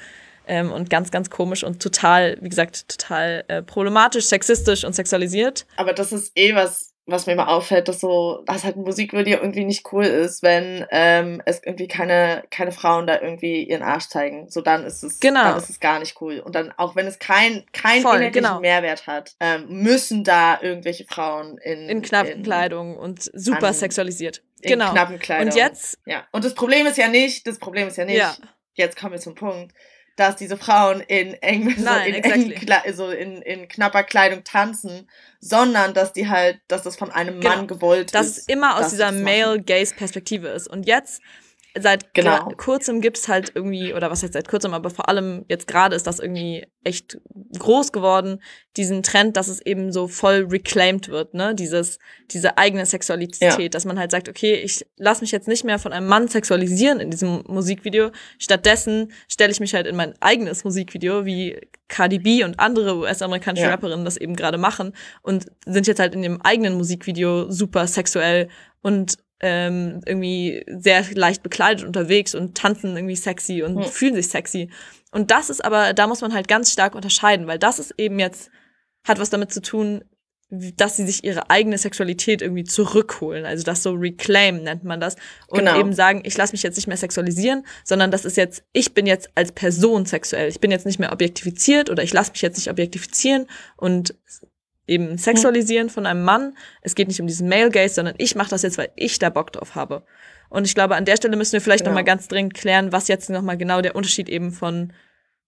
Ähm, 0.47 0.71
und 0.71 0.89
ganz, 0.89 1.11
ganz 1.11 1.29
komisch 1.29 1.63
und 1.63 1.79
total, 1.79 2.37
wie 2.41 2.49
gesagt, 2.49 2.87
total 2.89 3.43
äh, 3.49 3.61
problematisch, 3.61 4.25
sexistisch 4.25 4.83
und 4.83 4.95
sexualisiert. 4.95 5.67
Aber 5.77 5.93
das 5.93 6.11
ist 6.11 6.31
eh 6.35 6.55
was, 6.55 6.93
was 7.11 7.25
mir 7.25 7.33
immer 7.33 7.49
auffällt, 7.49 7.87
dass 7.87 7.99
so, 7.99 8.41
dass 8.45 8.63
halt 8.63 8.75
ein 8.77 8.83
Musikvideo 8.83 9.37
irgendwie 9.39 9.65
nicht 9.65 9.91
cool 9.91 10.05
ist, 10.05 10.43
wenn 10.43 10.85
ähm, 10.91 11.41
es 11.45 11.61
irgendwie 11.63 11.87
keine, 11.87 12.43
keine 12.51 12.71
Frauen 12.71 13.07
da 13.07 13.19
irgendwie 13.21 13.63
ihren 13.63 13.81
Arsch 13.83 14.07
zeigen. 14.07 14.49
So 14.49 14.61
dann 14.61 14.85
ist 14.85 15.03
es, 15.03 15.19
Genau. 15.19 15.43
dann 15.43 15.57
ist 15.57 15.69
es 15.69 15.79
gar 15.79 15.99
nicht 15.99 16.19
cool. 16.21 16.39
Und 16.39 16.55
dann, 16.55 16.71
auch 16.77 16.95
wenn 16.95 17.07
es 17.07 17.19
kein, 17.19 17.65
keinen 17.73 18.01
Voll, 18.01 18.17
inhaltlichen 18.17 18.43
genau. 18.47 18.59
Mehrwert 18.59 19.07
hat, 19.07 19.35
ähm, 19.39 19.65
müssen 19.69 20.23
da 20.23 20.59
irgendwelche 20.61 21.05
Frauen 21.05 21.57
in, 21.59 21.89
In 21.89 22.01
knappen 22.01 22.43
Kleidung 22.43 22.97
und 22.97 23.21
super 23.33 23.67
an- 23.67 23.73
sexualisiert. 23.73 24.41
in 24.61 24.71
genau. 24.71 24.91
knappen 24.91 25.19
Kleidung. 25.19 25.47
Und 25.47 25.55
jetzt, 25.55 25.97
Ja. 26.05 26.25
Und 26.31 26.43
das 26.45 26.53
Problem 26.55 26.85
ist 26.87 26.97
ja 26.97 27.07
nicht, 27.07 27.45
das 27.47 27.57
Problem 27.59 27.87
ist 27.87 27.97
ja 27.97 28.05
nicht, 28.05 28.17
ja, 28.17 28.35
jetzt 28.73 28.97
kommen 28.97 29.13
wir 29.13 29.19
zum 29.19 29.35
Punkt, 29.35 29.73
dass 30.19 30.35
diese 30.35 30.57
Frauen 30.57 30.99
in 31.01 31.33
eng, 31.35 31.73
so 31.77 31.83
Nein, 31.83 32.09
in, 32.09 32.15
exactly. 32.15 32.55
eng 32.85 32.93
so 32.93 33.09
in, 33.09 33.41
in 33.41 33.67
knapper 33.67 34.03
Kleidung 34.03 34.43
tanzen, 34.43 35.09
sondern 35.39 35.93
dass 35.93 36.11
die 36.13 36.27
halt, 36.27 36.59
dass 36.67 36.83
das 36.83 36.95
von 36.97 37.11
einem 37.11 37.39
Genau. 37.39 37.55
Mann 37.55 37.67
gewollt 37.67 38.13
dass 38.13 38.27
ist. 38.27 38.37
es 38.39 38.47
immer 38.47 38.75
aus 38.75 38.81
dass 38.81 38.91
dieser. 38.91 39.11
Male-Gaze-Perspektive 39.11 40.49
ist. 40.49 40.67
Und 40.67 40.85
jetzt, 40.87 41.21
seit 41.77 42.13
Genau. 42.13 42.49
kurzem 42.57 42.99
gibt's 43.01 43.27
halt 43.27 43.51
irgendwie, 43.53 43.93
oder 43.93 44.09
was 44.09 44.23
heißt 44.23 44.33
seit 44.33 44.47
kurzem, 44.47 44.73
aber 44.73 44.89
vor 44.89 45.07
allem 45.07 45.45
jetzt 45.49 45.67
gerade 45.67 45.95
ist 45.95 46.07
das 46.07 46.19
irgendwie 46.19 46.65
echt 46.83 47.19
groß 47.57 47.91
geworden, 47.91 48.41
diesen 48.75 49.03
Trend, 49.03 49.37
dass 49.37 49.47
es 49.47 49.61
eben 49.61 49.91
so 49.91 50.07
voll 50.07 50.47
reclaimed 50.49 51.09
wird, 51.09 51.33
ne? 51.35 51.53
Dieses, 51.53 51.99
diese 52.31 52.57
eigene 52.57 52.85
Sexualität, 52.85 53.59
Ja. 53.59 53.69
dass 53.69 53.85
man 53.85 53.99
halt 53.99 54.09
sagt, 54.11 54.29
okay, 54.29 54.55
ich 54.55 54.85
lasse 54.97 55.21
mich 55.21 55.31
jetzt 55.31 55.47
nicht 55.47 55.63
mehr 55.63 55.77
von 55.77 55.93
einem 55.93 56.07
Mann 56.07 56.27
sexualisieren 56.27 56.99
in 56.99 57.11
diesem 57.11 57.43
Musikvideo. 57.47 58.11
Stattdessen 58.39 59.11
stelle 59.27 59.51
ich 59.51 59.59
mich 59.59 59.73
halt 59.75 59.85
in 59.85 59.95
mein 59.95 60.13
eigenes 60.21 60.63
Musikvideo, 60.63 61.25
wie 61.25 61.59
Cardi 61.87 62.19
B 62.19 62.43
und 62.43 62.59
andere 62.59 62.97
US-amerikanische 62.97 63.65
Ja. 63.65 63.71
Rapperinnen 63.71 64.05
das 64.05 64.17
eben 64.17 64.35
gerade 64.35 64.57
machen 64.57 64.93
und 65.21 65.45
sind 65.65 65.85
jetzt 65.87 65.99
halt 65.99 66.15
in 66.15 66.21
dem 66.23 66.41
eigenen 66.41 66.75
Musikvideo 66.75 67.51
super 67.51 67.85
sexuell 67.87 68.47
und 68.81 69.17
ähm, 69.41 70.01
irgendwie 70.05 70.63
sehr 70.67 71.05
leicht 71.13 71.43
bekleidet 71.43 71.85
unterwegs 71.85 72.35
und 72.35 72.55
tanzen 72.57 72.95
irgendwie 72.95 73.15
sexy 73.15 73.63
und 73.63 73.77
Hm. 73.77 73.83
fühlen 73.83 74.15
sich 74.15 74.27
sexy. 74.29 74.69
Und 75.11 75.31
das 75.31 75.49
ist 75.49 75.63
aber, 75.63 75.93
da 75.93 76.07
muss 76.07 76.21
man 76.21 76.33
halt 76.33 76.47
ganz 76.47 76.71
stark 76.71 76.93
unterscheiden, 76.95 77.47
weil 77.47 77.57
das 77.59 77.79
ist 77.79 77.93
eben 77.97 78.19
jetzt, 78.19 78.51
hat 79.07 79.19
was 79.19 79.29
damit 79.29 79.51
zu 79.51 79.61
tun, 79.61 80.03
dass 80.51 80.97
sie 80.97 81.05
sich 81.05 81.23
ihre 81.23 81.51
eigene 81.51 81.77
Sexualität 81.77 82.41
irgendwie 82.41 82.63
zurückholen. 82.63 83.45
Also 83.45 83.63
das 83.63 83.83
so 83.83 83.91
reclaim 83.93 84.63
nennt 84.63 84.83
man 84.83 84.99
das. 84.99 85.15
Und 85.47 85.59
Genau. 85.59 85.79
eben 85.79 85.93
sagen, 85.93 86.21
ich 86.25 86.35
lasse 86.37 86.53
mich 86.53 86.63
jetzt 86.63 86.75
nicht 86.75 86.87
mehr 86.87 86.97
sexualisieren, 86.97 87.65
sondern 87.83 88.09
das 88.09 88.25
ist 88.25 88.35
jetzt, 88.35 88.63
ich 88.73 88.95
bin 88.95 89.05
jetzt 89.05 89.29
als 89.35 89.51
Person 89.51 90.07
sexuell. 90.07 90.49
Ich 90.49 90.59
bin 90.59 90.71
jetzt 90.71 90.87
nicht 90.87 90.97
mehr 90.97 91.11
objektifiziert 91.13 91.91
oder 91.91 92.01
ich 92.01 92.13
lasse 92.13 92.31
mich 92.31 92.41
jetzt 92.41 92.57
nicht 92.57 92.69
objektifizieren 92.69 93.45
und 93.77 94.15
eben 94.89 95.17
sexualisieren 95.17 95.89
von 95.89 96.05
einem 96.05 96.23
Mann. 96.23 96.57
Es 96.81 96.95
geht 96.95 97.07
nicht 97.07 97.21
um 97.21 97.27
diesen 97.27 97.47
Male 97.47 97.69
Gaze, 97.69 97.95
sondern 97.95 98.15
ich 98.17 98.35
mache 98.35 98.49
das 98.49 98.63
jetzt, 98.63 98.77
weil 98.77 98.91
ich 98.95 99.19
da 99.19 99.29
Bock 99.29 99.51
drauf 99.53 99.75
habe. 99.75 100.03
Und 100.49 100.65
ich 100.65 100.75
glaube, 100.75 100.95
an 100.95 101.05
der 101.05 101.15
Stelle 101.15 101.37
müssen 101.37 101.53
wir 101.53 101.61
vielleicht 101.61 101.83
Genau. 101.83 101.91
noch 101.91 101.99
mal 101.99 102.03
ganz 102.05 102.27
dringend 102.27 102.53
klären, 102.55 102.91
was 102.91 103.07
jetzt 103.07 103.29
noch 103.29 103.41
mal 103.43 103.57
genau 103.57 103.81
der 103.81 103.95
Unterschied 103.95 104.27
eben 104.29 104.51
von 104.51 104.91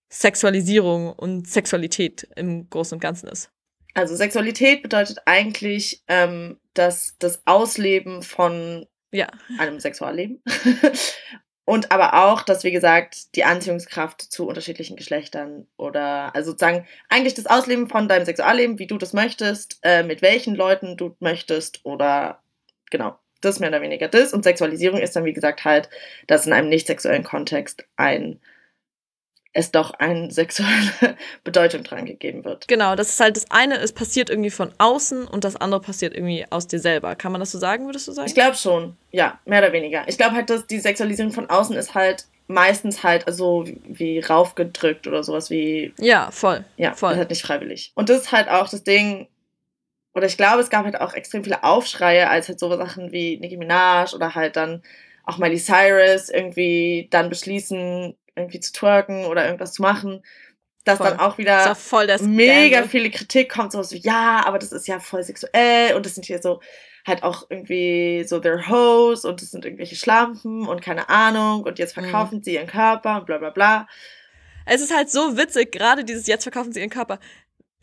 Sexualisierung 0.08 1.12
und 1.12 1.48
Sexualität 1.48 2.28
im 2.36 2.68
Großen 2.70 2.96
und 2.96 3.00
Ganzen 3.00 3.28
ist. 3.28 3.50
Also 3.94 4.14
Sexualität 4.14 4.82
bedeutet 4.82 5.18
eigentlich 5.26 6.02
ähm, 6.08 6.58
dass 6.74 7.16
das 7.18 7.42
Ausleben 7.46 8.22
von 8.22 8.86
Ja, 9.10 9.26
einem 9.58 9.80
Sexualleben. 9.80 10.42
Und 11.64 11.92
aber 11.92 12.24
auch, 12.24 12.42
dass, 12.42 12.64
wie 12.64 12.72
gesagt, 12.72 13.36
die 13.36 13.44
Anziehungskraft 13.44 14.20
zu 14.20 14.48
unterschiedlichen 14.48 14.96
Geschlechtern 14.96 15.68
oder, 15.76 16.34
also 16.34 16.50
sozusagen, 16.50 16.86
eigentlich 17.08 17.34
das 17.34 17.46
Ausleben 17.46 17.88
von 17.88 18.08
deinem 18.08 18.24
Sexualleben, 18.24 18.78
wie 18.80 18.88
du 18.88 18.98
das 18.98 19.12
möchtest, 19.12 19.78
äh, 19.82 20.02
mit 20.02 20.22
welchen 20.22 20.56
Leuten 20.56 20.96
du 20.96 21.16
möchtest 21.20 21.84
oder, 21.84 22.42
genau, 22.90 23.16
das 23.40 23.60
mehr 23.60 23.68
oder 23.68 23.82
weniger 23.82 24.08
das. 24.08 24.32
Und 24.32 24.42
Sexualisierung 24.44 25.00
ist 25.00 25.14
dann, 25.14 25.24
wie 25.24 25.32
gesagt, 25.32 25.64
halt, 25.64 25.88
dass 26.26 26.46
in 26.46 26.52
einem 26.52 26.68
nicht 26.68 26.86
sexuellen 26.88 27.24
Kontext 27.24 27.84
ein, 27.96 28.40
es 29.52 29.70
doch 29.70 29.94
eine 29.94 30.30
sexuelle 30.32 31.16
Bedeutung 31.44 31.82
dran 31.82 32.06
gegeben 32.06 32.44
wird. 32.44 32.68
genau. 32.68 32.96
Das 32.96 33.10
ist 33.10 33.20
halt 33.20 33.36
das 33.36 33.50
eine, 33.50 33.78
es 33.78 33.92
passiert 33.92 34.30
irgendwie 34.30 34.50
von 34.50 34.72
außen 34.78 35.26
und 35.26 35.44
das 35.44 35.56
andere 35.56 35.80
passiert 35.80 36.14
irgendwie 36.14 36.46
aus 36.50 36.66
dir 36.66 36.78
selber. 36.78 37.14
Kann 37.16 37.32
man 37.32 37.40
das 37.40 37.52
so 37.52 37.58
sagen, 37.58 37.86
würdest 37.86 38.08
du 38.08 38.12
sagen? 38.12 38.28
Ich 38.28 38.34
glaube 38.34 38.56
schon, 38.56 38.96
ja, 39.10 39.38
mehr 39.44 39.60
oder 39.60 39.72
weniger. 39.72 40.04
Ich 40.06 40.16
glaube 40.16 40.34
halt, 40.34 40.50
dass 40.50 40.66
die 40.66 40.78
Sexualisierung 40.78 41.32
von 41.32 41.48
außen 41.50 41.76
ist 41.76 41.94
halt 41.94 42.26
meistens 42.48 43.02
halt 43.02 43.26
also 43.26 43.66
wie, 43.66 43.80
wie 43.86 44.20
raufgedrückt 44.20 45.06
oder 45.06 45.22
sowas 45.22 45.48
wie, 45.48 45.94
ja, 45.98 46.30
voll. 46.30 46.64
ja, 46.76 46.92
Voll. 46.94 47.12
ist 47.12 47.18
halt 47.18 47.30
nicht 47.30 47.42
freiwillig. 47.42 47.92
Und 47.94 48.08
das 48.08 48.22
ist 48.22 48.32
halt 48.32 48.48
auch 48.48 48.68
das 48.68 48.84
Ding, 48.84 49.28
oder 50.14 50.26
ich 50.26 50.36
glaube, 50.36 50.60
es 50.60 50.68
gab 50.68 50.84
halt 50.84 51.00
auch 51.00 51.14
extrem 51.14 51.44
viele 51.44 51.62
Aufschreie, 51.64 52.28
als 52.28 52.48
halt 52.48 52.58
so 52.58 52.74
Sachen 52.76 53.12
wie 53.12 53.38
Nicki 53.38 53.56
Minaj 53.56 54.14
oder 54.14 54.34
halt 54.34 54.56
dann 54.56 54.82
auch 55.24 55.38
Miley 55.38 55.56
Cyrus 55.58 56.28
irgendwie 56.28 57.08
dann 57.10 57.30
beschließen, 57.30 58.14
irgendwie 58.36 58.60
zu 58.60 58.72
twerken 58.72 59.24
oder 59.26 59.44
irgendwas 59.44 59.72
zu 59.72 59.82
machen, 59.82 60.22
dass 60.84 60.98
Voll. 60.98 61.08
dann 61.10 61.20
auch 61.20 61.38
wieder 61.38 61.70
auch 61.72 61.76
mega 62.26 62.82
viele 62.84 63.10
Kritik 63.10 63.52
kommt, 63.52 63.72
so, 63.72 63.82
so, 63.82 63.96
ja, 63.96 64.42
aber 64.44 64.58
das 64.58 64.72
ist 64.72 64.88
ja 64.88 64.98
voll 65.00 65.22
sexuell 65.22 65.94
und 65.94 66.04
das 66.06 66.14
sind 66.14 66.26
hier 66.26 66.40
so 66.42 66.60
halt 67.06 67.22
auch 67.24 67.46
irgendwie 67.50 68.24
so 68.26 68.38
their 68.40 68.68
hoes 68.68 69.24
und 69.24 69.42
das 69.42 69.50
sind 69.50 69.64
irgendwelche 69.64 69.96
Schlampen 69.96 70.66
und 70.68 70.82
keine 70.82 71.08
Ahnung 71.08 71.64
und 71.64 71.78
jetzt 71.78 71.96
Mhm. 71.96 72.02
verkaufen 72.02 72.42
sie 72.42 72.54
ihren 72.54 72.66
Körper 72.68 73.18
und 73.18 73.26
bla 73.26 73.38
bla 73.38 73.50
bla. 73.50 73.86
Es 74.64 74.80
ist 74.80 74.94
halt 74.94 75.10
so 75.10 75.36
witzig, 75.36 75.72
gerade 75.72 76.04
dieses 76.04 76.26
jetzt 76.28 76.44
verkaufen 76.44 76.72
sie 76.72 76.80
ihren 76.80 76.90
Körper. 76.90 77.18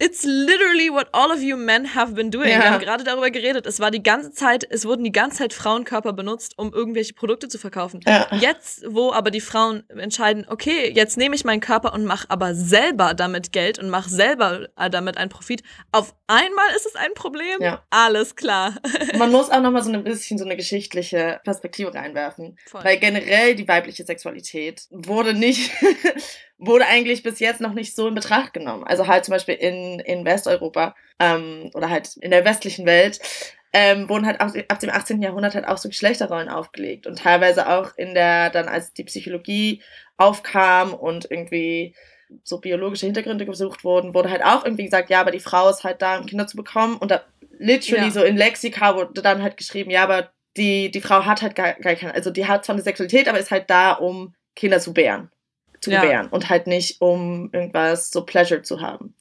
It's 0.02 0.24
literally 0.24 0.90
what 0.90 1.10
all 1.12 1.30
of 1.32 1.42
you 1.42 1.58
men 1.58 1.94
have 1.94 2.14
been 2.14 2.32
doing. 2.32 2.50
Ja. 2.50 2.60
Wir 2.60 2.72
haben 2.72 2.80
gerade 2.80 3.04
darüber 3.04 3.30
geredet. 3.32 3.66
Es 3.66 3.82
war 3.82 3.92
die 3.92 4.02
ganze 4.02 4.32
Zeit, 4.32 4.66
es 4.70 4.86
wurden 4.86 5.04
die 5.04 5.12
ganze 5.12 5.40
Zeit 5.40 5.54
Frauenkörper 5.54 6.14
benutzt, 6.14 6.54
um 6.58 6.74
irgendwelche 6.74 7.14
Produkte 7.14 7.50
zu 7.50 7.58
verkaufen. 7.58 8.00
Ja. 8.08 8.28
Jetzt, 8.40 8.84
wo 8.88 9.12
aber 9.12 9.30
die 9.30 9.42
Frauen 9.42 9.84
entscheiden, 9.90 10.46
okay, 10.48 10.92
jetzt 10.96 11.18
nehme 11.18 11.36
ich 11.36 11.44
meinen 11.44 11.60
Körper 11.60 11.94
und 11.94 12.06
mache 12.06 12.30
aber 12.30 12.56
selber 12.56 13.14
damit 13.14 13.52
Geld 13.52 13.78
und 13.78 13.90
mache 13.90 14.10
selber 14.10 14.70
äh, 14.78 14.90
damit 14.90 15.18
einen 15.18 15.30
Profit. 15.30 15.64
Auf 15.92 16.16
einmal 16.28 16.70
ist 16.76 16.86
es 16.86 16.96
ein 16.96 17.14
Problem. 17.14 17.60
Ja. 17.60 17.84
Alles 17.90 18.38
klar. 18.38 18.76
Man 19.18 19.32
muss 19.32 19.50
auch 19.50 19.62
nochmal 19.62 19.84
so 19.84 19.92
ein 19.92 20.04
bisschen 20.06 20.38
so 20.38 20.46
eine 20.46 20.56
geschichtliche 20.56 21.42
Perspektive 21.44 21.94
reinwerfen. 21.94 22.58
Voll. 22.68 22.84
Weil 22.86 22.98
generell 23.00 23.56
die 23.56 23.68
weibliche 23.68 24.06
Sexualität 24.06 24.88
wurde 24.92 25.34
nicht, 25.34 25.72
wurde 26.60 26.86
eigentlich 26.86 27.24
bis 27.24 27.40
jetzt 27.40 27.62
noch 27.62 27.74
nicht 27.74 27.96
so 27.96 28.08
in 28.08 28.16
Betracht 28.16 28.54
genommen. 28.54 28.84
Also 28.84 29.08
halt 29.08 29.26
zum 29.26 29.34
Beispiel 29.34 29.56
in, 29.56 30.00
in 30.00 30.26
Westeuropa 30.26 30.94
ähm, 31.20 31.72
oder 31.74 31.90
halt 31.90 32.18
in 32.18 32.32
der 32.32 32.46
westlichen 32.46 32.86
Welt 32.86 33.20
ähm, 33.72 34.10
wurden 34.10 34.26
halt 34.26 34.42
ab, 34.42 34.52
ab 34.68 34.80
dem 34.80 34.90
18. 34.90 35.22
Jahrhundert 35.22 35.56
halt 35.56 35.68
auch 35.68 35.78
so 35.78 35.90
Geschlechterrollen 35.90 36.50
aufgelegt 36.50 37.08
und 37.08 37.20
teilweise 37.20 37.70
auch 37.70 37.96
in 37.98 38.14
der, 38.14 38.50
dann 38.50 38.68
als 38.68 38.94
die 38.94 39.04
Psychologie 39.04 39.82
aufkam 40.18 40.94
und 40.94 41.30
irgendwie 41.30 41.96
so 42.44 42.60
biologische 42.60 43.06
Hintergründe 43.06 43.46
gesucht 43.46 43.84
wurden, 43.84 44.14
wurde 44.14 44.30
halt 44.30 44.44
auch 44.44 44.66
irgendwie 44.66 44.86
gesagt, 44.86 45.10
ja, 45.10 45.22
aber 45.22 45.32
die 45.32 45.40
Frau 45.40 45.70
ist 45.70 45.84
halt 45.84 46.02
da, 46.02 46.18
um 46.18 46.26
Kinder 46.26 46.48
zu 46.48 46.58
bekommen 46.58 46.98
und 46.98 47.10
da 47.10 47.22
literally 47.58 48.08
Ja. 48.08 48.12
so 48.12 48.24
in 48.24 48.38
Lexika 48.38 48.96
wurde 48.96 49.22
dann 49.22 49.42
halt 49.42 49.58
geschrieben, 49.58 49.92
ja, 49.92 50.04
aber 50.04 50.32
die, 50.58 50.92
die 50.92 51.02
Frau 51.02 51.26
hat 51.26 51.42
halt 51.42 51.56
gar, 51.56 51.74
gar 51.74 51.96
keine, 51.96 52.14
also 52.14 52.32
die 52.32 52.48
hat 52.48 52.66
zwar 52.66 52.76
eine 52.76 52.84
Sexualität, 52.84 53.28
aber 53.28 53.40
ist 53.40 53.52
halt 53.52 53.70
da, 53.70 53.94
um 53.94 54.34
Kinder 54.56 54.80
zu 54.80 54.94
beeren. 54.94 55.32
Zu 55.82 55.92
Ja. 55.92 56.28
und 56.32 56.50
halt 56.50 56.68
nicht, 56.68 57.02
um 57.02 57.50
irgendwas 57.54 58.12
so 58.12 58.26
Pleasure 58.26 58.62
zu 58.62 58.82
haben. 58.82 59.16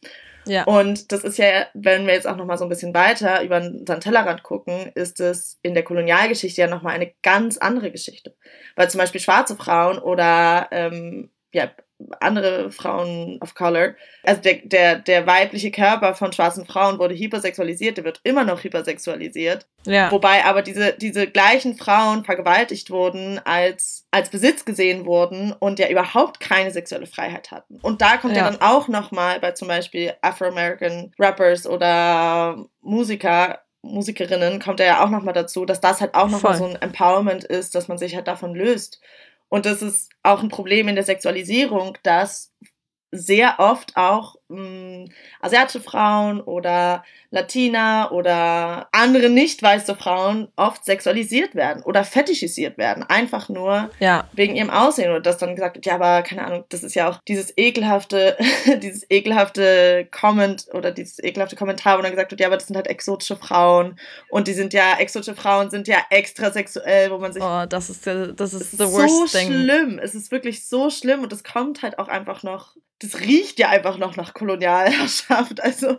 Ja. 0.46 0.64
Und 0.64 1.12
das 1.12 1.24
ist 1.24 1.36
ja, 1.38 1.66
wenn 1.74 2.06
wir 2.06 2.14
jetzt 2.14 2.26
auch 2.26 2.36
nochmal 2.36 2.56
so 2.56 2.64
ein 2.64 2.70
bisschen 2.70 2.94
weiter 2.94 3.42
über 3.42 3.58
unseren 3.58 4.00
Tellerrand 4.00 4.42
gucken, 4.42 4.90
ist 4.94 5.20
es 5.20 5.58
in 5.62 5.74
der 5.74 5.82
Kolonialgeschichte 5.84 6.62
ja 6.62 6.66
nochmal 6.68 6.94
eine 6.94 7.12
ganz 7.22 7.58
andere 7.58 7.90
Geschichte. 7.90 8.34
Weil 8.74 8.90
zum 8.90 8.98
Beispiel 8.98 9.20
schwarze 9.20 9.56
Frauen 9.56 9.98
oder 9.98 10.68
ähm, 10.70 11.30
ja, 11.52 11.70
andere 12.20 12.70
Frauen 12.70 13.38
of 13.42 13.54
Color, 13.54 13.94
also 14.22 14.40
der, 14.40 14.54
der, 14.64 14.96
der 15.00 15.26
weibliche 15.26 15.70
Körper 15.70 16.14
von 16.14 16.32
schwarzen 16.32 16.64
Frauen 16.64 16.98
wurde 16.98 17.14
hypersexualisiert, 17.16 17.96
der 17.96 18.04
wird 18.04 18.20
immer 18.22 18.44
noch 18.44 18.62
hypersexualisiert. 18.62 19.66
ja. 19.84 20.10
Wobei 20.12 20.44
aber 20.44 20.62
diese, 20.62 20.92
diese 20.92 21.26
gleichen 21.26 21.76
Frauen 21.76 22.24
vergewaltigt 22.24 22.90
wurden, 22.90 23.40
als, 23.44 24.06
als 24.10 24.30
Besitz 24.30 24.64
gesehen 24.64 25.06
wurden 25.06 25.52
und 25.58 25.78
ja 25.78 25.88
überhaupt 25.88 26.38
keine 26.40 26.70
sexuelle 26.70 27.06
Freiheit 27.06 27.50
hatten. 27.50 27.78
Und 27.82 28.00
da 28.00 28.16
kommt 28.16 28.36
ja, 28.36 28.44
Ja. 28.44 28.50
dann 28.50 28.60
auch 28.60 28.86
nochmal 28.88 29.40
bei 29.40 29.52
zum 29.52 29.66
Beispiel 29.68 30.12
Afro-American 30.22 31.12
Rappers 31.18 31.66
oder 31.66 32.64
Musiker, 32.80 33.58
Musikerinnen, 33.82 34.60
kommt 34.60 34.80
ja 34.80 35.04
auch 35.04 35.08
nochmal 35.10 35.34
dazu, 35.34 35.64
dass 35.64 35.80
das 35.80 36.00
halt 36.00 36.14
auch 36.14 36.28
nochmal 36.28 36.56
so 36.56 36.64
ein 36.66 36.76
Empowerment 36.82 37.44
ist, 37.44 37.74
dass 37.74 37.88
man 37.88 37.96
sich 37.98 38.14
halt 38.16 38.26
davon 38.28 38.54
löst. 38.54 39.00
Und 39.48 39.66
das 39.66 39.82
ist 39.82 40.10
auch 40.22 40.42
ein 40.42 40.48
Problem 40.48 40.88
in 40.88 40.94
der 40.94 41.04
Sexualisierung, 41.04 41.96
dass 42.02 42.52
sehr 43.10 43.58
oft 43.58 43.96
auch 43.96 44.36
mh, 44.48 45.06
asiatische 45.40 45.80
Frauen 45.80 46.40
oder 46.40 47.04
Latina 47.30 48.10
oder 48.10 48.88
andere 48.92 49.28
nicht 49.28 49.62
weiße 49.62 49.94
Frauen 49.96 50.48
oft 50.56 50.84
sexualisiert 50.84 51.54
werden 51.54 51.82
oder 51.82 52.02
fetischisiert 52.04 52.78
werden. 52.78 53.02
Einfach 53.04 53.48
nur 53.50 53.90
ja. 54.00 54.26
wegen 54.32 54.56
ihrem 54.56 54.70
Aussehen. 54.70 55.12
Und 55.14 55.26
dass 55.26 55.36
dann 55.38 55.54
gesagt 55.54 55.76
wird, 55.76 55.84
ja, 55.86 55.94
aber 55.96 56.22
keine 56.22 56.44
Ahnung, 56.46 56.64
das 56.70 56.82
ist 56.82 56.94
ja 56.94 57.08
auch 57.08 57.18
dieses 57.28 57.52
ekelhafte, 57.58 58.36
dieses 58.82 59.04
ekelhafte 59.10 60.08
Comment 60.10 60.66
oder 60.72 60.90
dieses 60.90 61.22
ekelhafte 61.22 61.56
Kommentar, 61.56 61.98
wo 61.98 62.02
dann 62.02 62.12
gesagt 62.12 62.30
wird, 62.30 62.40
ja, 62.40 62.46
aber 62.46 62.56
das 62.56 62.66
sind 62.66 62.76
halt 62.76 62.86
exotische 62.86 63.36
Frauen. 63.36 63.98
Und 64.30 64.48
die 64.48 64.54
sind 64.54 64.72
ja, 64.72 64.96
exotische 64.98 65.34
Frauen 65.36 65.68
sind 65.70 65.86
ja 65.86 65.98
extra 66.10 66.50
sexuell, 66.50 67.10
wo 67.10 67.18
man 67.18 67.32
sich 67.32 67.42
Oh, 67.42 67.66
das 67.68 67.90
ist, 67.90 68.06
der- 68.06 68.28
das 68.28 68.54
ist 68.54 68.72
the 68.72 68.78
worst 68.90 69.32
so 69.32 69.38
thing. 69.38 69.48
schlimm. 69.52 69.98
Es 70.02 70.14
ist 70.14 70.32
wirklich 70.32 70.64
so 70.66 70.88
schlimm 70.90 71.22
und 71.22 71.32
es 71.32 71.44
kommt 71.44 71.82
halt 71.82 71.98
auch 71.98 72.08
einfach 72.08 72.42
noch. 72.42 72.74
Das 73.00 73.20
riecht 73.20 73.60
ja 73.60 73.68
einfach 73.68 73.96
noch 73.96 74.16
nach 74.16 74.34
Kolonialherrschaft. 74.38 75.62
Also, 75.62 75.98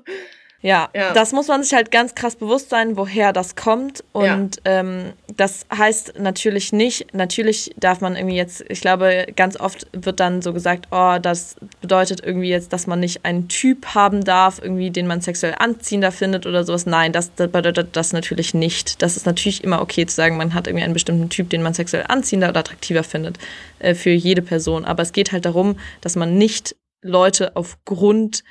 Ja, 0.61 0.89
Ja. 0.93 1.13
das 1.13 1.31
muss 1.31 1.47
man 1.47 1.63
sich 1.63 1.73
halt 1.73 1.89
ganz 1.89 2.15
krass 2.15 2.35
bewusst 2.35 2.69
sein, 2.69 2.97
woher 2.97 3.31
das 3.31 3.55
kommt. 3.55 4.03
Und 4.11 4.57
ähm, 4.65 5.13
das 5.37 5.65
heißt 5.73 6.19
natürlich 6.19 6.73
nicht, 6.73 7.13
natürlich 7.13 7.73
darf 7.77 8.01
man 8.01 8.17
irgendwie 8.17 8.35
jetzt, 8.35 8.65
ich 8.67 8.81
glaube, 8.81 9.27
ganz 9.37 9.57
oft 9.57 9.87
wird 9.93 10.19
dann 10.19 10.41
so 10.41 10.51
gesagt, 10.51 10.89
oh, 10.91 11.15
das 11.21 11.55
bedeutet 11.79 12.21
irgendwie 12.25 12.49
jetzt, 12.49 12.73
dass 12.73 12.87
man 12.87 12.99
nicht 12.99 13.23
einen 13.23 13.47
Typ 13.47 13.95
haben 13.95 14.25
darf, 14.25 14.59
irgendwie, 14.61 14.91
den 14.91 15.07
man 15.07 15.21
sexuell 15.21 15.55
anziehender 15.57 16.11
findet 16.11 16.45
oder 16.45 16.65
sowas. 16.65 16.85
Nein, 16.85 17.13
das, 17.13 17.33
das 17.35 17.49
bedeutet 17.49 17.95
das 17.95 18.11
natürlich 18.11 18.53
nicht. 18.53 19.01
Das 19.01 19.15
ist 19.15 19.25
natürlich 19.25 19.63
immer 19.63 19.81
okay 19.81 20.05
zu 20.07 20.15
sagen, 20.15 20.35
man 20.35 20.53
hat 20.53 20.67
irgendwie 20.67 20.83
einen 20.83 20.93
bestimmten 20.93 21.29
Typ, 21.29 21.49
den 21.51 21.63
man 21.63 21.73
sexuell 21.73 22.03
anziehender 22.09 22.49
oder 22.49 22.59
attraktiver 22.59 23.03
findet 23.05 23.37
äh, 23.79 23.95
für 23.95 24.11
jede 24.11 24.41
Person. 24.41 24.83
Aber 24.83 25.03
es 25.03 25.13
geht 25.13 25.31
halt 25.31 25.45
darum, 25.45 25.79
dass 26.01 26.17
man 26.17 26.37
nicht 26.37 26.75
Leute 27.01 27.55
aufgrund 27.55 28.43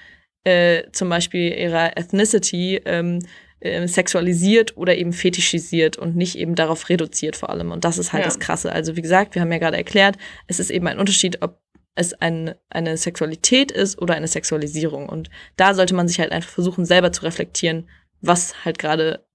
äh, 0.45 0.85
zum 0.93 1.09
Beispiel 1.09 1.53
ihrer 1.53 1.97
Ethnicity 1.97 2.81
ähm, 2.85 3.19
äh, 3.61 3.87
sexualisiert 3.89 4.77
oder 4.77 4.97
eben 4.97 5.13
fetischisiert 5.13 5.97
und 5.99 6.17
nicht 6.17 6.37
eben 6.37 6.55
darauf 6.55 6.89
reduziert 6.89 7.37
vor 7.37 7.51
allem. 7.51 7.73
Und 7.73 7.85
das 7.85 7.99
ist 7.99 8.13
halt 8.13 8.23
Ja. 8.23 8.29
das 8.29 8.39
Krasse. 8.39 8.73
Also 8.73 8.97
wie 8.97 9.03
gesagt, 9.03 9.35
wir 9.35 9.43
haben 9.43 9.53
ja 9.53 9.59
gerade 9.59 9.77
erklärt, 9.77 10.17
es 10.47 10.61
ist 10.61 10.71
eben 10.71 10.87
ein 10.87 10.99
Unterschied, 10.99 11.43
ob 11.43 11.59
es 11.95 12.15
ein, 12.15 12.55
eine 12.71 12.97
Sexualität 12.97 13.73
ist 13.73 13.99
oder 14.01 14.15
eine 14.15 14.29
Sexualisierung. 14.29 15.09
Und 15.09 15.29
da 15.57 15.75
sollte 15.75 15.95
man 15.95 16.07
sich 16.07 16.21
halt 16.21 16.31
einfach 16.31 16.51
versuchen, 16.51 16.85
selber 16.85 17.11
zu 17.11 17.23
reflektieren, 17.25 17.89
was 18.21 18.65
halt 18.65 18.79
gerade 18.79 19.27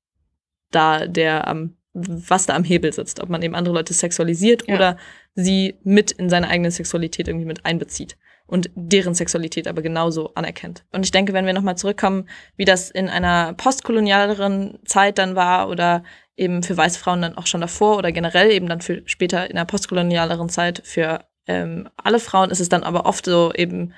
da 0.71 1.06
der 1.06 1.47
am, 1.47 1.76
was 1.93 2.45
da 2.45 2.56
am 2.56 2.63
Hebel 2.63 2.93
sitzt. 2.93 3.19
Ob 3.21 3.30
man 3.30 3.41
eben 3.41 3.54
andere 3.56 3.76
Leute 3.76 3.93
sexualisiert 3.93 4.67
Ja. 4.67 4.76
oder 4.76 4.97
sie 5.36 5.76
mit 5.84 6.12
in 6.13 6.30
seine 6.30 6.47
eigene 6.47 6.71
Sexualität 6.71 7.28
irgendwie 7.28 7.45
mit 7.45 7.65
einbezieht 7.65 8.17
und 8.45 8.69
deren 8.75 9.13
Sexualität 9.13 9.67
aber 9.67 9.82
genauso 9.82 10.34
anerkennt. 10.36 10.84
Und 10.91 11.03
ich 11.03 11.12
denke, 11.12 11.34
wenn 11.34 11.45
wir 11.45 11.53
nochmal 11.53 11.77
zurückkommen, 11.77 12.27
wie 12.56 12.65
das 12.65 12.91
in 12.91 13.10
einer 13.10 13.53
postkolonialeren 13.53 14.79
Zeit 14.86 15.17
dann 15.17 15.36
war 15.36 15.69
oder 15.69 16.03
eben 16.36 16.63
für 16.63 16.75
weiße 16.75 16.99
Frauen 16.99 17.21
dann 17.21 17.38
auch 17.38 17.47
schon 17.47 17.62
davor 17.62 17.97
oder 17.97 18.12
generell 18.12 18.51
eben 18.51 18.67
dann 18.67 18.82
für 18.82 19.03
später 19.06 19.49
in 19.49 19.58
einer 19.58 19.65
postkolonialeren 19.65 20.49
Zeit 20.49 20.82
für 20.84 21.25
ähm, 21.47 21.89
alle 21.97 22.19
Frauen 22.19 22.51
ist 22.51 22.60
es 22.60 22.69
dann 22.69 22.84
aber 22.84 23.06
oft 23.06 23.25
so 23.25 23.51
eben 23.53 23.93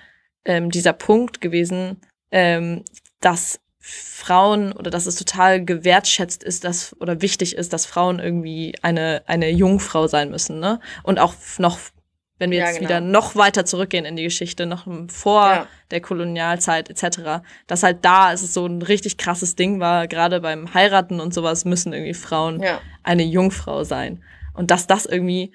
ähm, 0.45 0.71
dieser 0.71 0.93
Punkt 0.93 1.41
gewesen, 1.41 2.01
ähm, 2.31 2.83
dass 3.21 3.59
Frauen 3.79 4.71
oder 4.71 4.89
dass 4.89 5.05
es 5.05 5.15
total 5.15 5.63
gewertschätzt 5.63 6.43
ist, 6.43 6.63
dass 6.63 6.99
oder 6.99 7.21
wichtig 7.21 7.55
ist, 7.55 7.71
dass 7.71 7.85
Frauen 7.85 8.19
irgendwie 8.19 8.73
eine 8.81 9.23
eine 9.27 9.49
Jungfrau 9.49 10.07
sein 10.07 10.31
müssen, 10.31 10.59
ne? 10.59 10.79
Und 11.03 11.19
auch 11.19 11.35
noch 11.59 11.77
wenn 12.37 12.51
wir 12.51 12.59
Ja, 12.59 12.65
jetzt 12.65 12.79
genau. 12.79 12.89
wieder 12.89 13.01
noch 13.01 13.35
weiter 13.35 13.65
zurückgehen 13.65 14.05
in 14.05 14.15
die 14.15 14.23
Geschichte, 14.23 14.65
noch 14.65 14.87
vor 15.09 15.47
Ja. 15.47 15.67
der 15.91 16.01
Kolonialzeit 16.01 16.89
etc., 16.89 17.43
dass 17.67 17.83
halt 17.83 18.03
da 18.03 18.31
ist 18.31 18.41
es 18.43 18.53
so 18.53 18.65
ein 18.65 18.81
richtig 18.81 19.17
krasses 19.17 19.55
Ding 19.55 19.79
war, 19.79 20.07
gerade 20.07 20.41
beim 20.41 20.73
Heiraten 20.73 21.19
und 21.19 21.33
sowas 21.33 21.65
müssen 21.65 21.93
irgendwie 21.93 22.13
Frauen 22.13 22.61
ja. 22.61 22.79
eine 23.03 23.23
Jungfrau 23.23 23.83
sein. 23.83 24.23
Und 24.53 24.71
dass 24.71 24.87
das 24.87 25.05
irgendwie 25.05 25.53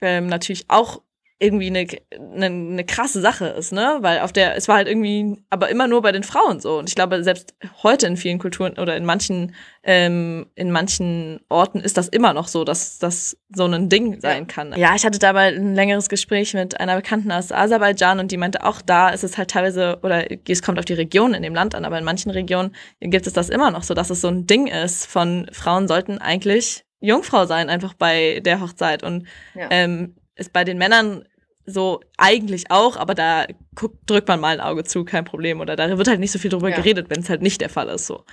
ähm, 0.00 0.26
natürlich 0.26 0.64
auch 0.68 1.02
irgendwie 1.42 1.68
eine, 1.68 1.86
eine, 2.34 2.46
eine 2.46 2.84
krasse 2.84 3.20
Sache 3.22 3.46
ist, 3.46 3.72
ne? 3.72 3.96
Weil 4.00 4.20
auf 4.20 4.30
der, 4.30 4.56
es 4.56 4.68
war 4.68 4.76
halt 4.76 4.86
irgendwie, 4.86 5.38
aber 5.48 5.70
immer 5.70 5.88
nur 5.88 6.02
bei 6.02 6.12
den 6.12 6.22
Frauen 6.22 6.60
so. 6.60 6.78
Und 6.78 6.88
ich 6.90 6.94
glaube, 6.94 7.24
selbst 7.24 7.54
heute 7.82 8.06
in 8.06 8.18
vielen 8.18 8.38
Kulturen 8.38 8.78
oder 8.78 8.94
in 8.94 9.06
manchen, 9.06 9.54
ähm, 9.82 10.46
in 10.54 10.70
manchen 10.70 11.40
Orten 11.48 11.80
ist 11.80 11.96
das 11.96 12.08
immer 12.08 12.34
noch 12.34 12.46
so, 12.46 12.64
dass 12.64 12.98
das 12.98 13.38
so 13.54 13.64
ein 13.64 13.88
Ding 13.88 14.20
sein 14.20 14.46
kann. 14.46 14.74
Ja, 14.76 14.94
ich 14.94 15.06
hatte 15.06 15.18
dabei 15.18 15.48
ein 15.48 15.74
längeres 15.74 16.10
Gespräch 16.10 16.52
mit 16.52 16.78
einer 16.78 16.96
Bekannten 16.96 17.32
aus 17.32 17.52
Aserbaidschan 17.52 18.20
und 18.20 18.30
die 18.30 18.36
meinte, 18.36 18.62
auch 18.62 18.82
da 18.82 19.08
ist 19.08 19.24
es 19.24 19.38
halt 19.38 19.50
teilweise, 19.50 19.98
oder 20.02 20.26
es 20.46 20.62
kommt 20.62 20.78
auf 20.78 20.84
die 20.84 20.92
Region 20.92 21.32
in 21.32 21.42
dem 21.42 21.54
Land 21.54 21.74
an, 21.74 21.86
aber 21.86 21.98
in 21.98 22.04
manchen 22.04 22.30
Regionen 22.30 22.74
gibt 23.00 23.26
es 23.26 23.32
das 23.32 23.48
immer 23.48 23.70
noch 23.70 23.82
so, 23.82 23.94
dass 23.94 24.10
es 24.10 24.20
so 24.20 24.28
ein 24.28 24.46
Ding 24.46 24.66
ist 24.66 25.06
von 25.06 25.46
Frauen 25.52 25.88
sollten 25.88 26.18
eigentlich 26.18 26.84
Jungfrau 27.00 27.46
sein, 27.46 27.70
einfach 27.70 27.94
bei 27.94 28.40
der 28.44 28.60
Hochzeit. 28.60 29.02
Und 29.02 29.26
Ja. 29.54 29.68
ähm, 29.70 30.16
ist 30.36 30.54
bei 30.54 30.64
den 30.64 30.78
Männern 30.78 31.24
so 31.66 32.00
eigentlich 32.16 32.70
auch, 32.70 32.96
aber 32.96 33.14
da 33.14 33.46
guckt, 33.74 33.98
drückt 34.08 34.28
man 34.28 34.40
mal 34.40 34.54
ein 34.54 34.60
Auge 34.60 34.84
zu, 34.84 35.04
kein 35.04 35.24
Problem. 35.24 35.60
Oder 35.60 35.76
da 35.76 35.96
wird 35.96 36.08
halt 36.08 36.20
nicht 36.20 36.32
so 36.32 36.38
viel 36.38 36.50
drüber 36.50 36.70
Ja. 36.70 36.76
geredet, 36.76 37.10
wenn 37.10 37.20
es 37.20 37.28
halt 37.30 37.42
nicht 37.42 37.60
der 37.60 37.68
Fall 37.70 37.88
ist. 37.88 38.06
so. 38.06 38.24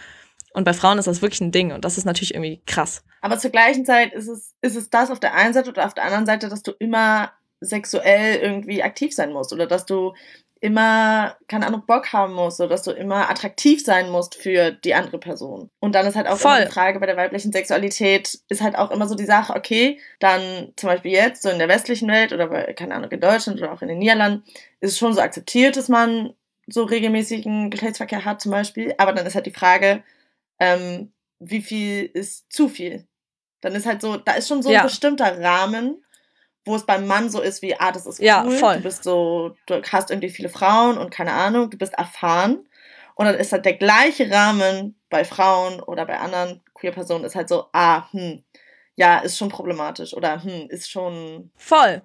Und 0.53 0.63
bei 0.63 0.73
Frauen 0.73 0.97
ist 0.97 1.05
das 1.07 1.21
wirklich 1.21 1.41
ein 1.41 1.51
Ding 1.51 1.71
und 1.71 1.85
das 1.85 1.97
ist 1.97 2.05
natürlich 2.05 2.33
irgendwie 2.33 2.61
krass. 2.65 3.03
Aber 3.21 3.37
zur 3.37 3.51
gleichen 3.51 3.85
Zeit 3.85 4.13
ist 4.13 4.27
es, 4.27 4.55
ist 4.61 4.75
es 4.75 4.89
das 4.89 5.11
auf 5.11 5.19
der 5.19 5.35
einen 5.35 5.53
Seite 5.53 5.69
oder 5.69 5.85
auf 5.85 5.93
der 5.93 6.05
anderen 6.05 6.25
Seite, 6.25 6.49
dass 6.49 6.63
du 6.63 6.71
immer 6.79 7.31
sexuell 7.59 8.37
irgendwie 8.37 8.81
aktiv 8.83 9.13
sein 9.13 9.31
musst 9.33 9.51
oder 9.53 9.67
dass 9.67 9.85
du 9.85 10.13
immer, 10.61 11.35
keine 11.47 11.67
Ahnung, 11.67 11.83
Bock 11.85 12.11
haben 12.13 12.33
musst 12.33 12.59
oder 12.59 12.69
dass 12.69 12.83
du 12.83 12.91
immer 12.91 13.29
attraktiv 13.29 13.83
sein 13.83 14.09
musst 14.09 14.35
für 14.35 14.71
die 14.71 14.93
andere 14.93 15.19
Person. 15.19 15.69
Und 15.79 15.93
dann 15.95 16.05
ist 16.05 16.15
halt 16.15 16.27
auch 16.27 16.37
Voll. 16.37 16.65
die 16.65 16.71
Frage 16.71 16.99
bei 16.99 17.05
der 17.05 17.17
weiblichen 17.17 17.51
Sexualität, 17.51 18.39
ist 18.49 18.61
halt 18.61 18.75
auch 18.75 18.91
immer 18.91 19.07
so 19.07 19.15
die 19.15 19.25
Sache, 19.25 19.55
okay, 19.55 19.99
dann 20.19 20.73
zum 20.75 20.87
Beispiel 20.89 21.11
jetzt 21.11 21.43
so 21.43 21.49
in 21.49 21.59
der 21.59 21.67
westlichen 21.67 22.07
Welt 22.09 22.33
oder 22.33 22.47
bei, 22.47 22.73
keine 22.73 22.95
Ahnung, 22.95 23.11
in 23.11 23.19
Deutschland 23.19 23.59
oder 23.61 23.71
auch 23.71 23.81
in 23.81 23.87
den 23.87 23.99
Niederlanden, 23.99 24.43
ist 24.79 24.93
es 24.93 24.97
schon 24.97 25.13
so 25.13 25.21
akzeptiert, 25.21 25.77
dass 25.77 25.89
man 25.89 26.33
so 26.67 26.83
regelmäßigen 26.83 27.69
Geschlechtsverkehr 27.69 28.25
hat 28.25 28.41
zum 28.41 28.51
Beispiel, 28.51 28.93
aber 28.97 29.13
dann 29.13 29.25
ist 29.25 29.35
halt 29.35 29.45
die 29.45 29.51
Frage, 29.51 30.03
ähm, 30.59 31.11
wie 31.39 31.61
viel 31.61 32.05
ist 32.13 32.51
zu 32.51 32.67
viel? 32.67 33.07
Dann 33.61 33.73
ist 33.73 33.85
halt 33.85 34.01
so, 34.01 34.17
da 34.17 34.33
ist 34.33 34.47
schon 34.47 34.61
so 34.63 34.71
Ja. 34.71 34.79
ein 34.81 34.85
bestimmter 34.85 35.39
Rahmen, 35.41 36.03
wo 36.67 36.75
es 36.75 36.85
beim 36.85 37.07
Mann 37.07 37.29
so 37.29 37.41
ist 37.41 37.61
wie, 37.61 37.79
ah, 37.79 37.91
das 37.91 38.05
ist 38.05 38.19
cool, 38.19 38.25
Ja, 38.25 38.43
voll. 38.49 38.77
du 38.77 38.83
bist 38.83 39.03
so, 39.03 39.55
du 39.65 39.81
hast 39.81 40.11
irgendwie 40.11 40.29
viele 40.29 40.49
Frauen 40.49 40.97
und 40.97 41.09
keine 41.09 41.33
Ahnung, 41.33 41.69
du 41.69 41.77
bist 41.77 41.93
erfahren. 41.93 42.67
Und 43.15 43.25
dann 43.25 43.35
ist 43.35 43.51
halt 43.51 43.65
der 43.65 43.73
gleiche 43.77 44.29
Rahmen 44.29 44.95
bei 45.09 45.25
Frauen 45.25 45.79
oder 45.79 46.05
bei 46.05 46.19
anderen 46.19 46.61
Queer-Personen 46.75 47.23
ist 47.25 47.35
halt 47.35 47.49
so, 47.49 47.65
ah, 47.73 48.03
hm, 48.11 48.43
ja, 48.95 49.19
ist 49.19 49.37
schon 49.37 49.49
problematisch 49.49 50.13
oder 50.13 50.43
hm, 50.43 50.67
ist 50.69 50.91
schon, 50.91 51.49
Voll. 51.55 52.03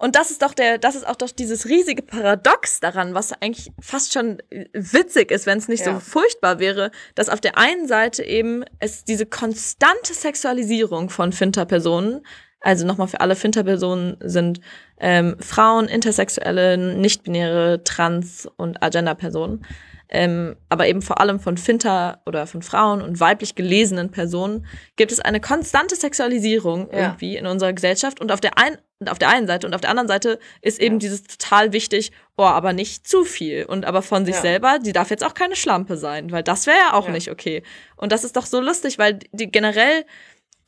Und 0.00 0.14
das 0.14 0.30
ist 0.30 0.42
doch 0.42 0.54
der, 0.54 0.78
das 0.78 0.94
ist 0.94 1.04
auch 1.04 1.16
doch 1.16 1.30
dieses 1.32 1.66
riesige 1.66 2.02
Paradox 2.02 2.78
daran, 2.78 3.14
was 3.14 3.32
eigentlich 3.32 3.72
fast 3.80 4.12
schon 4.12 4.40
witzig 4.72 5.32
ist, 5.32 5.44
wenn 5.46 5.58
es 5.58 5.66
nicht 5.66 5.84
Ja. 5.84 5.94
so 5.94 5.98
furchtbar 6.00 6.60
wäre, 6.60 6.92
dass 7.16 7.28
auf 7.28 7.40
der 7.40 7.58
einen 7.58 7.88
Seite 7.88 8.22
eben 8.22 8.64
es 8.78 9.04
diese 9.04 9.26
konstante 9.26 10.14
Sexualisierung 10.14 11.10
von 11.10 11.32
Finter-Personen, 11.32 12.24
also 12.60 12.86
nochmal 12.86 13.08
für 13.08 13.20
alle 13.20 13.36
Finter-Personen 13.36 14.16
sind 14.20 14.60
ähm, 15.00 15.36
Frauen, 15.40 15.86
Intersexuelle, 15.86 16.76
nicht-binäre, 16.76 17.84
Trans- 17.84 18.48
und 18.56 18.82
Agender-Personen, 18.82 19.64
ähm, 20.10 20.56
aber 20.70 20.86
eben 20.88 21.02
vor 21.02 21.20
allem 21.20 21.38
von 21.38 21.58
Finter 21.58 22.20
oder 22.24 22.46
von 22.46 22.62
Frauen 22.62 23.02
und 23.02 23.20
weiblich 23.20 23.54
gelesenen 23.54 24.10
Personen 24.10 24.64
gibt 24.96 25.12
es 25.12 25.20
eine 25.20 25.38
konstante 25.40 25.96
Sexualisierung 25.96 26.88
Ja. 26.90 26.98
irgendwie 26.98 27.36
in 27.36 27.46
unserer 27.46 27.74
Gesellschaft 27.74 28.20
und 28.20 28.32
auf 28.32 28.40
der 28.40 28.56
einen 28.58 28.78
auf 29.06 29.18
der 29.20 29.28
einen 29.28 29.46
Seite 29.46 29.64
und 29.64 29.74
auf 29.74 29.80
der 29.80 29.90
anderen 29.90 30.08
Seite 30.08 30.40
ist 30.60 30.80
eben 30.80 30.96
Ja. 30.96 30.98
dieses 31.00 31.22
total 31.22 31.72
wichtig, 31.72 32.10
oh, 32.36 32.42
aber 32.42 32.72
nicht 32.72 33.06
zu 33.06 33.24
viel 33.24 33.64
und 33.64 33.84
aber 33.86 34.02
von 34.02 34.24
sich 34.24 34.34
Ja. 34.34 34.40
selber, 34.40 34.78
die 34.80 34.92
darf 34.92 35.10
jetzt 35.10 35.24
auch 35.24 35.34
keine 35.34 35.54
Schlampe 35.54 35.96
sein, 35.96 36.32
weil 36.32 36.42
das 36.42 36.66
wäre 36.66 36.78
ja 36.78 36.94
auch 36.94 37.08
nicht 37.08 37.30
okay. 37.30 37.62
Und 37.94 38.10
das 38.10 38.24
ist 38.24 38.36
doch 38.36 38.44
so 38.46 38.60
lustig, 38.60 38.98
weil 38.98 39.20
die 39.30 39.52
generell 39.52 40.04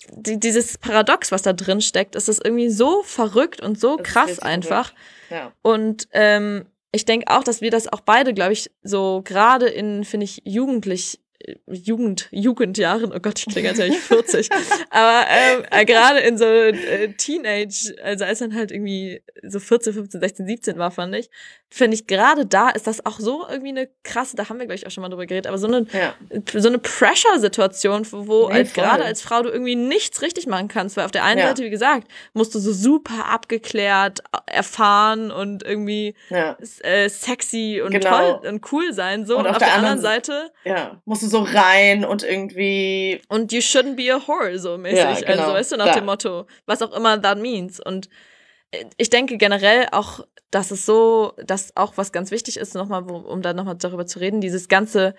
die, 0.09 0.41
dieses 0.41 0.79
Paradox, 0.79 1.33
was 1.33 1.43
da 1.43 1.53
drin 1.53 1.81
steckt, 1.81 2.15
ist 2.15 2.29
das 2.29 2.39
irgendwie 2.39 2.71
so 2.71 3.03
verrückt 3.03 3.61
und 3.61 3.79
so 3.79 3.97
Das 3.97 4.07
krass 4.07 4.39
einfach. 4.39 4.93
ja. 5.31 5.53
Und 5.63 6.09
ähm, 6.13 6.67
ich 6.93 7.05
denke 7.05 7.27
auch, 7.29 7.45
dass 7.45 7.61
wir 7.61 7.71
das 7.71 7.93
auch 7.93 8.01
beide, 8.01 8.35
glaube 8.35 8.53
ich, 8.53 8.71
so 8.83 9.23
gerade 9.25 9.67
in, 9.67 10.05
finde 10.05 10.25
ich, 10.25 10.43
jugendlich, 10.45 11.21
Jugend, 11.67 12.29
Jugendjahren, 12.31 13.13
oh 13.15 13.21
Gott, 13.21 13.39
ich 13.39 13.47
klinge, 13.47 13.71
als 13.71 13.79
wäre 13.79 13.89
ich 13.89 13.99
40, 13.99 14.49
aber 14.91 15.27
ähm, 15.29 15.65
äh, 15.71 15.85
gerade 15.85 16.19
in 16.21 16.37
so 16.37 16.45
äh, 16.45 17.13
Teenage, 17.15 17.95
also 18.03 18.25
als 18.25 18.41
dann 18.41 18.55
halt 18.55 18.71
irgendwie 18.71 19.23
so 19.43 19.59
14, 19.59 19.93
15, 19.95 20.21
16, 20.21 20.47
17 20.47 20.79
war, 20.79 20.91
fand 20.91 21.15
ich, 21.15 21.31
finde 21.71 21.95
ich, 21.95 22.07
gerade 22.07 22.47
da 22.47 22.69
ist 22.71 22.87
das 22.87 23.07
auch 23.07 23.21
so 23.21 23.47
irgendwie 23.49 23.71
eine 23.71 23.89
krasse, 24.03 24.37
da 24.37 24.49
haben 24.49 24.59
wir, 24.59 24.67
glaube 24.67 24.75
ich, 24.75 24.87
auch 24.87 24.91
schon 24.91 25.03
mal 25.03 25.09
drüber 25.09 25.27
geredet, 25.27 25.47
aber 25.47 25.59
so 25.59 25.69
eine 25.69 25.87
ja. 25.93 26.15
so 26.53 26.69
eine 26.69 26.79
Pressure-Situation, 26.79 28.07
wo 28.11 28.49
Nee, 28.49 28.55
als 28.55 28.73
gerade 28.73 29.05
als 29.05 29.23
Frau 29.23 29.43
du 29.43 29.51
irgendwie 29.51 29.77
nichts 29.77 30.21
richtig 30.23 30.47
machen 30.47 30.69
kannst, 30.69 30.97
weil 30.97 31.05
auf 31.05 31.11
der 31.11 31.25
einen 31.25 31.41
Ja. 31.41 31.49
Seite, 31.49 31.63
wie 31.63 31.71
gesagt, 31.71 32.09
musst 32.33 32.55
du 32.55 32.59
so 32.59 32.73
super 32.73 33.27
abgeklärt, 33.27 34.21
erfahren 34.47 35.31
und 35.31 35.63
irgendwie 35.63 36.15
ja. 36.29 36.57
äh, 36.83 37.09
sexy 37.09 37.81
und 37.85 37.93
Genau. 37.93 38.39
toll 38.39 38.49
und 38.49 38.73
cool 38.73 38.93
sein, 38.93 39.25
so. 39.27 39.39
Und, 39.39 39.47
auf, 39.47 39.59
der, 39.59 39.75
anderen 39.75 40.01
Seite, 40.01 40.51
musst 41.05 41.23
du 41.23 41.27
so 41.31 41.43
rein 41.43 42.05
und 42.05 42.23
irgendwie, 42.23 43.21
und 43.29 43.53
you 43.53 43.61
shouldn't 43.61 43.97
be 43.97 44.13
a 44.13 44.21
whore, 44.27 44.59
so 44.59 44.77
mäßig. 44.77 44.99
Ja, 44.99 45.15
genau. 45.15 45.43
Also, 45.43 45.55
weißt 45.55 45.73
du, 45.73 45.77
nach 45.77 45.87
Da. 45.87 45.95
dem 45.95 46.07
Motto, 46.07 46.47
was 46.67 46.83
auch 46.83 46.93
immer 46.93 47.21
that 47.21 47.39
means. 47.39 47.81
Und 47.81 48.09
ich 48.97 49.11
denke 49.11 49.37
generell 49.37 49.87
auch, 49.93 50.21
dass 50.51 50.71
es 50.71 50.85
so, 50.85 51.35
dass 51.45 51.77
auch 51.77 51.97
was 51.97 52.13
ganz 52.13 52.31
wichtig 52.31 52.57
ist, 52.57 52.75
nochmal, 52.75 53.03
um 53.11 53.43
da 53.43 53.53
nochmal 53.53 53.77
darüber 53.77 54.07
zu 54.07 54.19
reden, 54.19 54.41
dieses 54.41 54.69
ganze 54.69 55.15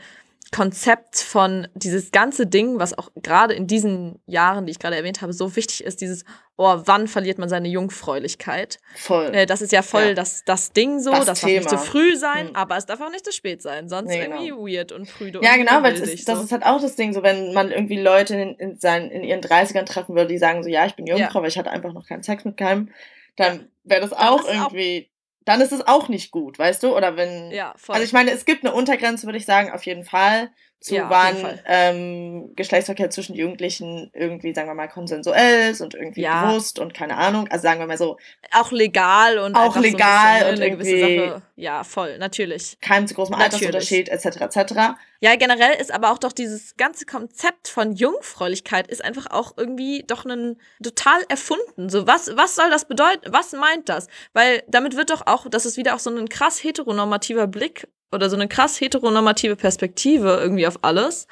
Konzept 0.54 1.18
von, 1.18 1.68
dieses 1.76 2.12
ganze 2.12 2.46
Ding, 2.46 2.78
was 2.78 2.98
auch 2.98 3.10
gerade 3.16 3.54
in 3.54 3.68
diesen 3.68 4.22
Jahren, 4.26 4.66
die 4.66 4.72
ich 4.72 4.80
gerade 4.80 4.98
erwähnt 4.98 5.22
habe, 5.22 5.32
so 5.32 5.56
wichtig 5.56 5.84
ist, 5.84 6.02
dieses, 6.02 6.26
oh, 6.58 6.82
wann 6.86 7.08
verliert 7.08 7.38
man 7.38 7.48
seine 7.48 7.70
Jungfräulichkeit? 7.70 8.80
voll. 8.96 9.34
Äh, 9.34 9.46
das 9.46 9.62
ist 9.62 9.72
ja 9.72 9.82
voll 9.82 10.08
Ja. 10.10 10.14
das, 10.14 10.44
das 10.46 10.74
Ding 10.74 11.00
so, 11.00 11.12
Das 11.12 11.26
das, 11.26 11.40
darf 11.42 11.50
nicht 11.50 11.70
zu 11.70 11.78
früh 11.78 12.16
sein, 12.18 12.48
Hm. 12.50 12.56
aber 12.56 12.76
es 12.78 12.86
darf 12.86 13.00
auch 13.00 13.10
nicht 13.12 13.24
zu 13.26 13.32
spät 13.32 13.62
sein, 13.62 13.88
sonst 13.88 14.10
Nee, 14.10 14.24
irgendwie 14.24 14.52
weird 14.52 14.92
und 14.92 15.10
prüde 15.10 15.40
Ja, 15.42 15.52
und 15.54 15.60
genau, 15.60 15.84
weil 15.84 15.94
ist, 15.94 16.28
das 16.28 16.38
so. 16.38 16.44
ist 16.44 16.52
halt 16.52 16.66
auch 16.66 16.82
das 16.82 16.96
Ding, 16.98 17.14
so 17.14 17.24
wenn 17.24 17.54
man 17.54 17.72
irgendwie 17.72 18.00
Leute 18.02 18.36
in, 18.36 18.56
in, 18.56 18.80
seinen, 18.80 19.10
in 19.12 19.24
ihren 19.24 19.42
30ern 19.42 19.86
treffen 19.86 20.16
würde, 20.16 20.28
die 20.28 20.38
sagen 20.38 20.64
so, 20.64 20.70
ja, 20.70 20.86
ich 20.86 20.96
bin 20.96 21.06
Jungfrau, 21.08 21.40
aber 21.40 21.48
ich 21.48 21.58
hatte 21.58 21.72
einfach 21.72 21.94
noch 21.94 22.06
keinen 22.08 22.24
Sex 22.24 22.44
mit 22.46 22.58
keinem, 22.58 22.90
dann 23.38 23.70
wäre 23.84 24.02
das 24.02 24.12
auch 24.14 24.42
auch- 24.44 24.48
irgendwie, 24.48 25.11
dann 25.46 25.62
ist 25.62 25.72
es 25.72 25.86
auch 25.86 26.08
nicht 26.08 26.32
gut, 26.32 26.60
weißt 26.60 26.84
du? 26.84 26.96
Oder 26.96 27.18
wenn, 27.18 27.52
ja, 27.52 27.74
voll. 27.78 27.96
also 27.96 28.06
ich 28.06 28.14
meine, 28.14 28.32
es 28.32 28.46
gibt 28.46 28.64
eine 28.64 28.74
Untergrenze, 28.74 29.26
würde 29.26 29.38
ich 29.38 29.46
sagen, 29.46 29.72
auf 29.72 29.86
jeden 29.86 30.04
Fall, 30.04 30.52
zu 30.82 30.96
Ja, 30.96 31.10
wann 31.12 31.60
ähm, 31.67 32.54
Geschlechtsverkehr 32.56 33.12
zwischen 33.12 33.36
Jugendlichen 33.36 34.10
irgendwie, 34.15 34.52
sagen 34.54 34.67
wir 34.67 34.74
mal, 34.74 34.88
konsensuell 34.88 35.72
ist 35.72 35.80
und 35.82 35.94
irgendwie 35.94 36.22
Ja. 36.22 36.46
bewusst 36.48 36.80
und 36.80 36.94
keine 36.96 37.17
Ahnung, 37.17 37.48
also 37.50 37.62
sagen 37.62 37.80
wir 37.80 37.86
mal 37.86 37.98
so, 38.00 38.17
auch 38.52 38.72
legal 38.72 39.38
und 39.38 39.56
Auch 39.56 39.62
einfach 39.62 39.74
so 39.76 39.80
ein 39.88 39.91
legal 39.91 40.39
bisschen, 40.39 40.50
und 40.56 40.62
eine 40.62 40.72
gewisse 40.72 40.96
irgendwie- 40.96 41.30
Sache. 41.30 41.41
Ja, 41.56 41.84
voll, 41.84 42.17
natürlich. 42.17 42.78
kein 42.82 43.08
zu 43.08 43.13
großem 43.13 43.34
Natürlich. 43.38 43.67
Altersunterschied, 43.67 44.10
etc., 44.10 44.41
etc. 44.41 44.74
Ja, 45.20 45.36
generell 45.36 45.80
ist 45.80 45.94
aber 45.94 46.12
auch 46.12 46.17
doch 46.17 46.32
dieses 46.32 46.76
ganze 46.78 47.06
Konzept 47.06 47.67
von 47.67 47.94
Jungfräulichkeit 47.94 48.88
ist 48.88 49.06
einfach 49.06 49.28
auch 49.30 49.54
irgendwie 49.58 50.04
doch 50.08 50.26
ein 50.26 50.58
total 50.84 51.22
erfunden. 51.30 51.89
So, 51.89 52.08
was, 52.08 52.36
was 52.36 52.56
soll 52.56 52.72
das 52.72 52.86
bedeuten? 52.88 53.32
Was 53.32 53.52
meint 53.54 53.88
das? 53.88 54.08
Weil 54.34 54.63
damit 54.67 54.98
wird 54.98 55.12
doch 55.12 55.28
auch, 55.28 55.46
das 55.48 55.67
ist 55.67 55.78
wieder 55.78 55.94
auch 55.94 56.00
so 56.00 56.10
ein 56.10 56.28
krass 56.28 56.63
heteronormativer 56.63 57.46
Blick 57.46 57.88
oder 58.12 58.30
so 58.30 58.36
eine 58.36 58.47
krass 58.47 58.80
heteronormative 58.80 59.56
Perspektive 59.56 60.39
irgendwie 60.41 60.67
auf 60.67 60.84
alles. 60.84 61.28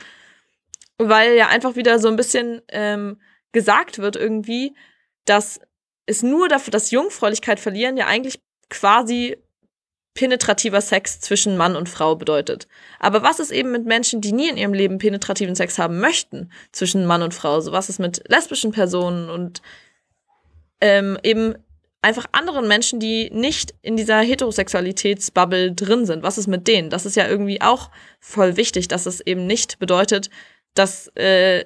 Weil 0.97 1.35
ja 1.35 1.47
einfach 1.47 1.75
wieder 1.75 1.99
so 1.99 2.07
ein 2.07 2.15
bisschen 2.15 2.61
ähm, 2.69 3.19
gesagt 3.51 3.99
wird 3.99 4.15
irgendwie, 4.15 4.75
dass 5.25 5.59
es 6.05 6.23
nur 6.23 6.49
dafür, 6.49 6.71
dass 6.71 6.91
Jungfräulichkeit 6.91 7.59
verlieren 7.59 7.97
ja 7.97 8.07
eigentlich 8.07 8.39
quasi 8.69 9.37
penetrativer 10.13 10.81
Sex 10.81 11.21
zwischen 11.21 11.55
Mann 11.55 11.75
und 11.75 11.87
Frau 11.87 12.15
bedeutet. 12.15 12.67
Aber 12.99 13.23
was 13.23 13.39
ist 13.39 13.51
eben 13.51 13.71
mit 13.71 13.85
Menschen, 13.85 14.21
die 14.21 14.33
nie 14.33 14.49
in 14.49 14.57
ihrem 14.57 14.73
Leben 14.73 14.97
penetrativen 14.97 15.55
Sex 15.55 15.77
haben 15.77 15.99
möchten 15.99 16.51
zwischen 16.71 17.05
Mann 17.05 17.21
und 17.21 17.33
Frau? 17.33 17.61
So 17.61 17.71
was 17.71 17.89
ist 17.89 17.99
mit 17.99 18.23
lesbischen 18.27 18.71
Personen 18.71 19.29
und 19.29 19.61
ähm, 20.81 21.17
eben 21.23 21.55
einfach 22.01 22.25
anderen 22.31 22.67
Menschen, 22.67 22.99
die 22.99 23.29
nicht 23.31 23.73
in 23.81 23.97
dieser 23.97 24.19
Heterosexualitätsbubble 24.19 25.73
drin 25.73 26.05
sind. 26.05 26.23
Was 26.23 26.37
ist 26.37 26.47
mit 26.47 26.67
denen? 26.67 26.89
Das 26.89 27.05
ist 27.05 27.15
ja 27.15 27.27
irgendwie 27.27 27.61
auch 27.61 27.91
voll 28.19 28.57
wichtig, 28.57 28.87
dass 28.87 29.05
es 29.05 29.19
eben 29.21 29.45
nicht 29.47 29.79
bedeutet, 29.79 30.29
dass 30.75 31.07
äh, 31.15 31.65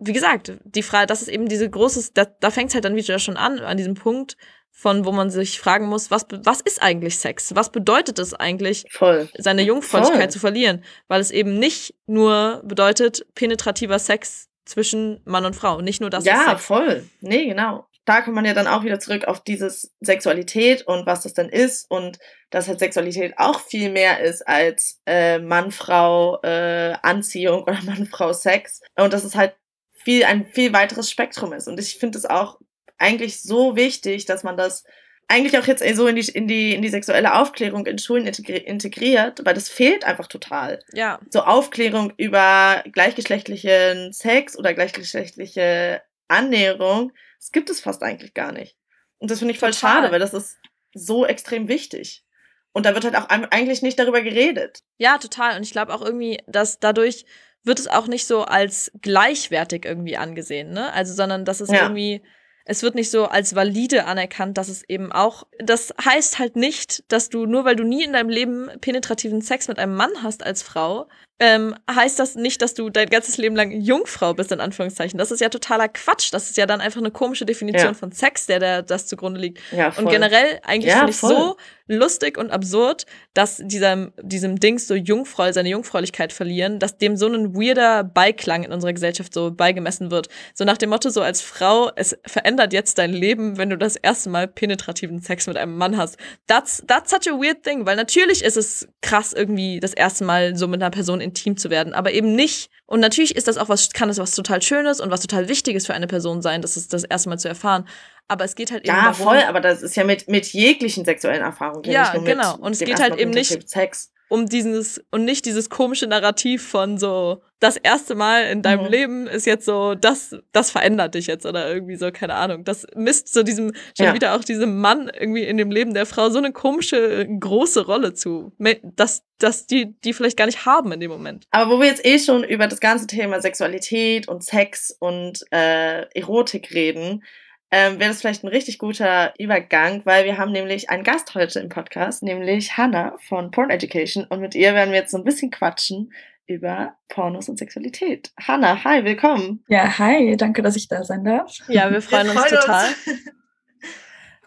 wie 0.00 0.12
gesagt, 0.12 0.52
die 0.64 0.82
Frage, 0.82 1.06
das 1.06 1.22
ist 1.22 1.28
eben 1.28 1.48
diese 1.48 1.68
große, 1.68 2.10
da, 2.14 2.24
da 2.24 2.50
fängt 2.50 2.68
es 2.68 2.74
halt 2.74 2.84
dann 2.84 2.96
wieder 2.96 3.18
schon 3.18 3.36
an, 3.36 3.58
an 3.58 3.76
diesem 3.76 3.94
Punkt, 3.94 4.36
von 4.70 5.04
wo 5.04 5.12
man 5.12 5.28
sich 5.30 5.58
fragen 5.58 5.86
muss, 5.86 6.10
was, 6.10 6.26
was 6.30 6.60
ist 6.60 6.80
eigentlich 6.80 7.18
Sex? 7.18 7.54
Was 7.56 7.72
bedeutet 7.72 8.18
es 8.20 8.32
eigentlich, 8.32 8.84
Voll. 8.90 9.28
seine 9.36 9.62
Jungfräulichkeit 9.62 10.20
Voll. 10.20 10.30
zu 10.30 10.38
verlieren? 10.38 10.84
Weil 11.08 11.20
es 11.20 11.32
eben 11.32 11.58
nicht 11.58 11.94
nur 12.06 12.62
bedeutet, 12.64 13.26
penetrativer 13.34 13.98
Sex 13.98 14.48
zwischen 14.64 15.20
Mann 15.24 15.44
und 15.46 15.56
Frau. 15.56 15.80
Nicht 15.80 16.00
nur 16.00 16.10
das 16.10 16.24
ist 16.24 16.30
ja, 16.30 16.56
voll. 16.58 17.04
Nee, 17.20 17.46
genau. 17.46 17.88
Da 18.08 18.22
kommt 18.22 18.36
man 18.36 18.46
ja 18.46 18.54
dann 18.54 18.66
auch 18.66 18.84
wieder 18.84 18.98
zurück 18.98 19.26
auf 19.26 19.44
dieses 19.44 19.94
Sexualität 20.00 20.86
und 20.86 21.04
was 21.04 21.24
das 21.24 21.34
dann 21.34 21.50
ist 21.50 21.90
und 21.90 22.18
dass 22.48 22.66
halt 22.66 22.78
Sexualität 22.78 23.34
auch 23.36 23.60
viel 23.60 23.90
mehr 23.90 24.20
ist 24.20 24.48
als 24.48 25.02
äh, 25.04 25.38
Mann-Frau 25.38 26.40
äh, 26.42 26.96
oder 27.02 27.82
Mann-Frau 27.84 28.32
Sex 28.32 28.80
und 28.96 29.12
dass 29.12 29.24
es 29.24 29.34
halt 29.34 29.54
viel 29.92 30.24
ein 30.24 30.46
viel 30.46 30.72
weiteres 30.72 31.10
Spektrum 31.10 31.52
ist. 31.52 31.68
Und 31.68 31.78
ich 31.78 31.98
finde 31.98 32.16
es 32.16 32.24
auch 32.24 32.58
eigentlich 32.96 33.42
so 33.42 33.76
wichtig, 33.76 34.24
dass 34.24 34.42
man 34.42 34.56
das 34.56 34.84
eigentlich 35.28 35.58
auch 35.58 35.66
jetzt 35.66 35.84
so 35.94 36.06
in 36.06 36.16
die 36.16 36.28
in 36.30 36.48
die 36.48 36.74
in 36.74 36.80
die 36.80 36.88
sexuelle 36.88 37.34
Aufklärung 37.34 37.84
in 37.84 37.98
Schulen 37.98 38.26
integri 38.26 38.56
integriert, 38.56 39.42
weil 39.44 39.52
das 39.52 39.68
fehlt 39.68 40.04
einfach 40.04 40.28
total. 40.28 40.78
Ja, 40.94 41.20
so 41.28 41.42
Aufklärung 41.42 42.14
über 42.16 42.82
gleichgeschlechtlichen 42.90 44.14
Sex 44.14 44.58
oder 44.58 44.72
gleichgeschlechtliche 44.72 46.00
Annäherung, 46.28 47.12
das 47.38 47.52
gibt 47.52 47.70
es 47.70 47.80
fast 47.80 48.02
eigentlich 48.02 48.34
gar 48.34 48.52
nicht. 48.52 48.76
Und 49.18 49.30
das 49.30 49.38
finde 49.38 49.52
ich 49.54 49.60
voll 49.60 49.70
Total. 49.72 49.96
schade, 50.02 50.12
weil 50.12 50.20
das 50.20 50.34
ist 50.34 50.56
so 50.94 51.26
extrem 51.26 51.68
wichtig. 51.68 52.24
Und 52.72 52.86
da 52.86 52.94
wird 52.94 53.04
halt 53.04 53.16
auch 53.16 53.28
eigentlich 53.28 53.82
nicht 53.82 53.98
darüber 53.98 54.20
geredet. 54.22 54.80
ja, 54.98 55.18
total. 55.18 55.56
Und 55.56 55.62
ich 55.62 55.72
glaube 55.72 55.92
auch 55.94 56.02
irgendwie, 56.02 56.38
dass 56.46 56.78
dadurch 56.78 57.24
wird 57.64 57.80
es 57.80 57.88
auch 57.88 58.06
nicht 58.06 58.26
so 58.26 58.44
als 58.44 58.92
gleichwertig 59.02 59.84
irgendwie 59.84 60.16
angesehen, 60.16 60.70
ne? 60.72 60.92
Also, 60.92 61.12
sondern 61.14 61.44
dass 61.44 61.60
es 61.60 61.70
Ja. 61.70 61.82
irgendwie, 61.82 62.22
es 62.64 62.82
wird 62.82 62.94
nicht 62.94 63.10
so 63.10 63.24
als 63.26 63.54
valide 63.56 64.04
anerkannt, 64.04 64.56
dass 64.58 64.68
es 64.68 64.88
eben 64.88 65.10
auch, 65.10 65.46
das 65.58 65.92
heißt 66.02 66.38
halt 66.38 66.54
nicht, 66.56 67.02
dass 67.10 67.28
du, 67.30 67.46
nur 67.46 67.64
weil 67.64 67.74
du 67.76 67.84
nie 67.84 68.04
in 68.04 68.12
deinem 68.12 68.28
Leben 68.30 68.70
penetrativen 68.80 69.40
Sex 69.42 69.66
mit 69.68 69.78
einem 69.78 69.94
Mann 69.96 70.22
hast 70.22 70.44
als 70.44 70.62
Frau, 70.62 71.08
ähm, 71.40 71.74
heißt 71.90 72.18
das 72.18 72.34
nicht, 72.34 72.62
dass 72.62 72.74
du 72.74 72.90
dein 72.90 73.08
ganzes 73.08 73.36
Leben 73.36 73.54
lang 73.54 73.70
Jungfrau 73.70 74.34
bist, 74.34 74.50
in 74.50 74.60
Anführungszeichen. 74.60 75.18
Das 75.18 75.30
ist 75.30 75.40
ja 75.40 75.48
totaler 75.48 75.88
Quatsch. 75.88 76.32
Das 76.32 76.50
ist 76.50 76.56
ja 76.56 76.66
dann 76.66 76.80
einfach 76.80 77.00
eine 77.00 77.10
komische 77.12 77.44
Definition 77.46 77.92
Ja. 77.92 77.94
von 77.94 78.10
Sex, 78.12 78.46
der, 78.46 78.58
der 78.58 78.82
das 78.82 79.06
zugrunde 79.06 79.40
liegt. 79.40 79.60
Ja, 79.70 79.90
voll. 79.90 80.04
Und 80.04 80.10
generell 80.10 80.60
eigentlich 80.64 80.90
Ja, 80.92 80.98
finde 80.98 81.10
ich 81.12 81.18
so 81.18 81.56
lustig 81.90 82.36
und 82.36 82.50
absurd, 82.50 83.06
dass 83.32 83.62
diesem, 83.64 84.12
diesem 84.20 84.60
Dings 84.60 84.86
so 84.86 84.94
Jungfrau, 84.94 85.50
seine 85.52 85.70
Jungfräulichkeit 85.70 86.32
verlieren, 86.34 86.78
dass 86.78 86.98
dem 86.98 87.16
so 87.16 87.26
ein 87.28 87.54
weirder 87.54 88.04
Beiklang 88.04 88.62
in 88.64 88.72
unserer 88.72 88.92
Gesellschaft 88.92 89.32
so 89.32 89.50
beigemessen 89.50 90.10
wird. 90.10 90.28
So 90.54 90.64
nach 90.64 90.76
dem 90.76 90.90
Motto, 90.90 91.08
so 91.08 91.22
als 91.22 91.40
Frau, 91.40 91.90
es 91.96 92.18
verändert 92.26 92.72
jetzt 92.74 92.98
dein 92.98 93.12
Leben, 93.12 93.56
wenn 93.56 93.70
du 93.70 93.78
das 93.78 93.96
erste 93.96 94.28
Mal 94.28 94.48
penetrativen 94.48 95.22
Sex 95.22 95.46
mit 95.46 95.56
einem 95.56 95.76
Mann 95.78 95.96
hast. 95.96 96.18
That's, 96.46 96.82
that's 96.86 97.10
such 97.10 97.32
a 97.32 97.36
weird 97.36 97.62
thing, 97.62 97.86
weil 97.86 97.96
natürlich 97.96 98.44
ist 98.44 98.56
es 98.58 98.86
krass, 99.00 99.32
irgendwie 99.32 99.80
das 99.80 99.94
erste 99.94 100.24
Mal 100.24 100.56
so 100.56 100.68
mit 100.68 100.82
einer 100.82 100.90
Person 100.90 101.20
intim 101.28 101.56
zu 101.56 101.70
werden, 101.70 101.92
aber 101.94 102.12
eben 102.12 102.34
nicht. 102.34 102.70
Und 102.86 103.00
natürlich 103.00 103.36
ist 103.36 103.48
das 103.48 103.58
auch 103.58 103.68
was, 103.68 103.90
kann 103.90 104.08
das 104.08 104.18
was 104.18 104.34
total 104.34 104.62
Schönes 104.62 105.00
und 105.00 105.10
was 105.10 105.20
total 105.20 105.48
Wichtiges 105.48 105.86
für 105.86 105.94
eine 105.94 106.06
Person 106.06 106.42
sein, 106.42 106.62
das 106.62 106.76
ist 106.76 106.92
das 106.92 107.04
erste 107.04 107.28
Mal 107.28 107.38
zu 107.38 107.48
erfahren. 107.48 107.86
Aber 108.28 108.44
es 108.44 108.54
geht 108.54 108.70
halt 108.70 108.84
eben 108.84 108.94
Ja, 108.94 109.04
darum, 109.04 109.24
voll, 109.26 109.38
aber 109.48 109.60
das 109.60 109.82
ist 109.82 109.96
ja 109.96 110.04
mit, 110.04 110.28
mit 110.28 110.46
jeglichen 110.52 111.04
sexuellen 111.04 111.42
Erfahrungen. 111.42 111.90
Ja, 111.90 112.12
mit 112.14 112.24
genau. 112.26 112.56
Und 112.58 112.72
es 112.72 112.78
geht 112.80 113.00
halt 113.00 113.16
eben 113.18 113.30
nicht- 113.30 113.68
Sex. 113.68 114.10
Um 114.28 114.46
dieses 114.46 115.02
und 115.10 115.24
nicht 115.24 115.46
dieses 115.46 115.70
komische 115.70 116.06
Narrativ 116.06 116.66
von 116.66 116.98
so 116.98 117.42
das 117.60 117.76
erste 117.76 118.14
Mal 118.14 118.44
in 118.44 118.62
deinem 118.62 118.84
Mhm. 118.84 118.90
Leben 118.90 119.26
ist 119.26 119.46
jetzt 119.46 119.64
so 119.64 119.94
das 119.94 120.36
das 120.52 120.70
verändert 120.70 121.14
dich 121.14 121.26
jetzt 121.26 121.44
oder 121.46 121.72
irgendwie 121.72 121.96
so 121.96 122.12
keine 122.12 122.34
Ahnung 122.34 122.62
das 122.64 122.86
misst 122.94 123.32
so 123.32 123.42
diesem 123.42 123.72
schon 123.96 124.06
Ja. 124.06 124.14
wieder 124.14 124.34
auch 124.36 124.44
diesem 124.44 124.78
Mann 124.80 125.10
irgendwie 125.18 125.42
in 125.42 125.56
dem 125.56 125.70
Leben 125.70 125.92
der 125.94 126.06
Frau 126.06 126.30
so 126.30 126.38
eine 126.38 126.52
komische 126.52 127.26
große 127.40 127.84
Rolle 127.86 128.14
zu 128.14 128.52
dass 128.82 129.24
dass 129.38 129.66
die 129.66 129.94
die 130.04 130.12
vielleicht 130.12 130.36
gar 130.36 130.46
nicht 130.46 130.66
haben 130.66 130.92
in 130.92 131.00
dem 131.00 131.10
Moment 131.10 131.46
Aber 131.50 131.70
wo 131.72 131.80
wir 131.80 131.86
jetzt 131.88 132.04
eh 132.06 132.18
schon 132.18 132.44
über 132.44 132.68
das 132.68 132.80
ganze 132.80 133.06
Thema 133.08 133.40
Sexualität 133.40 134.28
und 134.28 134.44
Sex 134.44 134.94
und 135.00 135.42
äh, 135.50 136.02
Erotik 136.16 136.72
reden, 136.74 137.24
ähm, 137.70 137.98
wäre 137.98 138.10
das 138.10 138.20
vielleicht 138.20 138.44
ein 138.44 138.48
richtig 138.48 138.78
guter 138.78 139.34
Übergang, 139.38 140.04
weil 140.04 140.24
wir 140.24 140.38
haben 140.38 140.52
nämlich 140.52 140.90
einen 140.90 141.04
Gast 141.04 141.34
heute 141.34 141.60
im 141.60 141.68
Podcast, 141.68 142.22
nämlich 142.22 142.76
Hannah 142.76 143.16
von 143.28 143.50
Porn 143.50 143.70
Education 143.70 144.24
und 144.24 144.40
mit 144.40 144.54
ihr 144.54 144.74
werden 144.74 144.90
wir 144.90 145.00
jetzt 145.00 145.10
so 145.10 145.18
ein 145.18 145.24
bisschen 145.24 145.50
quatschen 145.50 146.12
über 146.46 146.94
Pornos 147.08 147.48
und 147.48 147.58
Sexualität. 147.58 148.32
Hannah, 148.40 148.82
hi, 148.84 149.04
willkommen. 149.04 149.62
Ja, 149.68 149.98
hi, 149.98 150.34
danke, 150.36 150.62
dass 150.62 150.76
ich 150.76 150.88
da 150.88 151.04
sein 151.04 151.24
darf. 151.24 151.58
ja 151.68 151.90
wir 151.90 152.00
freuen 152.00 152.30
uns 152.30 152.40
freuen 152.40 152.54
uns. 152.54 152.64
total 152.64 152.86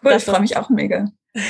Cool, 0.04 0.14
Das 0.14 0.24
ich 0.24 0.30
freue 0.30 0.42
mich 0.42 0.58
auch 0.58 0.70
mega. 0.70 1.12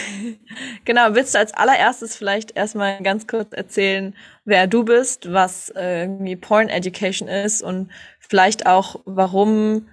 genau, 0.86 1.16
willst 1.16 1.34
du 1.34 1.40
als 1.40 1.54
allererstes 1.54 2.16
vielleicht 2.16 2.56
erstmal 2.56 3.02
ganz 3.02 3.28
kurz 3.28 3.54
erzählen, 3.54 4.16
wer 4.46 4.68
du 4.68 4.84
bist, 4.84 5.32
was 5.32 5.70
äh, 5.70 6.02
irgendwie 6.02 6.36
Porn 6.36 6.70
Education 6.70 7.28
ist 7.28 7.64
und 7.64 7.90
vielleicht 8.20 8.68
auch, 8.68 9.02
warum, 9.06 9.88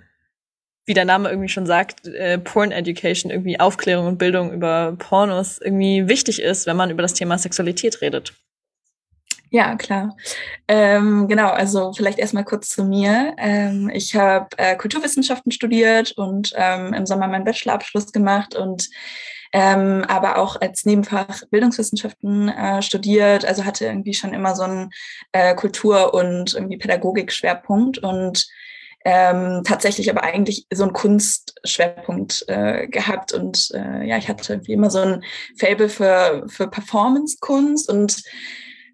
wie 0.88 0.94
der 0.94 1.04
Name 1.04 1.28
irgendwie 1.28 1.48
schon 1.48 1.66
sagt, 1.66 2.06
äh, 2.06 2.38
Porn 2.38 2.72
Education, 2.72 3.30
irgendwie 3.30 3.60
Aufklärung 3.60 4.06
und 4.06 4.18
Bildung 4.18 4.52
über 4.52 4.96
Pornos 4.98 5.58
irgendwie 5.58 6.08
wichtig 6.08 6.42
ist, 6.42 6.66
wenn 6.66 6.76
man 6.76 6.90
über 6.90 7.02
das 7.02 7.14
Thema 7.14 7.38
Sexualität 7.38 8.00
redet. 8.00 8.32
Ja, 9.50 9.76
klar. 9.76 10.16
Ähm, 10.66 11.26
genau, 11.28 11.48
also 11.48 11.92
vielleicht 11.92 12.18
erstmal 12.18 12.44
kurz 12.44 12.68
zu 12.68 12.84
mir. 12.84 13.34
Ähm, 13.38 13.90
ich 13.92 14.14
habe 14.14 14.48
äh, 14.58 14.76
Kulturwissenschaften 14.76 15.52
studiert 15.52 16.12
und 16.12 16.52
ähm, 16.56 16.92
im 16.92 17.06
Sommer 17.06 17.28
meinen 17.28 17.44
Bachelorabschluss 17.44 18.12
gemacht 18.12 18.54
und 18.54 18.88
ähm, 19.52 20.04
aber 20.06 20.36
auch 20.36 20.60
als 20.60 20.84
Nebenfach 20.84 21.42
Bildungswissenschaften 21.50 22.50
äh, 22.50 22.82
studiert. 22.82 23.46
Also 23.46 23.64
hatte 23.64 23.86
irgendwie 23.86 24.12
schon 24.12 24.34
immer 24.34 24.54
so 24.54 24.64
einen 24.64 24.90
äh, 25.32 25.54
Kultur- 25.54 26.12
und 26.12 26.52
irgendwie 26.52 26.76
Pädagogik-Schwerpunkt 26.76 27.98
und 27.98 28.46
ähm, 29.10 29.62
tatsächlich 29.64 30.10
aber 30.10 30.22
eigentlich 30.22 30.66
so 30.70 30.82
einen 30.82 30.92
Kunstschwerpunkt 30.92 32.44
äh, 32.46 32.88
gehabt 32.88 33.32
und 33.32 33.70
äh, 33.72 34.06
ja, 34.06 34.18
ich 34.18 34.28
hatte 34.28 34.52
irgendwie 34.52 34.74
immer 34.74 34.90
so 34.90 34.98
ein 34.98 35.24
Fable 35.56 35.88
für, 35.88 36.44
für 36.46 36.68
Performance-Kunst 36.68 37.88
und 37.88 38.22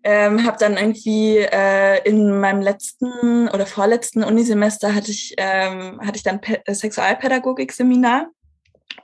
ähm, 0.04 0.46
habe 0.46 0.56
dann 0.60 0.76
irgendwie 0.76 1.38
äh, 1.38 2.08
in 2.08 2.38
meinem 2.38 2.62
letzten 2.62 3.48
oder 3.48 3.66
vorletzten 3.66 4.22
Unisemester 4.22 4.94
hatte 4.94 5.10
ich 5.10 5.34
ähm, 5.36 6.00
hatte 6.00 6.16
ich 6.16 6.22
dann 6.22 6.40
Pe 6.40 6.62
Sexualpädagogik-Seminar 6.72 8.28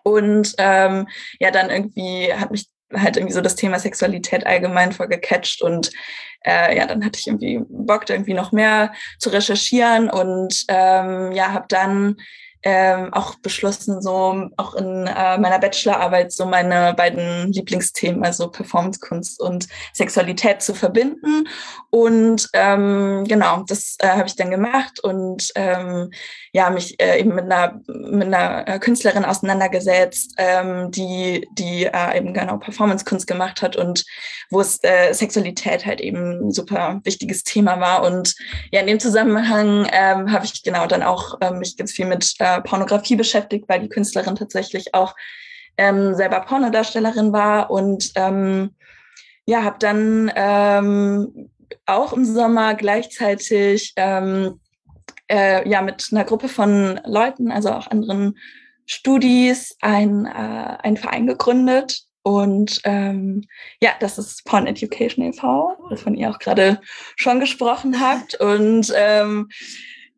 und 0.04 0.54
ähm, 0.58 1.08
ja 1.40 1.50
dann 1.50 1.70
irgendwie 1.70 2.32
hat 2.32 2.52
mich 2.52 2.68
halt 2.94 3.16
irgendwie 3.16 3.34
so 3.34 3.40
das 3.40 3.56
Thema 3.56 3.78
Sexualität 3.78 4.46
allgemein 4.46 4.92
voll 4.92 5.08
gecatcht 5.08 5.62
und 5.62 5.90
äh, 6.44 6.76
ja 6.76 6.86
dann 6.86 7.04
hatte 7.04 7.18
ich 7.18 7.26
irgendwie 7.26 7.60
Bock 7.68 8.08
irgendwie 8.08 8.34
noch 8.34 8.52
mehr 8.52 8.92
zu 9.18 9.30
recherchieren 9.30 10.10
und 10.10 10.64
ähm, 10.68 11.32
ja 11.32 11.52
habe 11.52 11.66
dann 11.68 12.16
ähm, 12.62 13.12
auch 13.14 13.36
beschlossen, 13.36 14.02
so 14.02 14.50
auch 14.56 14.74
in 14.74 15.06
äh, 15.06 15.38
meiner 15.38 15.58
Bachelorarbeit 15.58 16.30
so 16.32 16.44
meine 16.44 16.94
beiden 16.94 17.52
Lieblingsthemen, 17.52 18.22
also 18.22 18.50
Performancekunst 18.50 19.40
und 19.40 19.66
Sexualität 19.94 20.60
zu 20.60 20.74
verbinden. 20.74 21.48
Und 21.88 22.48
ähm, 22.52 23.24
genau, 23.26 23.64
das 23.66 23.96
äh, 24.00 24.08
habe 24.08 24.26
ich 24.26 24.36
dann 24.36 24.50
gemacht 24.50 25.00
und 25.00 25.50
ähm, 25.54 26.10
ja, 26.52 26.68
mich 26.70 27.00
äh, 27.00 27.20
eben 27.20 27.34
mit 27.34 27.44
einer, 27.44 27.80
mit 27.86 28.26
einer 28.26 28.66
äh, 28.66 28.78
Künstlerin 28.78 29.24
auseinandergesetzt, 29.24 30.34
ähm, 30.36 30.90
die, 30.90 31.46
die 31.52 31.84
äh, 31.84 32.16
eben 32.16 32.34
genau 32.34 32.58
Performancekunst 32.58 33.26
gemacht 33.26 33.62
hat 33.62 33.76
und 33.76 34.04
wo 34.50 34.60
es 34.60 34.82
äh, 34.82 35.12
Sexualität 35.12 35.86
halt 35.86 36.00
eben 36.00 36.48
ein 36.48 36.50
super 36.50 37.00
wichtiges 37.04 37.44
Thema 37.44 37.78
war. 37.78 38.02
Und 38.02 38.34
ja, 38.72 38.80
in 38.80 38.88
dem 38.88 39.00
Zusammenhang 39.00 39.88
ähm, 39.92 40.32
habe 40.32 40.44
ich 40.44 40.62
genau 40.62 40.86
dann 40.86 41.02
auch 41.02 41.38
ähm, 41.40 41.60
mich 41.60 41.76
ganz 41.76 41.92
viel 41.92 42.06
mit 42.06 42.34
äh, 42.40 42.60
Pornografie 42.62 43.16
beschäftigt, 43.16 43.66
weil 43.68 43.80
die 43.80 43.88
Künstlerin 43.88 44.34
tatsächlich 44.34 44.92
auch 44.92 45.14
ähm, 45.76 46.14
selber 46.14 46.40
Pornodarstellerin 46.40 47.32
war 47.32 47.70
und 47.70 48.10
ähm, 48.16 48.74
ja, 49.46 49.62
habe 49.62 49.76
dann 49.78 50.30
ähm, 50.34 51.50
auch 51.86 52.12
im 52.12 52.24
Sommer 52.24 52.74
gleichzeitig 52.74 53.92
ähm, 53.96 54.59
äh, 55.30 55.68
ja 55.68 55.80
mit 55.82 56.08
einer 56.12 56.24
Gruppe 56.24 56.48
von 56.48 57.00
Leuten, 57.04 57.50
also 57.50 57.70
auch 57.70 57.86
anderen 57.86 58.36
Studis, 58.86 59.76
ein, 59.80 60.26
äh, 60.26 60.76
einen 60.82 60.96
Verein 60.96 61.26
gegründet. 61.26 62.02
Und 62.22 62.80
ähm, 62.84 63.44
ja, 63.80 63.92
das 64.00 64.18
ist 64.18 64.44
Porn 64.44 64.66
Education 64.66 65.24
e.V., 65.24 65.76
wovon 65.88 66.16
ihr 66.16 66.28
auch 66.30 66.38
gerade 66.38 66.80
schon 67.16 67.40
gesprochen 67.40 68.00
habt. 68.00 68.34
Und 68.34 68.92
ähm, 68.94 69.48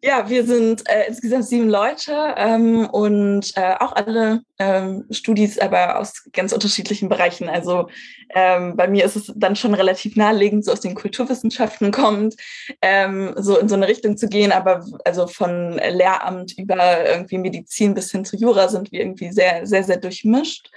ja, 0.05 0.29
wir 0.29 0.45
sind 0.45 0.89
äh, 0.89 1.07
insgesamt 1.07 1.45
sieben 1.45 1.69
Leute 1.69 2.35
ähm, 2.37 2.89
und 2.91 3.57
äh, 3.57 3.77
auch 3.79 3.93
alle 3.93 4.43
ähm, 4.59 5.05
Studis, 5.11 5.61
aber 5.61 6.01
aus 6.01 6.25
ganz 6.33 6.53
unterschiedlichen 6.53 7.09
Bereichen. 7.09 7.49
Also 7.49 7.89
ähm, 8.35 8.77
bei 8.77 8.89
mir 8.89 9.05
ist 9.05 9.15
es 9.15 9.33
dann 9.37 9.55
schon 9.55 9.75
relativ 9.75 10.17
naheliegend, 10.17 10.65
so 10.65 10.73
aus 10.73 10.81
den 10.81 10.97
Kulturwissenschaften 10.97 11.93
kommt, 11.93 12.35
ähm, 12.81 13.35
so 13.37 13.57
in 13.57 13.69
so 13.69 13.77
eine 13.77 13.87
Richtung 13.87 14.17
zu 14.17 14.29
gehen. 14.29 14.51
Aber 14.51 14.85
also 15.05 15.29
von 15.29 15.79
Lehramt 15.79 16.59
über 16.59 17.07
irgendwie 17.09 17.39
Medizin 17.39 17.95
bis 17.95 18.11
hin 18.11 18.25
zu 18.25 18.37
Jura 18.37 18.67
sind 18.69 18.91
wir 18.91 19.01
irgendwie 19.01 19.31
sehr, 19.31 19.67
sehr, 19.69 19.85
sehr 19.85 19.99
durchmischt. 19.99 20.69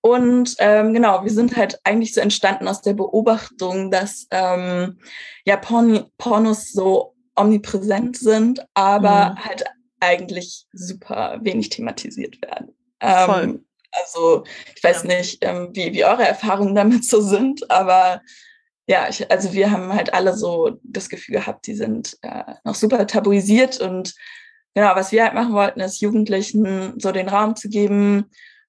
Und 0.00 0.54
ähm, 0.58 0.94
genau, 0.94 1.24
wir 1.24 1.32
sind 1.32 1.56
halt 1.56 1.80
eigentlich 1.82 2.14
so 2.14 2.20
entstanden 2.20 2.68
aus 2.68 2.82
der 2.82 2.94
Beobachtung, 2.94 3.90
dass 3.90 4.28
ähm, 4.30 4.98
ja 5.44 5.56
Porn 5.56 6.04
Pornos 6.16 6.72
so 6.72 7.09
omnipräsent 7.36 8.16
sind, 8.16 8.64
aber 8.74 9.30
Mhm. 9.30 9.44
halt 9.44 9.64
eigentlich 10.00 10.66
super 10.72 11.38
wenig 11.42 11.68
thematisiert 11.70 12.40
werden. 12.42 12.74
Voll. 13.02 13.42
Ähm, 13.42 13.64
also 13.92 14.44
ich 14.76 14.82
weiß 14.84 15.02
Ja. 15.04 15.16
nicht, 15.16 15.38
ähm, 15.44 15.70
wie, 15.72 15.92
wie 15.92 16.04
eure 16.04 16.26
Erfahrungen 16.26 16.74
damit 16.74 17.04
so 17.04 17.20
sind, 17.20 17.70
aber 17.70 18.20
ja, 18.86 19.08
ich, 19.08 19.30
also 19.30 19.52
wir 19.52 19.70
haben 19.70 19.92
halt 19.92 20.12
alle 20.14 20.36
so 20.36 20.78
das 20.82 21.08
Gefühl 21.08 21.36
gehabt, 21.36 21.66
die 21.66 21.74
sind 21.74 22.16
äh, 22.22 22.54
noch 22.64 22.74
super 22.74 23.06
tabuisiert 23.06 23.80
und 23.80 24.14
genau, 24.74 24.94
was 24.96 25.12
wir 25.12 25.24
halt 25.24 25.34
machen 25.34 25.52
wollten, 25.52 25.80
ist 25.80 26.00
Jugendlichen 26.00 26.98
so 26.98 27.12
den 27.12 27.28
Raum 27.28 27.54
zu 27.56 27.68
geben, 27.68 28.26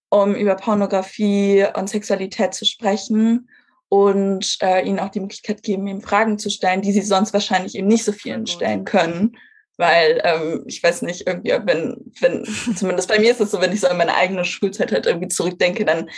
um 0.09 0.35
über 0.35 0.55
Pornografie 0.55 1.65
und 1.75 1.89
Sexualität 1.89 2.53
zu 2.53 2.65
sprechen 2.65 3.49
und 3.91 4.57
äh, 4.61 4.87
ihnen 4.87 4.99
auch 4.99 5.09
die 5.09 5.19
Möglichkeit 5.19 5.63
geben, 5.63 5.85
eben 5.85 6.01
Fragen 6.01 6.39
zu 6.39 6.49
stellen, 6.49 6.81
die 6.81 6.93
sie 6.93 7.01
sonst 7.01 7.33
wahrscheinlich 7.33 7.75
eben 7.75 7.89
nicht 7.89 8.05
so 8.05 8.13
vielen 8.13 8.47
stellen 8.47 8.85
können. 8.85 9.37
Weil 9.75 10.21
ähm, 10.23 10.63
ich 10.65 10.81
weiß 10.81 11.01
nicht, 11.01 11.27
irgendwie, 11.27 11.51
wenn, 11.65 11.97
wenn, 12.21 12.45
zumindest 12.77 13.09
bei 13.09 13.19
mir 13.19 13.31
ist 13.31 13.41
es 13.41 13.51
so, 13.51 13.59
wenn 13.59 13.73
ich 13.73 13.81
so 13.81 13.87
an 13.87 13.97
meine 13.97 14.15
eigene 14.15 14.45
Schulzeit 14.45 14.93
halt 14.93 15.07
irgendwie 15.07 15.27
zurückdenke, 15.27 15.83
dann 15.83 16.09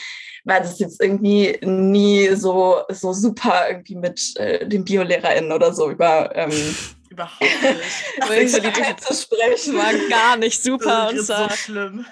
war 0.44 0.60
das 0.60 0.78
jetzt 0.78 1.02
irgendwie 1.02 1.58
nie 1.64 2.28
so, 2.36 2.82
so 2.90 3.12
super 3.12 3.66
irgendwie 3.68 3.96
mit 3.96 4.22
äh, 4.36 4.68
den 4.68 4.86
BiolehrerInnen 4.86 5.52
oder 5.52 5.74
so 5.74 5.90
über 5.90 6.32
ähm, 6.36 6.52
Überhaupt 7.10 7.42
nicht. 7.42 8.52
Sexualität 8.52 9.02
zu 9.02 9.16
sprechen. 9.16 9.78
war 9.78 9.94
gar 10.10 10.38
nicht 10.38 10.62
super. 10.62 11.10
und 11.10 11.18
Das 11.18 11.30
ist 11.30 11.38
so 11.38 11.50
schlimm. 11.72 12.06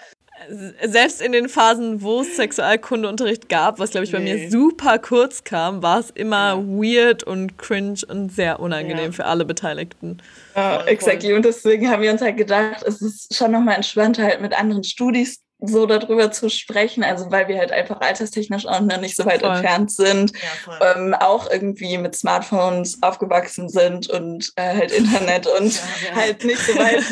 Selbst 0.84 1.22
in 1.22 1.32
den 1.32 1.50
Phasen, 1.50 2.02
wo 2.02 2.22
es 2.22 2.36
Sexualkundeunterricht 2.36 3.50
gab, 3.50 3.80
was 3.80 3.92
glaube 3.92 4.06
ich 4.06 4.12
bei 4.12 4.20
nee. 4.20 4.34
mir 4.34 4.52
super 4.52 5.00
kurz 5.00 5.44
kam, 5.44 5.84
war 5.84 6.00
es 6.00 6.10
immer 6.10 6.56
ja. 6.56 6.58
weird 6.58 7.24
und 7.24 7.58
cringe 7.58 8.02
und 8.08 8.32
sehr 8.32 8.60
unangenehm 8.60 9.06
ja. 9.06 9.12
für 9.12 9.26
alle 9.26 9.46
Beteiligten. 9.46 10.18
Ja, 10.56 10.84
exactly. 10.86 11.34
Und 11.34 11.46
deswegen 11.46 11.90
haben 11.90 12.02
wir 12.02 12.12
uns 12.12 12.22
halt 12.22 12.38
gedacht, 12.38 12.84
es 12.84 13.02
ist 13.02 13.36
schon 13.36 13.52
nochmal 13.52 13.76
entspannter, 13.76 14.24
halt 14.24 14.42
mit 14.42 14.58
anderen 14.58 14.84
Studis 14.84 15.42
so 15.62 15.86
darüber 15.86 16.32
zu 16.32 16.50
sprechen, 16.50 17.04
also 17.04 17.32
weil 17.32 17.48
wir 17.48 17.60
halt 17.60 17.72
einfach 17.72 18.02
alterstechnisch 18.02 18.66
auch 18.66 18.80
noch 18.82 19.00
nicht 19.00 19.16
so 19.16 19.26
weit 19.26 19.42
voll. 19.42 19.52
entfernt 19.52 19.92
sind, 19.92 20.34
ja, 20.34 20.96
ähm, 20.96 21.14
auch 21.14 21.50
irgendwie 21.52 22.00
mit 22.00 22.16
Smartphones 22.16 22.98
aufgewachsen 23.04 23.70
sind 23.70 24.10
und 24.10 24.52
äh, 24.56 24.76
halt 24.76 24.92
Internet 24.92 25.46
und 25.60 25.74
ja, 25.76 26.16
halt 26.16 26.44
nicht 26.44 26.60
so 26.60 26.74
weit. 26.76 27.04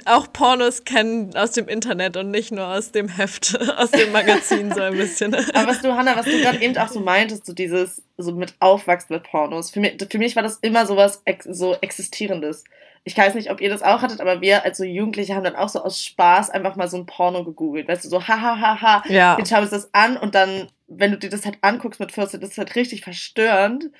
auch 0.06 0.32
Pornos 0.32 0.84
kennen 0.84 1.36
aus 1.36 1.52
dem 1.52 1.68
Internet 1.68 2.16
und 2.16 2.32
nicht 2.32 2.50
nur 2.50 2.66
aus 2.66 2.90
dem 2.90 3.08
Heft, 3.08 3.56
aus 3.76 3.92
dem 3.92 4.10
Magazin 4.10 4.72
so 4.74 4.80
ein 4.80 4.96
bisschen. 4.96 5.32
Aber 5.34 5.68
was 5.68 5.82
du, 5.82 5.94
Hanna, 5.94 6.16
was 6.16 6.26
du 6.26 6.40
gerade 6.40 6.60
eben 6.60 6.76
auch 6.76 6.88
so 6.88 6.98
meintest, 6.98 7.46
so 7.46 7.52
dieses, 7.52 8.02
so 8.18 8.32
mit 8.32 8.54
Aufwachsen 8.58 9.14
mit 9.14 9.22
Pornos, 9.22 9.70
für 9.70 9.78
mich, 9.78 9.96
für 10.10 10.18
mich 10.18 10.34
war 10.34 10.42
das 10.42 10.58
immer 10.60 10.86
sowas 10.86 11.22
ex 11.24 11.44
so 11.44 11.76
Existierendes 11.80 12.64
ich 13.04 13.16
weiß 13.16 13.34
nicht, 13.34 13.50
ob 13.50 13.60
ihr 13.60 13.70
das 13.70 13.82
auch 13.82 14.02
hattet, 14.02 14.20
aber 14.20 14.40
wir 14.40 14.64
als 14.64 14.78
so 14.78 14.84
Jugendliche 14.84 15.34
haben 15.34 15.44
dann 15.44 15.56
auch 15.56 15.68
so 15.68 15.82
aus 15.82 16.04
Spaß 16.04 16.50
einfach 16.50 16.76
mal 16.76 16.88
so 16.88 16.98
ein 16.98 17.06
Porno 17.06 17.44
gegoogelt. 17.44 17.88
Weißt 17.88 18.04
du, 18.04 18.08
so 18.08 18.26
hahaha, 18.26 18.80
ha, 18.80 19.02
ja. 19.08 19.36
jetzt 19.38 19.48
schauen 19.48 19.58
wir 19.58 19.62
uns 19.62 19.70
das 19.70 19.94
an 19.94 20.16
und 20.16 20.34
dann, 20.34 20.68
wenn 20.86 21.10
du 21.10 21.18
dir 21.18 21.30
das 21.30 21.46
halt 21.46 21.58
anguckst 21.62 22.00
mit 22.00 22.12
14, 22.12 22.40
das 22.40 22.50
ist 22.50 22.58
halt 22.58 22.74
richtig 22.76 23.02
verstörend, 23.02 23.90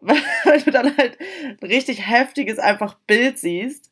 weil, 0.00 0.16
weil 0.44 0.60
du 0.60 0.70
dann 0.70 0.96
halt 0.96 1.18
ein 1.20 1.66
richtig 1.66 2.08
heftiges 2.08 2.58
einfach 2.58 2.94
Bild 3.06 3.38
siehst. 3.38 3.90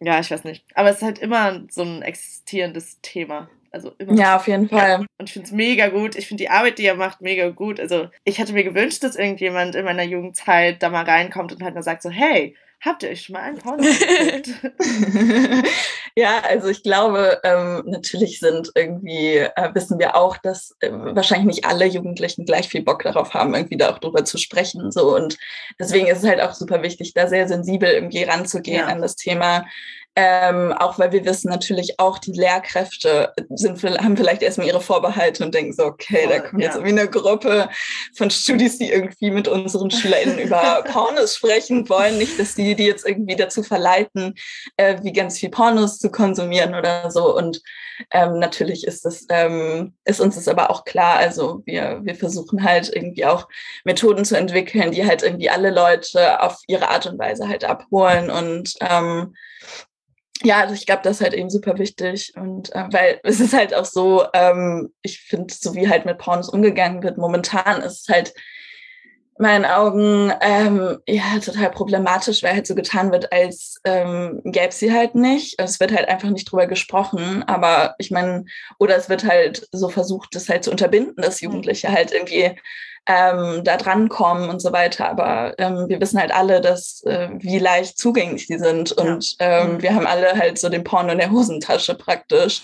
Ja, 0.00 0.18
ich 0.20 0.30
weiß 0.30 0.44
nicht. 0.44 0.64
Aber 0.74 0.88
es 0.88 0.96
ist 0.96 1.02
halt 1.02 1.18
immer 1.18 1.62
so 1.68 1.82
ein 1.82 2.02
existierendes 2.02 3.00
Thema. 3.02 3.50
Also 3.70 3.92
immer. 3.98 4.14
Ja, 4.14 4.36
auf 4.36 4.48
jeden 4.48 4.68
Fall. 4.68 5.04
Und 5.18 5.28
ich 5.28 5.32
finde 5.32 5.46
es 5.46 5.52
mega 5.52 5.88
gut. 5.88 6.16
Ich 6.16 6.26
finde 6.26 6.42
die 6.42 6.50
Arbeit, 6.50 6.78
die 6.78 6.86
er 6.86 6.96
macht, 6.96 7.20
mega 7.20 7.50
gut. 7.50 7.78
Also 7.78 8.08
ich 8.24 8.38
hätte 8.38 8.52
mir 8.52 8.64
gewünscht, 8.64 9.04
dass 9.04 9.14
irgendjemand 9.14 9.74
in 9.74 9.84
meiner 9.84 10.02
Jugendzeit 10.02 10.82
da 10.82 10.88
mal 10.88 11.04
reinkommt 11.04 11.52
und 11.52 11.62
halt 11.62 11.74
mal 11.74 11.82
sagt 11.82 12.02
so, 12.02 12.10
hey, 12.10 12.56
Habt 12.82 13.02
ihr 13.02 13.10
euch 13.10 13.22
schon 13.22 13.34
mal 13.34 13.42
einen 13.42 13.58
Porno 13.58 13.82
geguckt? 13.82 14.48
ja, 16.16 16.40
also 16.48 16.68
ich 16.68 16.82
glaube, 16.82 17.38
ähm, 17.44 17.82
natürlich 17.84 18.40
sind 18.40 18.72
irgendwie, 18.74 19.36
äh, 19.36 19.74
wissen 19.74 19.98
wir 19.98 20.16
auch, 20.16 20.38
dass 20.38 20.74
äh, 20.80 20.90
wahrscheinlich 20.90 21.56
nicht 21.56 21.64
alle 21.66 21.84
Jugendlichen 21.84 22.46
gleich 22.46 22.68
viel 22.68 22.82
Bock 22.82 23.02
darauf 23.02 23.34
haben, 23.34 23.54
irgendwie 23.54 23.76
da 23.76 23.90
auch 23.90 23.98
drüber 23.98 24.24
zu 24.24 24.38
sprechen. 24.38 24.90
So 24.92 25.14
und 25.14 25.36
deswegen 25.78 26.06
ist 26.06 26.22
es 26.22 26.28
halt 26.28 26.40
auch 26.40 26.54
super 26.54 26.82
wichtig, 26.82 27.12
da 27.12 27.26
sehr 27.26 27.46
sensibel 27.48 27.90
irgendwie 27.90 28.22
ranzugehen 28.22 28.80
ja. 28.80 28.86
an 28.86 29.02
das 29.02 29.14
Thema. 29.14 29.66
Ähm, 30.16 30.72
auch 30.72 30.98
weil 30.98 31.12
wir 31.12 31.24
wissen 31.24 31.50
natürlich 31.50 32.00
auch, 32.00 32.18
die 32.18 32.32
Lehrkräfte 32.32 33.32
sind, 33.50 33.80
haben 33.82 34.16
vielleicht 34.16 34.42
erstmal 34.42 34.66
ihre 34.66 34.80
Vorbehalte 34.80 35.44
und 35.44 35.54
denken 35.54 35.72
so, 35.72 35.84
okay, 35.84 36.26
da 36.28 36.40
kommt 36.40 36.62
jetzt 36.62 36.74
irgendwie 36.74 37.00
eine 37.00 37.08
Gruppe 37.08 37.68
von 38.16 38.28
Studis, 38.28 38.78
die 38.78 38.90
irgendwie 38.90 39.30
mit 39.30 39.46
unseren 39.46 39.90
SchülerInnen 39.90 40.40
über 40.40 40.82
Pornos 40.92 41.36
sprechen 41.36 41.88
wollen. 41.88 42.18
Nicht, 42.18 42.40
dass 42.40 42.56
die 42.56 42.74
die 42.74 42.86
jetzt 42.86 43.06
irgendwie 43.06 43.36
dazu 43.36 43.62
verleiten, 43.62 44.34
äh, 44.76 44.96
wie 45.02 45.12
ganz 45.12 45.38
viel 45.38 45.50
Pornos 45.50 45.98
zu 45.98 46.10
konsumieren 46.10 46.74
oder 46.74 47.10
so. 47.12 47.36
Und 47.36 47.62
ähm, 48.10 48.38
natürlich 48.38 48.86
ist 48.86 49.04
das, 49.04 49.26
ähm, 49.28 49.94
ist 50.04 50.20
uns 50.20 50.34
das 50.34 50.48
aber 50.48 50.70
auch 50.70 50.84
klar. 50.84 51.18
Also 51.18 51.62
wir, 51.66 52.00
wir 52.02 52.16
versuchen 52.16 52.64
halt 52.64 52.90
irgendwie 52.94 53.26
auch 53.26 53.48
Methoden 53.84 54.24
zu 54.24 54.36
entwickeln, 54.36 54.90
die 54.90 55.06
halt 55.06 55.22
irgendwie 55.22 55.50
alle 55.50 55.70
Leute 55.70 56.42
auf 56.42 56.58
ihre 56.66 56.88
Art 56.88 57.06
und 57.06 57.18
Weise 57.18 57.48
halt 57.48 57.64
abholen 57.64 58.30
und 58.30 58.74
ähm, 58.80 59.34
ja, 60.42 60.60
also 60.60 60.74
ich 60.74 60.86
glaube, 60.86 61.02
das 61.02 61.16
ist 61.16 61.22
halt 61.22 61.34
eben 61.34 61.50
super 61.50 61.78
wichtig. 61.78 62.32
Und 62.36 62.74
äh, 62.74 62.84
weil 62.90 63.20
es 63.24 63.40
ist 63.40 63.52
halt 63.52 63.74
auch 63.74 63.84
so, 63.84 64.24
ähm, 64.32 64.92
ich 65.02 65.20
finde, 65.20 65.52
so 65.52 65.74
wie 65.74 65.88
halt 65.88 66.06
mit 66.06 66.18
Pornos 66.18 66.48
umgegangen 66.48 67.02
wird, 67.02 67.18
momentan 67.18 67.82
ist 67.82 68.02
es 68.02 68.14
halt 68.14 68.32
in 69.38 69.44
meinen 69.44 69.64
Augen 69.64 70.32
ähm, 70.40 70.98
ja 71.06 71.38
total 71.42 71.70
problematisch, 71.70 72.42
weil 72.42 72.54
halt 72.54 72.66
so 72.66 72.74
getan 72.74 73.12
wird, 73.12 73.32
als 73.32 73.80
ähm, 73.84 74.40
gäbe 74.44 74.68
es 74.68 74.78
sie 74.78 74.92
halt 74.92 75.14
nicht. 75.14 75.60
Es 75.60 75.80
wird 75.80 75.92
halt 75.92 76.08
einfach 76.08 76.30
nicht 76.30 76.50
drüber 76.50 76.66
gesprochen, 76.66 77.42
aber 77.44 77.94
ich 77.98 78.10
meine, 78.10 78.44
oder 78.78 78.96
es 78.96 79.08
wird 79.08 79.24
halt 79.24 79.66
so 79.72 79.88
versucht, 79.88 80.34
das 80.34 80.48
halt 80.48 80.64
zu 80.64 80.70
unterbinden, 80.70 81.16
dass 81.16 81.40
mhm. 81.40 81.46
Jugendliche 81.48 81.90
halt 81.90 82.12
irgendwie 82.12 82.54
ähm, 83.06 83.62
da 83.64 83.76
drankommen 83.76 84.48
und 84.50 84.60
so 84.60 84.72
weiter. 84.72 85.08
Aber 85.08 85.54
ähm, 85.58 85.88
wir 85.88 86.00
wissen 86.00 86.20
halt 86.20 86.32
alle, 86.32 86.60
dass 86.60 87.02
äh, 87.04 87.28
wie 87.38 87.58
leicht 87.58 87.98
zugänglich 87.98 88.46
die 88.46 88.58
sind. 88.58 88.92
Und 88.92 89.38
ja. 89.40 89.62
ähm, 89.62 89.72
mhm. 89.74 89.82
wir 89.82 89.94
haben 89.94 90.06
alle 90.06 90.32
halt 90.34 90.58
so 90.58 90.68
den 90.68 90.84
Porno 90.84 91.12
in 91.12 91.18
der 91.18 91.30
Hosentasche 91.30 91.94
praktisch. 91.94 92.62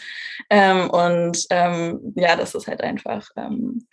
Ähm, 0.51 0.91
und 0.91 1.47
ähm, 1.51 2.12
ja, 2.16 2.37
das 2.37 2.55
ist 2.55 2.66
halt 2.66 2.82
einfach 2.82 3.28
ähm, 3.37 3.87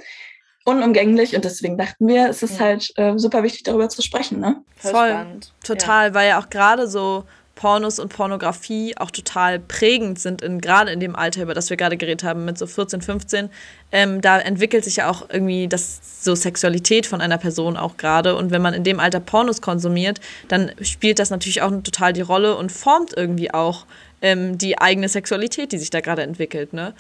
unumgänglich 0.66 1.36
und 1.36 1.44
deswegen 1.44 1.78
dachten 1.78 2.08
wir, 2.08 2.30
es 2.30 2.42
ist 2.42 2.60
halt 2.60 2.92
äh, 2.98 3.18
super 3.18 3.44
wichtig, 3.44 3.64
darüber 3.64 3.90
zu 3.90 4.02
sprechen. 4.02 4.40
Ne? 4.40 4.64
Voll, 4.76 4.92
Voll. 4.92 5.40
total, 5.64 6.10
ja. 6.10 6.14
weil 6.14 6.30
ja 6.30 6.40
auch 6.40 6.50
gerade 6.50 6.88
so 6.88 7.26
Pornos 7.56 8.00
und 8.00 8.12
Pornografie 8.12 8.98
auch 8.98 9.12
total 9.12 9.60
prägend 9.60 10.20
sind, 10.20 10.42
in, 10.42 10.60
gerade 10.60 10.92
in 10.92 11.00
dem 11.00 11.16
Alter, 11.16 11.44
über 11.44 11.54
das 11.54 11.70
wir 11.70 11.78
gerade 11.78 11.98
geredet 11.98 12.24
haben, 12.24 12.46
mit 12.46 12.58
so 12.58 12.66
14, 12.66 13.02
15. 13.02 13.50
Ähm, 13.92 14.22
da 14.22 14.40
entwickelt 14.40 14.84
sich 14.84 14.98
ja 14.98 15.10
auch 15.10 15.30
irgendwie 15.30 15.68
das 15.68 16.00
so 16.22 16.34
Sexualität 16.36 17.06
von 17.06 17.22
einer 17.22 17.38
Person 17.38 17.78
auch 17.78 17.98
gerade. 17.98 18.36
Und 18.36 18.52
wenn 18.52 18.62
man 18.62 18.74
in 18.74 18.84
dem 18.84 19.00
Alter 19.00 19.20
Pornos 19.20 19.62
konsumiert, 19.62 20.20
dann 20.48 20.72
spielt 20.82 21.20
das 21.20 21.30
natürlich 21.30 21.62
auch 21.62 21.72
total 21.84 22.14
die 22.14 22.22
Rolle 22.22 22.56
und 22.58 22.72
formt 22.72 23.16
irgendwie 23.16 23.54
auch 23.54 23.86
ähm, 24.22 24.58
die 24.58 24.80
eigene 24.80 25.08
Sexualität, 25.08 25.72
die 25.72 25.78
sich 25.78 25.92
da 25.92 26.02
gerade 26.02 26.24
entwickelt. 26.24 26.74
Ne? 26.74 26.94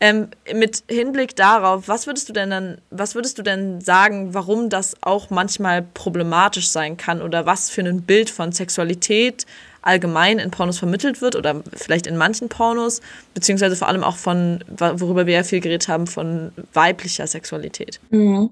Ähm, 0.00 0.30
mit 0.52 0.82
Hinblick 0.88 1.36
darauf, 1.36 1.86
was 1.86 2.08
würdest 2.08 2.28
du 2.28 2.32
denn 2.32 2.50
dann, 2.50 2.78
was 2.90 3.14
würdest 3.14 3.38
du 3.38 3.42
denn 3.42 3.80
sagen, 3.80 4.34
warum 4.34 4.68
das 4.68 4.96
auch 5.00 5.30
manchmal 5.30 5.82
problematisch 5.82 6.70
sein 6.70 6.96
kann 6.96 7.22
oder 7.22 7.46
was 7.46 7.70
für 7.70 7.82
ein 7.82 8.02
Bild 8.02 8.28
von 8.28 8.50
Sexualität 8.50 9.46
allgemein 9.82 10.38
in 10.38 10.50
Pornos 10.50 10.78
vermittelt 10.78 11.20
wird 11.20 11.36
oder 11.36 11.62
vielleicht 11.74 12.06
in 12.06 12.16
manchen 12.16 12.48
Pornos, 12.48 13.00
beziehungsweise 13.34 13.76
vor 13.76 13.88
allem 13.88 14.04
auch 14.04 14.16
von, 14.16 14.64
worüber 14.68 15.26
wir 15.26 15.34
ja 15.34 15.42
viel 15.42 15.60
geredet 15.60 15.88
haben, 15.88 16.06
von 16.06 16.52
weiblicher 16.72 17.26
Sexualität? 17.26 18.00
Mhm. 18.10 18.50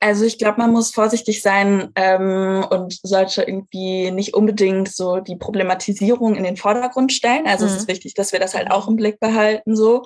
Also 0.00 0.24
ich 0.24 0.38
glaube, 0.38 0.58
man 0.58 0.72
muss 0.72 0.92
vorsichtig 0.92 1.42
sein 1.42 1.90
ähm, 1.94 2.64
und 2.68 2.98
sollte 3.02 3.42
irgendwie 3.42 4.10
nicht 4.10 4.34
unbedingt 4.34 4.88
so 4.88 5.20
die 5.20 5.36
Problematisierung 5.36 6.34
in 6.34 6.44
den 6.44 6.56
Vordergrund 6.56 7.12
stellen. 7.12 7.46
Also 7.46 7.64
mhm. 7.64 7.70
es 7.70 7.76
ist 7.78 7.88
wichtig, 7.88 8.14
dass 8.14 8.32
wir 8.32 8.40
das 8.40 8.54
halt 8.54 8.70
auch 8.70 8.88
im 8.88 8.96
Blick 8.96 9.20
behalten 9.20 9.76
so. 9.76 10.04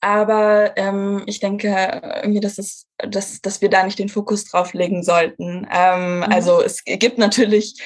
Aber 0.00 0.72
ähm, 0.76 1.22
ich 1.26 1.40
denke 1.40 2.00
irgendwie, 2.22 2.40
dass, 2.40 2.56
es, 2.58 2.86
dass, 2.98 3.42
dass 3.42 3.60
wir 3.60 3.68
da 3.68 3.84
nicht 3.84 3.98
den 3.98 4.08
Fokus 4.08 4.44
drauf 4.46 4.72
legen 4.72 5.02
sollten. 5.02 5.66
Ähm, 5.70 6.16
mhm. 6.16 6.22
Also 6.22 6.62
es 6.62 6.84
gibt 6.84 7.18
natürlich 7.18 7.76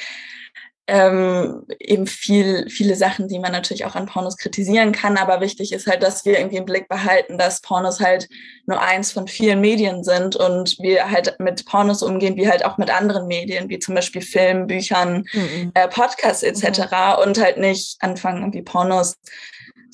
ähm, 0.87 1.65
eben 1.79 2.07
viel, 2.07 2.69
viele 2.69 2.95
Sachen, 2.95 3.29
die 3.29 3.39
man 3.39 3.53
natürlich 3.53 3.87
auch 3.87 3.95
an 3.95 4.07
Pornos 4.07 4.37
kritisieren 4.37 4.93
kann. 4.93 5.17
Aber 5.17 5.41
wichtig 5.41 5.73
ist 5.73 5.87
halt, 5.87 6.03
dass 6.03 6.25
wir 6.25 6.39
irgendwie 6.39 6.59
im 6.59 6.67
Blick 6.67 6.89
behalten, 6.89 7.39
dass 7.39 7.63
Pornos 7.63 8.01
halt 8.01 8.29
nur 8.67 8.81
eins 8.83 9.11
von 9.11 9.27
vielen 9.27 9.61
Medien 9.61 10.05
sind 10.05 10.37
und 10.37 10.79
wir 10.81 11.11
halt 11.11 11.37
mit 11.39 11.65
Pornos 11.65 12.03
umgehen, 12.03 12.37
wie 12.37 12.49
halt 12.49 12.65
auch 12.65 12.77
mit 12.77 12.91
anderen 12.91 13.27
Medien, 13.27 13.69
wie 13.71 13.79
zum 13.79 13.95
Beispiel 13.95 14.23
Filmen, 14.23 14.67
Büchern, 14.67 15.25
mhm. 15.33 15.73
äh, 15.75 15.89
Podcasts 15.89 16.43
etc. 16.43 16.81
Mhm. 16.81 17.23
und 17.23 17.41
halt 17.41 17.57
nicht 17.57 17.97
anfangen, 18.01 18.43
irgendwie 18.43 18.63
Pornos 18.63 19.17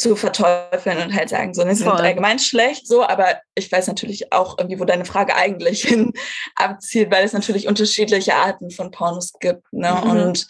zu 0.01 0.16
verteufeln 0.16 0.99
und 0.99 1.14
halt 1.14 1.28
sagen, 1.28 1.53
so, 1.53 1.62
sie 1.62 1.74
sind 1.74 1.88
allgemein 1.88 2.38
schlecht, 2.38 2.86
so, 2.86 3.05
aber 3.05 3.41
ich 3.55 3.70
weiß 3.70 3.86
natürlich 3.86 4.32
auch 4.32 4.57
irgendwie, 4.59 4.80
wo 4.80 4.84
deine 4.84 5.05
Frage 5.05 5.36
eigentlich 5.36 5.82
hin 5.86 6.12
abzielt, 6.57 7.11
weil 7.11 7.24
es 7.24 7.32
natürlich 7.32 7.68
unterschiedliche 7.68 8.34
Arten 8.34 8.70
von 8.70 8.91
Pornos 8.91 9.34
gibt, 9.41 9.70
ne, 9.72 9.93
mhm. 10.03 10.11
und 10.11 10.49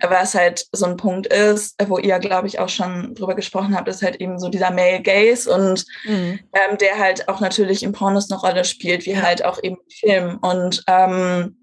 was 0.00 0.34
halt 0.34 0.66
so 0.72 0.86
ein 0.86 0.96
Punkt 0.96 1.26
ist, 1.26 1.76
wo 1.86 1.98
ihr, 1.98 2.18
glaube 2.18 2.46
ich, 2.46 2.58
auch 2.58 2.68
schon 2.68 3.14
drüber 3.14 3.34
gesprochen 3.34 3.76
habt, 3.76 3.88
ist 3.88 4.02
halt 4.02 4.16
eben 4.16 4.38
so 4.38 4.48
dieser 4.48 4.70
Male 4.70 5.00
Gaze 5.02 5.52
und 5.52 5.84
mhm. 6.04 6.40
ähm, 6.52 6.78
der 6.78 6.98
halt 6.98 7.28
auch 7.28 7.40
natürlich 7.40 7.82
im 7.82 7.92
Pornos 7.92 8.30
eine 8.30 8.40
Rolle 8.40 8.64
spielt, 8.64 9.06
wie 9.06 9.12
ja. 9.12 9.22
halt 9.22 9.44
auch 9.44 9.62
eben 9.62 9.78
Film 9.88 10.38
und 10.38 10.82
ähm, 10.88 11.56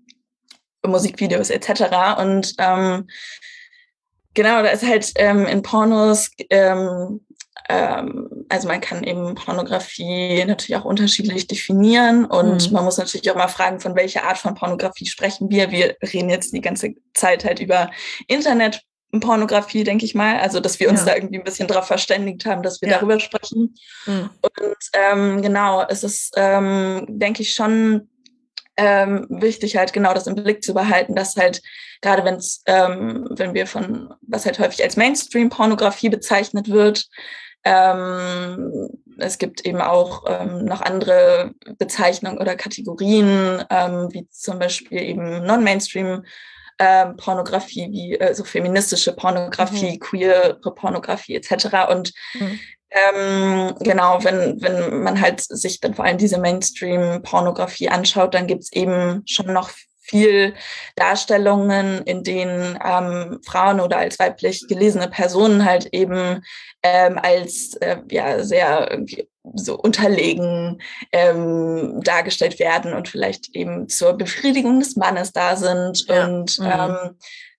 Musikvideos 0.86 1.50
etc. 1.50 2.18
Und 2.20 2.54
ähm, 2.58 3.08
genau, 4.34 4.62
da 4.64 4.70
ist 4.70 4.86
halt 4.86 5.12
ähm, 5.16 5.46
in 5.46 5.62
Pornos 5.62 6.32
ähm, 6.50 7.22
also 8.49 8.67
man 8.67 8.82
kann 8.82 9.03
eben 9.03 9.36
Pornografie 9.36 10.43
natürlich 10.45 10.76
auch 10.76 10.86
unterschiedlich 10.86 11.47
definieren 11.47 12.26
und 12.26 12.67
mhm. 12.67 12.74
man 12.74 12.84
muss 12.84 12.97
natürlich 12.97 13.30
auch 13.32 13.36
mal 13.36 13.47
fragen, 13.47 13.80
von 13.80 13.95
welcher 13.95 14.24
Art 14.24 14.38
von 14.38 14.55
Pornografie 14.55 15.05
sprechen 15.05 15.49
wir. 15.49 15.72
Wir 15.72 15.95
reden 16.01 16.30
jetzt 16.30 16.53
die 16.53 16.61
ganze 16.61 16.95
Zeit 17.13 17.45
halt 17.45 17.59
über 17.59 17.91
Internet. 18.28 18.82
Pornografie, 19.19 19.84
denke 19.84 20.05
ich 20.05 20.15
mal. 20.15 20.39
Also, 20.39 20.61
dass 20.61 20.80
wir 20.80 20.89
uns 20.89 21.01
ja. 21.01 21.07
da 21.07 21.15
irgendwie 21.15 21.38
ein 21.38 21.43
bisschen 21.43 21.67
drauf 21.67 21.86
verständigt 21.86 22.45
haben, 22.45 22.63
dass 22.63 22.82
wir 22.82 22.88
ja. 22.88 22.95
darüber 22.95 23.19
sprechen. 23.19 23.76
Mhm. 24.05 24.30
Und 24.41 24.78
ähm, 24.93 25.41
genau, 25.41 25.86
es 25.89 26.03
ist, 26.03 26.32
ähm, 26.38 27.05
denke 27.09 27.41
ich, 27.41 27.53
schon 27.53 28.07
ähm, 28.78 29.28
wichtig, 29.30 29.76
halt 29.76 29.91
genau 29.91 30.13
das 30.13 30.28
im 30.28 30.36
Blick 30.36 30.63
zu 30.63 30.74
behalten, 30.74 31.13
dass 31.13 31.36
halt 31.36 31.61
gerade 32.01 32.26
wenn 32.26 32.36
es, 32.36 32.63
ähm, 32.65 33.28
wenn 33.30 33.53
wir 33.53 33.67
von, 33.67 34.13
was 34.22 34.45
halt 34.45 34.59
häufig 34.59 34.84
als 34.84 34.97
Mainstream-Pornografie 34.97 36.09
bezeichnet 36.09 36.69
wird, 36.69 37.07
Ähm, 37.64 38.89
es 39.18 39.38
gibt 39.38 39.66
eben 39.66 39.82
auch 39.82 40.24
ähm, 40.28 40.66
noch 40.66 40.82
andere 40.82 41.51
Bezeichnungen 41.78 42.39
oder 42.39 42.55
Kategorien, 42.55 43.64
ähm, 43.70 44.09
wie 44.12 44.28
zum 44.30 44.59
Beispiel 44.59 45.01
eben 45.01 45.45
Non-Mainstream. 45.45 46.24
Ähm, 46.80 47.16
Pornografie, 47.16 47.91
wie 47.91 48.16
äh, 48.16 48.34
so 48.34 48.43
feministische 48.43 49.16
Pornografie, 49.16 49.91
mhm. 49.91 49.99
queere 49.99 50.59
Pornografie 50.59 51.36
etc. 51.36 51.91
Und 51.91 52.12
mhm. 52.34 52.59
Ähm, 52.91 53.74
genau, 53.80 54.22
wenn, 54.24 54.62
wenn 54.62 55.01
man 55.01 55.22
halt 55.22 55.39
sich 55.41 55.80
dann 55.80 55.93
vor 55.93 56.03
allem 56.03 56.18
diese 56.18 56.38
Mainstream-Pornografie 56.39 57.88
anschaut, 57.88 58.34
dann 58.34 58.47
gibt's 58.47 58.72
eben 58.74 59.24
schon 59.26 59.53
noch 59.53 59.72
viel 60.02 60.56
Darstellungen, 60.95 62.02
in 62.04 62.24
denen 62.24 62.78
ähm, 62.84 63.39
Frauen 63.45 63.80
oder 63.80 63.97
als 63.97 64.20
weiblich 64.20 64.68
gelesene 64.68 65.08
Personen 65.08 65.64
halt 65.64 65.88
eben 65.93 66.43
ähm, 66.84 67.20
als 67.22 67.76
äh, 67.78 67.97
ja 68.10 68.43
sehr 68.43 68.99
so 69.54 69.76
unterlegen 69.78 70.82
ähm, 71.12 71.99
dargestellt 72.04 72.60
werden 72.60 72.93
und 72.93 73.08
vielleicht 73.08 73.56
eben 73.56 73.88
zur 73.89 74.14
Befriedigung 74.14 74.80
des 74.80 74.95
Mannes 74.95 75.32
da 75.32 75.56
sind 75.56 76.08
ja. 76.08 76.26
und 76.26 76.60
mhm. 76.60 76.66
ähm, 76.66 76.97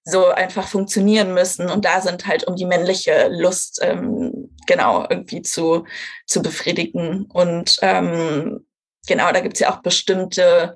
so 0.04 0.26
einfach 0.28 0.66
funktionieren 0.66 1.32
müssen 1.32 1.70
und 1.70 1.84
da 1.84 2.00
sind 2.00 2.26
halt 2.26 2.44
um 2.44 2.56
die 2.56 2.66
männliche 2.66 3.28
Lust 3.28 3.78
ähm, 3.82 4.50
genau 4.66 5.06
irgendwie 5.08 5.42
zu, 5.42 5.84
zu 6.26 6.42
befriedigen. 6.42 7.26
Und 7.32 7.78
ähm, 7.82 8.66
genau, 9.06 9.30
da 9.32 9.40
gibt's 9.40 9.60
ja 9.60 9.72
auch 9.72 9.82
bestimmte 9.82 10.74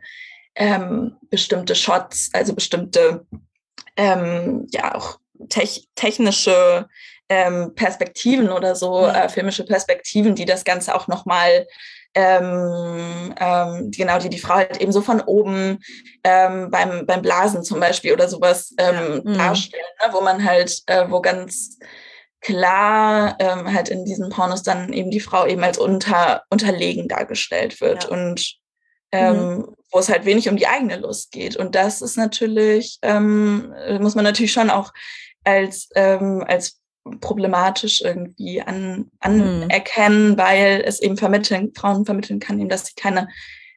ähm, 0.56 1.16
bestimmte 1.30 1.74
Shots, 1.74 2.30
also 2.32 2.54
bestimmte 2.54 3.26
ähm, 3.96 4.66
ja 4.70 4.94
auch 4.94 5.18
tech 5.48 5.88
technische 5.94 6.88
ähm, 7.28 7.74
Perspektiven 7.74 8.50
oder 8.50 8.74
so, 8.74 9.02
mhm. 9.02 9.14
äh, 9.14 9.28
filmische 9.28 9.64
Perspektiven, 9.64 10.34
die 10.34 10.44
das 10.44 10.64
Ganze 10.64 10.94
auch 10.94 11.08
nochmal 11.08 11.66
ähm, 12.16 13.34
ähm, 13.38 13.90
genau, 13.90 14.18
die 14.18 14.30
die 14.30 14.38
Frau 14.38 14.54
halt 14.54 14.80
eben 14.80 14.90
so 14.90 15.02
von 15.02 15.20
oben 15.20 15.80
ähm, 16.24 16.70
beim, 16.70 17.04
beim 17.04 17.20
Blasen 17.20 17.62
zum 17.62 17.78
Beispiel 17.78 18.14
oder 18.14 18.26
sowas 18.26 18.74
ähm, 18.78 19.22
ja. 19.22 19.30
mhm. 19.30 19.38
darstellen, 19.38 19.84
ne? 20.00 20.14
wo 20.14 20.22
man 20.22 20.42
halt, 20.42 20.82
äh, 20.86 21.10
wo 21.10 21.20
ganz 21.20 21.78
klar 22.40 23.36
ähm, 23.38 23.70
halt 23.72 23.90
in 23.90 24.06
diesen 24.06 24.30
Pornos 24.30 24.62
dann 24.62 24.94
eben 24.94 25.10
die 25.10 25.20
Frau 25.20 25.46
eben 25.46 25.62
als 25.62 25.76
unter, 25.76 26.44
unterlegen 26.48 27.06
dargestellt 27.06 27.82
wird. 27.82 28.04
Ja. 28.04 28.10
Und 28.10 28.56
ähm, 29.12 29.36
mhm. 29.36 29.74
Wo 29.96 30.00
es 30.00 30.10
halt 30.10 30.26
wenig 30.26 30.46
um 30.50 30.58
die 30.58 30.66
eigene 30.66 30.98
Lust 30.98 31.32
geht. 31.32 31.56
Und 31.56 31.74
das 31.74 32.02
ist 32.02 32.18
natürlich, 32.18 32.98
ähm, 33.00 33.72
muss 33.98 34.14
man 34.14 34.24
natürlich 34.24 34.52
schon 34.52 34.68
auch 34.68 34.92
als, 35.42 35.88
ähm, 35.94 36.44
als 36.46 36.82
problematisch 37.22 38.02
irgendwie 38.02 38.60
an, 38.60 39.06
mhm. 39.24 39.62
anerkennen, 39.62 40.32
mhm. 40.32 40.36
weil 40.38 40.82
es 40.84 41.00
eben 41.00 41.16
vermitteln, 41.16 41.72
Frauen 41.74 42.04
vermitteln 42.04 42.40
kann, 42.40 42.60
eben, 42.60 42.68
dass 42.68 42.84
sie 42.84 42.92
keine 42.94 43.28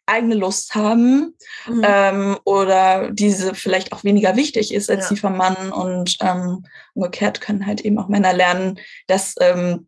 eigene 0.08 0.36
Lust 0.36 0.76
haben 0.76 1.38
mhm. 1.66 1.86
ähm, 1.86 2.38
oder 2.44 3.12
diese 3.12 3.56
vielleicht 3.56 3.94
auch 3.94 4.04
weniger 4.04 4.36
wichtig 4.36 4.74
ist 4.74 4.90
als 4.90 5.06
ja. 5.06 5.16
die 5.16 5.22
vom 5.22 5.38
Mann 5.38 5.72
und 5.72 6.18
ähm, 6.20 6.66
umgekehrt 6.96 7.40
können 7.40 7.66
halt 7.66 7.80
eben 7.80 7.98
auch 7.98 8.10
Männer 8.10 8.34
lernen, 8.34 8.78
dass, 9.08 9.36
ähm, 9.40 9.88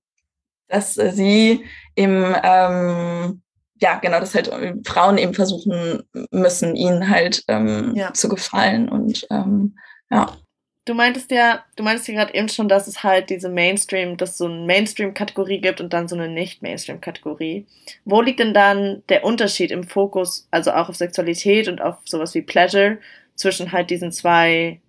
dass 0.69 0.93
sie 0.93 1.65
im 1.95 2.33
ähm, 2.41 3.40
ja, 3.81 3.97
genau, 3.99 4.19
dass 4.19 4.35
halt 4.35 4.47
äh, 4.49 4.75
Frauen 4.85 5.17
eben 5.17 5.33
versuchen 5.33 6.03
müssen, 6.31 6.75
ihnen 6.75 7.09
halt 7.09 7.43
ähm, 7.47 7.93
ja. 7.95 8.13
zu 8.13 8.29
gefallen 8.29 8.87
und 8.87 9.25
ähm, 9.31 9.75
ja. 10.09 10.37
Du 10.85 10.95
meintest 10.95 11.31
ja, 11.31 11.63
du 11.75 11.83
meintest 11.83 12.07
ja 12.07 12.15
gerade 12.15 12.33
eben 12.33 12.49
schon, 12.49 12.67
dass 12.67 12.87
es 12.87 13.03
halt 13.03 13.29
diese 13.29 13.49
Mainstream, 13.49 14.17
dass 14.17 14.31
es 14.31 14.37
so 14.37 14.45
eine 14.45 14.65
Mainstream-Kategorie 14.65 15.61
gibt 15.61 15.79
und 15.79 15.93
dann 15.93 16.07
so 16.07 16.15
eine 16.15 16.27
Nicht-Mainstream-Kategorie. 16.27 17.67
Wo 18.03 18.21
liegt 18.21 18.39
denn 18.39 18.53
dann 18.53 19.03
der 19.09 19.23
Unterschied 19.23 19.71
im 19.71 19.83
Fokus, 19.83 20.47
also 20.49 20.71
auch 20.71 20.89
auf 20.89 20.95
Sexualität 20.95 21.67
und 21.67 21.81
auf 21.81 21.97
sowas 22.05 22.33
wie 22.33 22.41
Pleasure, 22.41 22.97
zwischen 23.35 23.71
halt 23.71 23.89
diesen 23.89 24.11
zwei 24.11 24.81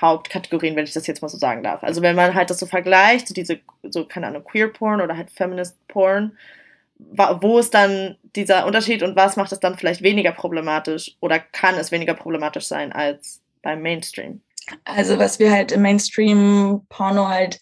Hauptkategorien, 0.00 0.76
wenn 0.76 0.84
ich 0.84 0.92
das 0.92 1.06
jetzt 1.06 1.20
mal 1.20 1.28
so 1.28 1.38
sagen 1.38 1.62
darf? 1.62 1.82
Also 1.82 2.00
wenn 2.00 2.16
man 2.16 2.34
halt 2.34 2.48
das 2.48 2.58
so 2.58 2.66
vergleicht, 2.66 3.28
so 3.28 3.34
diese, 3.34 3.60
so, 3.82 4.06
keine 4.06 4.28
Ahnung, 4.28 4.44
Queer 4.44 4.68
Porn 4.68 5.02
oder 5.02 5.16
halt 5.16 5.30
Feminist 5.30 5.76
Porn, 5.88 6.36
wo 6.98 7.58
ist 7.58 7.74
dann 7.74 8.16
dieser 8.36 8.66
Unterschied 8.66 9.02
und 9.02 9.16
was 9.16 9.36
macht 9.36 9.52
es 9.52 9.60
dann 9.60 9.76
vielleicht 9.76 10.02
weniger 10.02 10.32
problematisch 10.32 11.16
oder 11.20 11.38
kann 11.38 11.76
es 11.76 11.92
weniger 11.92 12.14
problematisch 12.14 12.66
sein 12.66 12.92
als 12.92 13.40
beim 13.62 13.82
Mainstream? 13.82 14.40
Also 14.84 15.18
was 15.18 15.38
wir 15.38 15.50
halt 15.50 15.72
im 15.72 15.82
Mainstream-Porno 15.82 17.28
halt 17.28 17.60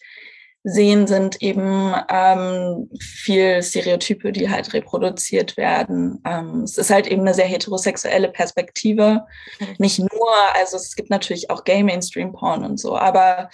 sehen, 0.65 1.07
sind 1.07 1.43
eben 1.43 1.93
ähm, 2.09 2.89
viel 3.01 3.63
Stereotype, 3.63 4.31
die 4.33 4.49
halt 4.49 4.73
reproduziert 4.73 5.57
werden. 5.57 6.23
Ähm, 6.25 6.63
es 6.63 6.79
ist 6.79 6.91
halt 6.91 7.09
eben 7.09 7.23
eine 7.23 7.35
sehr 7.35 7.47
heterosexuelle 7.47 8.29
Perspektive. 8.29 9.25
Mhm. 9.59 9.67
Nicht 9.79 9.99
nur, 9.99 10.31
also 10.55 10.77
es 10.77 10.95
gibt 10.95 11.11
natürlich 11.11 11.51
auch 11.51 11.65
Gay 11.65 11.83
Mainstream 11.83 12.33
Porn 12.33 12.65
und 12.65 12.79
so, 12.79 12.97
aber 12.97 13.51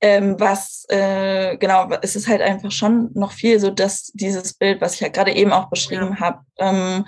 ähm, 0.00 0.36
was 0.38 0.86
äh, 0.88 1.56
genau, 1.58 1.90
es 2.00 2.16
ist 2.16 2.28
halt 2.28 2.40
einfach 2.40 2.72
schon 2.72 3.10
noch 3.14 3.32
viel 3.32 3.60
so, 3.60 3.70
dass 3.70 4.10
dieses 4.14 4.54
Bild, 4.54 4.80
was 4.80 4.94
ich 4.94 5.00
ja 5.00 5.08
gerade 5.08 5.34
eben 5.34 5.52
auch 5.52 5.68
beschrieben 5.68 6.16
ja. 6.18 6.20
habe, 6.20 6.38
ähm, 6.58 7.04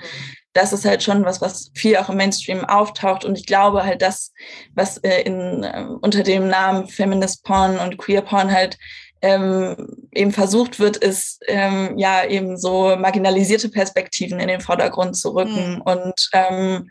das 0.53 0.73
ist 0.73 0.85
halt 0.85 1.03
schon 1.03 1.25
was, 1.25 1.41
was 1.41 1.71
viel 1.75 1.97
auch 1.97 2.09
im 2.09 2.17
Mainstream 2.17 2.65
auftaucht. 2.65 3.25
Und 3.25 3.39
ich 3.39 3.47
glaube 3.47 3.85
halt, 3.85 4.03
das, 4.03 4.33
was 4.75 4.99
äh, 4.99 5.21
in, 5.23 5.63
äh, 5.63 5.87
unter 6.01 6.23
dem 6.23 6.49
Namen 6.49 6.89
Feminist 6.89 7.45
Porn 7.45 7.79
und 7.79 7.97
Queer 7.97 8.23
Porn 8.23 8.53
halt 8.53 8.77
ähm, 9.23 10.09
eben 10.13 10.33
versucht 10.33 10.79
wird, 10.79 10.97
ist 10.97 11.41
ähm, 11.47 11.99
ja 11.99 12.25
eben 12.25 12.57
so 12.57 12.97
marginalisierte 12.97 13.69
Perspektiven 13.69 14.41
in 14.41 14.49
den 14.49 14.61
Vordergrund 14.61 15.17
zu 15.17 15.35
rücken. 15.35 15.77
Mhm. 15.77 15.83
Und 15.83 16.31
ähm, 16.33 16.91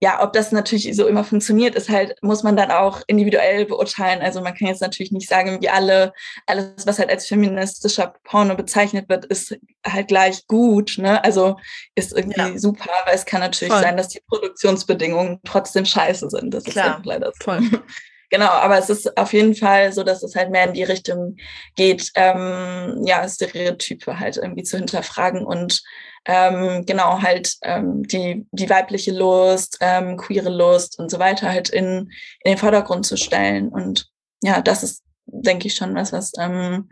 ja, 0.00 0.22
ob 0.22 0.32
das 0.32 0.52
natürlich 0.52 0.94
so 0.94 1.08
immer 1.08 1.24
funktioniert, 1.24 1.74
ist 1.74 1.88
halt, 1.88 2.14
muss 2.22 2.44
man 2.44 2.56
dann 2.56 2.70
auch 2.70 3.02
individuell 3.08 3.66
beurteilen. 3.66 4.20
Also 4.20 4.40
man 4.40 4.54
kann 4.54 4.68
jetzt 4.68 4.80
natürlich 4.80 5.10
nicht 5.10 5.28
sagen, 5.28 5.60
wie 5.60 5.68
alle, 5.68 6.12
alles, 6.46 6.86
was 6.86 7.00
halt 7.00 7.10
als 7.10 7.26
feministischer 7.26 8.14
Porno 8.22 8.54
bezeichnet 8.54 9.08
wird, 9.08 9.24
ist 9.24 9.56
halt 9.84 10.06
gleich 10.06 10.46
gut, 10.46 10.98
ne? 10.98 11.22
Also 11.24 11.56
ist 11.96 12.16
irgendwie 12.16 12.52
ja. 12.52 12.58
super, 12.58 12.90
aber 13.02 13.12
es 13.12 13.26
kann 13.26 13.40
natürlich 13.40 13.72
Voll. 13.72 13.82
sein, 13.82 13.96
dass 13.96 14.08
die 14.08 14.20
Produktionsbedingungen 14.28 15.40
trotzdem 15.44 15.84
scheiße 15.84 16.30
sind. 16.30 16.54
Das 16.54 16.62
Klar. 16.62 16.98
ist 16.98 17.06
leider 17.06 17.32
so. 17.36 17.44
Voll. 17.44 17.62
Genau, 18.30 18.48
aber 18.48 18.78
es 18.78 18.90
ist 18.90 19.16
auf 19.16 19.32
jeden 19.32 19.54
Fall 19.54 19.92
so, 19.92 20.02
dass 20.02 20.22
es 20.22 20.34
halt 20.34 20.50
mehr 20.50 20.66
in 20.66 20.74
die 20.74 20.82
Richtung 20.82 21.36
geht, 21.76 22.10
ähm, 22.14 23.02
ja, 23.04 23.26
Stereotype 23.26 24.20
halt 24.20 24.36
irgendwie 24.36 24.64
zu 24.64 24.76
hinterfragen 24.76 25.46
und 25.46 25.82
ähm, 26.26 26.84
genau 26.84 27.22
halt 27.22 27.56
ähm, 27.62 28.02
die, 28.02 28.46
die 28.52 28.68
weibliche 28.68 29.12
Lust, 29.12 29.78
ähm, 29.80 30.18
queere 30.18 30.50
Lust 30.50 30.98
und 30.98 31.10
so 31.10 31.18
weiter 31.18 31.48
halt 31.48 31.70
in, 31.70 32.10
in 32.40 32.52
den 32.52 32.58
Vordergrund 32.58 33.06
zu 33.06 33.16
stellen. 33.16 33.70
Und 33.70 34.10
ja, 34.42 34.60
das 34.60 34.82
ist, 34.82 35.02
denke 35.24 35.68
ich, 35.68 35.74
schon 35.74 35.94
was, 35.94 36.12
was, 36.12 36.32
ähm, 36.38 36.90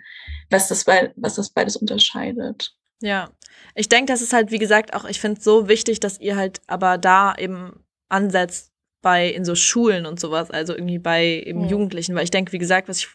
was, 0.48 0.68
das, 0.68 0.86
was 0.86 1.34
das 1.34 1.50
beides 1.50 1.76
unterscheidet. 1.76 2.72
Ja, 3.02 3.28
ich 3.74 3.90
denke, 3.90 4.10
das 4.10 4.22
ist 4.22 4.32
halt, 4.32 4.50
wie 4.50 4.58
gesagt, 4.58 4.94
auch, 4.94 5.04
ich 5.04 5.20
finde 5.20 5.38
es 5.38 5.44
so 5.44 5.68
wichtig, 5.68 6.00
dass 6.00 6.18
ihr 6.18 6.36
halt 6.36 6.62
aber 6.66 6.96
da 6.96 7.34
eben 7.36 7.84
ansetzt, 8.08 8.72
bei 9.02 9.28
in 9.28 9.44
so 9.44 9.54
Schulen 9.54 10.06
und 10.06 10.18
sowas, 10.18 10.50
also 10.50 10.74
irgendwie 10.74 10.98
bei 10.98 11.42
eben 11.44 11.62
mhm. 11.62 11.68
Jugendlichen, 11.68 12.14
weil 12.14 12.24
ich 12.24 12.30
denke, 12.30 12.52
wie 12.52 12.58
gesagt, 12.58 12.88
was 12.88 12.98
ich 12.98 13.08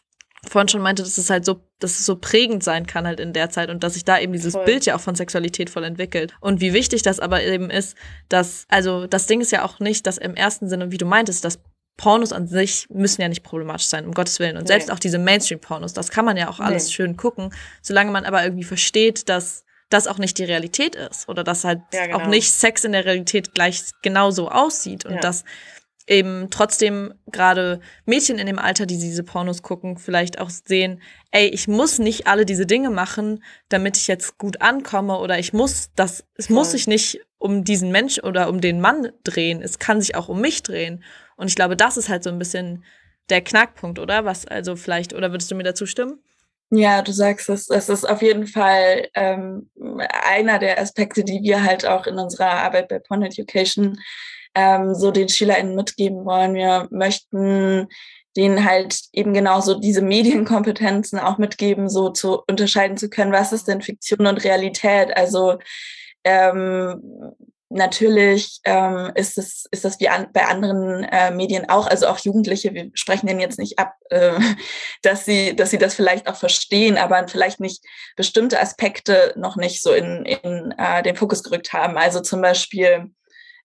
vorhin 0.47 0.69
schon 0.69 0.81
meinte, 0.81 1.03
dass 1.03 1.17
es 1.17 1.29
halt 1.29 1.45
so, 1.45 1.61
dass 1.79 1.91
es 1.91 2.05
so 2.05 2.15
prägend 2.15 2.63
sein 2.63 2.87
kann 2.87 3.05
halt 3.05 3.19
in 3.19 3.33
der 3.33 3.49
Zeit 3.49 3.69
und 3.69 3.83
dass 3.83 3.93
sich 3.93 4.05
da 4.05 4.19
eben 4.19 4.33
dieses 4.33 4.53
voll. 4.53 4.65
Bild 4.65 4.85
ja 4.85 4.95
auch 4.95 5.01
von 5.01 5.15
Sexualität 5.15 5.69
voll 5.69 5.83
entwickelt. 5.83 6.33
Und 6.39 6.61
wie 6.61 6.73
wichtig 6.73 7.03
das 7.03 7.19
aber 7.19 7.43
eben 7.43 7.69
ist, 7.69 7.95
dass, 8.29 8.65
also 8.67 9.05
das 9.05 9.27
Ding 9.27 9.41
ist 9.41 9.51
ja 9.51 9.63
auch 9.63 9.79
nicht, 9.79 10.07
dass 10.07 10.17
im 10.17 10.35
ersten 10.35 10.67
Sinne, 10.67 10.91
wie 10.91 10.97
du 10.97 11.05
meintest, 11.05 11.45
dass 11.45 11.59
Pornos 11.97 12.33
an 12.33 12.47
sich 12.47 12.87
müssen 12.89 13.21
ja 13.21 13.27
nicht 13.27 13.43
problematisch 13.43 13.85
sein, 13.85 14.05
um 14.05 14.13
Gottes 14.13 14.39
Willen. 14.39 14.57
Und 14.57 14.63
nee. 14.63 14.69
selbst 14.69 14.91
auch 14.91 14.99
diese 14.99 15.19
Mainstream-Pornos, 15.19 15.93
das 15.93 16.09
kann 16.09 16.25
man 16.25 16.37
ja 16.37 16.49
auch 16.49 16.59
alles 16.59 16.87
nee. 16.87 16.93
schön 16.93 17.17
gucken, 17.17 17.53
solange 17.81 18.11
man 18.11 18.25
aber 18.25 18.43
irgendwie 18.43 18.63
versteht, 18.63 19.29
dass 19.29 19.65
das 19.91 20.07
auch 20.07 20.17
nicht 20.17 20.37
die 20.37 20.43
Realität 20.43 20.95
ist 20.95 21.29
oder 21.29 21.43
dass 21.43 21.63
halt 21.63 21.81
ja, 21.93 22.07
genau. 22.07 22.19
auch 22.19 22.27
nicht 22.27 22.51
Sex 22.51 22.83
in 22.83 22.93
der 22.93 23.05
Realität 23.05 23.53
gleich 23.53 23.83
genauso 24.01 24.49
aussieht 24.49 25.05
und 25.05 25.15
ja. 25.15 25.19
dass 25.19 25.43
eben 26.07 26.49
trotzdem 26.49 27.13
gerade 27.27 27.79
Mädchen 28.05 28.39
in 28.39 28.47
dem 28.47 28.59
Alter, 28.59 28.85
die 28.85 28.97
diese 28.97 29.23
Pornos 29.23 29.61
gucken, 29.61 29.97
vielleicht 29.97 30.39
auch 30.39 30.49
sehen, 30.49 31.01
ey, 31.31 31.47
ich 31.47 31.67
muss 31.67 31.99
nicht 31.99 32.27
alle 32.27 32.45
diese 32.45 32.65
Dinge 32.65 32.89
machen, 32.89 33.43
damit 33.69 33.97
ich 33.97 34.07
jetzt 34.07 34.37
gut 34.37 34.61
ankomme 34.61 35.17
oder 35.19 35.37
ich 35.39 35.53
muss 35.53 35.91
das, 35.95 36.25
es 36.35 36.47
Voll. 36.47 36.55
muss 36.55 36.71
sich 36.71 36.87
nicht 36.87 37.21
um 37.37 37.63
diesen 37.63 37.91
Mensch 37.91 38.19
oder 38.19 38.49
um 38.49 38.61
den 38.61 38.81
Mann 38.81 39.09
drehen, 39.23 39.61
es 39.61 39.79
kann 39.79 40.01
sich 40.01 40.15
auch 40.15 40.27
um 40.27 40.41
mich 40.41 40.63
drehen. 40.63 41.03
Und 41.37 41.47
ich 41.47 41.55
glaube, 41.55 41.77
das 41.77 41.97
ist 41.97 42.09
halt 42.09 42.23
so 42.23 42.29
ein 42.29 42.39
bisschen 42.39 42.83
der 43.29 43.41
Knackpunkt, 43.41 43.97
oder? 43.97 44.25
Was 44.25 44.45
also 44.45 44.75
vielleicht, 44.75 45.13
oder 45.13 45.31
würdest 45.31 45.49
du 45.49 45.55
mir 45.55 45.63
dazu 45.63 45.85
stimmen? 45.85 46.19
Ja, 46.73 47.01
du 47.01 47.11
sagst 47.11 47.49
es, 47.49 47.69
es 47.69 47.89
ist 47.89 48.09
auf 48.09 48.21
jeden 48.21 48.47
Fall 48.47 49.09
ähm, 49.13 49.69
einer 50.23 50.57
der 50.57 50.79
Aspekte, 50.79 51.25
die 51.25 51.41
wir 51.43 51.63
halt 51.63 51.85
auch 51.85 52.07
in 52.07 52.17
unserer 52.17 52.49
Arbeit 52.49 52.87
bei 52.87 52.99
Porn 52.99 53.23
Education 53.23 53.99
ähm, 54.55 54.95
so 54.95 55.11
den 55.11 55.27
SchülerInnen 55.27 55.75
mitgeben 55.75 56.23
wollen. 56.23 56.53
Wir 56.53 56.87
möchten 56.89 57.89
denen 58.37 58.63
halt 58.63 59.01
eben 59.11 59.33
genauso 59.33 59.79
diese 59.79 60.01
Medienkompetenzen 60.01 61.19
auch 61.19 61.37
mitgeben, 61.37 61.89
so 61.89 62.09
zu 62.09 62.41
unterscheiden 62.47 62.95
zu 62.95 63.09
können, 63.09 63.33
was 63.33 63.51
ist 63.51 63.67
denn 63.67 63.81
Fiktion 63.81 64.25
und 64.25 64.41
Realität. 64.45 65.15
Also 65.17 65.57
ähm, 66.23 67.01
natürlich 67.71 68.59
ähm, 68.65 69.11
ist, 69.15 69.37
es, 69.37 69.65
ist 69.71 69.85
das 69.85 69.99
wie 69.99 70.09
an, 70.09 70.27
bei 70.33 70.45
anderen 70.45 71.03
äh, 71.05 71.31
Medien 71.31 71.69
auch, 71.69 71.87
also 71.87 72.07
auch 72.07 72.19
Jugendliche, 72.19 72.73
wir 72.73 72.91
sprechen 72.93 73.27
denen 73.27 73.39
jetzt 73.39 73.59
nicht 73.59 73.79
ab, 73.79 73.93
äh, 74.09 74.33
dass, 75.01 75.25
sie, 75.25 75.55
dass 75.55 75.71
sie 75.71 75.77
das 75.77 75.95
vielleicht 75.95 76.27
auch 76.27 76.35
verstehen, 76.35 76.97
aber 76.97 77.27
vielleicht 77.27 77.59
nicht 77.59 77.83
bestimmte 78.15 78.59
Aspekte 78.59 79.33
noch 79.35 79.55
nicht 79.55 79.81
so 79.81 79.93
in, 79.93 80.25
in 80.25 80.73
äh, 80.77 81.03
den 81.03 81.15
Fokus 81.15 81.43
gerückt 81.43 81.73
haben. 81.73 81.97
Also 81.97 82.19
zum 82.19 82.41
Beispiel, 82.41 83.11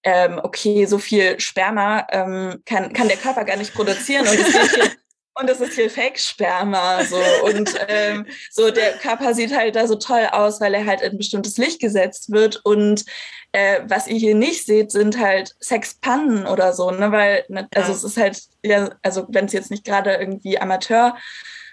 ähm, 0.05 0.41
okay, 0.43 0.87
so 0.87 0.99
viel 0.99 1.41
Sperma 1.41 2.07
ähm, 2.11 2.63
kann, 2.65 2.93
kann 2.93 3.09
der 3.09 3.17
Körper 3.17 3.45
gar 3.45 3.57
nicht 3.57 3.75
produzieren 3.75 4.27
und 4.27 4.39
es 4.39 4.53
geht 4.53 4.75
hier 4.75 4.91
und 5.39 5.51
es 5.51 5.61
ist 5.61 5.75
hier 5.75 5.91
Fake-Sperma. 5.91 7.05
So. 7.05 7.21
Und 7.45 7.75
ähm, 7.89 8.27
so 8.51 8.71
der 8.71 8.93
Körper 8.95 9.35
sieht 9.35 9.55
halt 9.55 9.77
da 9.77 9.87
so 9.87 9.97
toll 9.97 10.27
aus, 10.33 10.61
weil 10.61 10.75
er 10.75 10.87
halt 10.87 11.03
in 11.03 11.19
bestimmtes 11.19 11.59
Licht 11.59 11.81
gesetzt 11.81 12.33
wird. 12.33 12.61
Und 12.65 13.05
äh, 13.53 13.81
was 13.87 14.07
ihr 14.07 14.17
hier 14.17 14.35
nicht 14.35 14.65
seht, 14.65 14.91
sind 14.91 15.19
halt 15.19 15.55
Sexpannen 15.61 16.47
oder 16.47 16.73
so, 16.73 16.91
ne? 16.91 17.13
Weil, 17.13 17.45
ne, 17.49 17.69
also 17.75 17.91
ja. 17.91 17.97
es 17.97 18.05
ist 18.05 18.17
halt, 18.17 18.41
ja, 18.63 18.91
also 19.03 19.27
wenn 19.29 19.45
es 19.45 19.53
jetzt 19.53 19.71
nicht 19.71 19.85
gerade 19.85 20.15
irgendwie 20.15 20.59
Amateur 20.59 21.17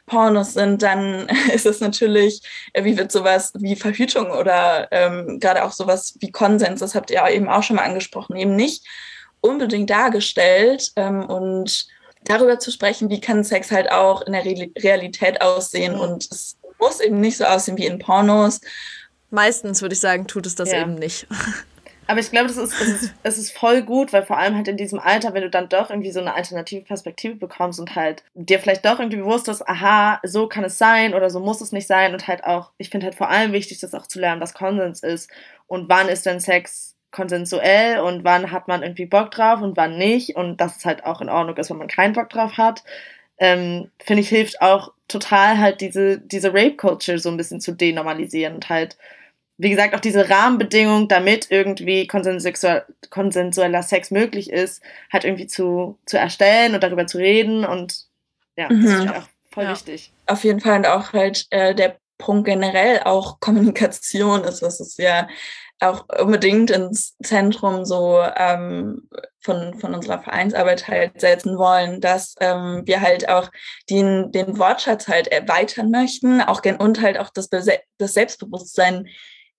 Pornos 0.06 0.54
sind, 0.54 0.82
dann 0.82 1.30
ist 1.54 1.66
es 1.66 1.80
natürlich, 1.80 2.42
äh, 2.74 2.84
wie 2.84 2.98
wird 2.98 3.12
sowas 3.12 3.54
wie 3.56 3.76
Verhütung 3.76 4.32
oder 4.32 4.90
ähm, 4.92 5.40
gerade 5.40 5.64
auch 5.64 5.72
sowas 5.72 6.16
wie 6.20 6.32
Konsens, 6.32 6.82
das 6.82 6.96
habt 6.96 7.12
ihr 7.12 7.26
eben 7.30 7.48
auch 7.48 7.64
schon 7.64 7.78
mal 7.78 7.86
angesprochen, 7.86 8.36
eben 8.36 8.56
nicht 8.56 8.86
unbedingt 9.40 9.90
dargestellt. 9.90 10.92
Ähm, 10.96 11.26
und 11.26 11.88
darüber 12.26 12.60
zu 12.60 12.72
sprechen, 12.72 13.10
wie 13.10 13.22
kann 13.22 13.44
Sex 13.44 13.72
halt 13.72 13.92
auch 13.92 14.22
in 14.22 14.34
der 14.34 14.46
Re 14.46 14.70
Realität 14.78 15.42
aussehen. 15.42 15.96
Mhm. 15.96 16.00
Und 16.02 16.32
es 16.32 16.58
muss 16.80 17.00
eben 17.00 17.20
nicht 17.20 17.38
so 17.38 17.46
aussehen 17.46 17.78
wie 17.78 17.86
in 17.86 18.00
Pornos. 18.00 18.62
Meistens 19.30 19.82
würde 19.82 19.94
ich 19.94 20.00
sagen, 20.00 20.28
tut 20.28 20.46
es 20.46 20.56
das 20.56 20.72
ja. 20.72 20.82
eben 20.82 20.96
nicht. 20.96 21.28
Aber 22.08 22.20
ich 22.20 22.32
glaube, 22.32 22.48
das 22.48 22.58
ist, 22.58 22.74
es 22.74 23.02
ist, 23.02 23.14
es 23.24 23.38
ist 23.38 23.58
voll 23.58 23.82
gut, 23.82 24.12
weil 24.12 24.26
vor 24.26 24.38
allem 24.38 24.56
halt 24.56 24.68
in 24.68 24.78
diesem 24.78 25.00
Alter, 25.00 25.34
wenn 25.34 25.44
du 25.44 25.50
dann 25.50 25.70
doch 25.70 25.90
irgendwie 25.90 26.12
so 26.12 26.20
eine 26.20 26.34
alternative 26.34 26.84
Perspektive 26.84 27.36
bekommst 27.36 27.80
und 27.80 27.96
halt 27.96 28.24
dir 28.34 28.60
vielleicht 28.60 28.86
doch 28.86 29.00
irgendwie 29.00 29.18
bewusst 29.18 29.48
ist, 29.48 29.68
aha, 29.68 30.20
so 30.24 30.48
kann 30.48 30.66
es 30.66 30.78
sein 30.78 31.14
oder 31.14 31.30
so 31.30 31.40
muss 31.40 31.62
es 31.62 31.72
nicht 31.72 31.88
sein 31.88 32.14
und 32.14 32.28
halt 32.28 32.44
auch, 32.44 32.72
ich 32.78 32.90
finde 32.90 33.06
halt 33.06 33.16
vor 33.16 33.30
allem 33.30 33.54
wichtig, 33.54 33.80
das 33.80 33.94
auch 33.94 34.08
zu 34.08 34.20
lernen, 34.20 34.42
was 34.42 34.54
Konsens 34.54 35.02
ist 35.02 35.30
und 35.68 35.88
wann 35.88 36.10
ist 36.10 36.26
denn 36.26 36.42
Sex 36.42 36.93
konsensuell 37.14 38.00
und 38.00 38.24
wann 38.24 38.52
hat 38.52 38.68
man 38.68 38.84
irgendwie 38.84 39.06
Bock 39.06 39.32
drauf 39.32 39.62
und 39.62 39.78
wann 39.78 39.98
nicht 39.98 40.36
und 40.36 40.58
dass 40.58 40.78
es 40.78 40.86
halt 40.86 41.06
auch 41.06 41.22
in 41.22 41.30
Ordnung 41.30 41.56
ist, 41.56 41.70
wenn 41.70 41.78
man 41.78 41.88
keinen 41.88 42.14
Bock 42.14 42.30
drauf 42.30 42.58
hat. 42.58 42.84
Ähm, 43.38 43.90
finde 44.04 44.22
ich, 44.22 44.30
hilft 44.30 44.62
auch 44.62 44.92
total 45.08 45.58
halt 45.58 45.82
diese, 45.82 46.20
diese 46.20 46.54
Rape-Culture 46.54 47.20
so 47.20 47.30
ein 47.30 47.38
bisschen 47.38 47.62
zu 47.62 47.72
denormalisieren 47.72 48.56
und 48.56 48.70
halt, 48.70 48.98
wie 49.58 49.70
gesagt, 49.70 49.96
auch 49.96 50.00
diese 50.00 50.30
Rahmenbedingungen, 50.30 51.08
damit 51.08 51.48
irgendwie 51.50 52.08
konsensueller 52.08 53.84
Sex 53.84 54.12
möglich 54.12 54.52
ist, 54.52 54.84
halt 55.12 55.24
irgendwie 55.24 55.48
zu, 55.48 55.98
zu 56.06 56.18
erstellen 56.18 56.76
und 56.76 56.84
darüber 56.84 57.08
zu 57.08 57.18
reden 57.18 57.66
und 57.66 58.06
ja, 58.56 58.70
mhm. 58.70 58.84
das 58.84 58.94
ist 58.94 59.10
auch 59.10 59.28
voll 59.52 59.64
ja. 59.64 59.72
wichtig. 59.72 60.12
Auf 60.28 60.44
jeden 60.44 60.60
Fall 60.60 60.78
und 60.78 60.88
auch 60.88 61.14
halt 61.14 61.48
äh, 61.50 61.74
der 61.74 61.98
Punkt 62.18 62.46
generell 62.46 63.02
auch 63.04 63.40
Kommunikation 63.40 64.44
ist, 64.44 64.62
das 64.62 64.80
ist 64.80 64.98
ja 65.00 65.28
auch 65.84 66.06
unbedingt 66.20 66.72
ins 66.72 67.16
Zentrum 67.24 67.86
so 67.86 68.22
ähm, 68.36 69.08
von, 69.40 69.80
von 69.80 69.94
unserer 69.94 70.20
Vereinsarbeit 70.22 70.88
halt 70.88 71.20
setzen 71.20 71.58
wollen, 71.58 72.02
dass 72.02 72.36
ähm, 72.40 72.84
wir 72.86 73.02
halt 73.02 73.30
auch 73.30 73.50
den, 73.90 74.32
den 74.32 74.58
Wortschatz 74.58 75.08
halt 75.08 75.28
erweitern 75.28 75.92
möchten, 75.92 76.42
auch 76.42 76.62
und 76.80 77.02
halt 77.02 77.20
auch 77.20 77.30
das, 77.30 77.50
das 77.50 78.14
Selbstbewusstsein 78.14 79.08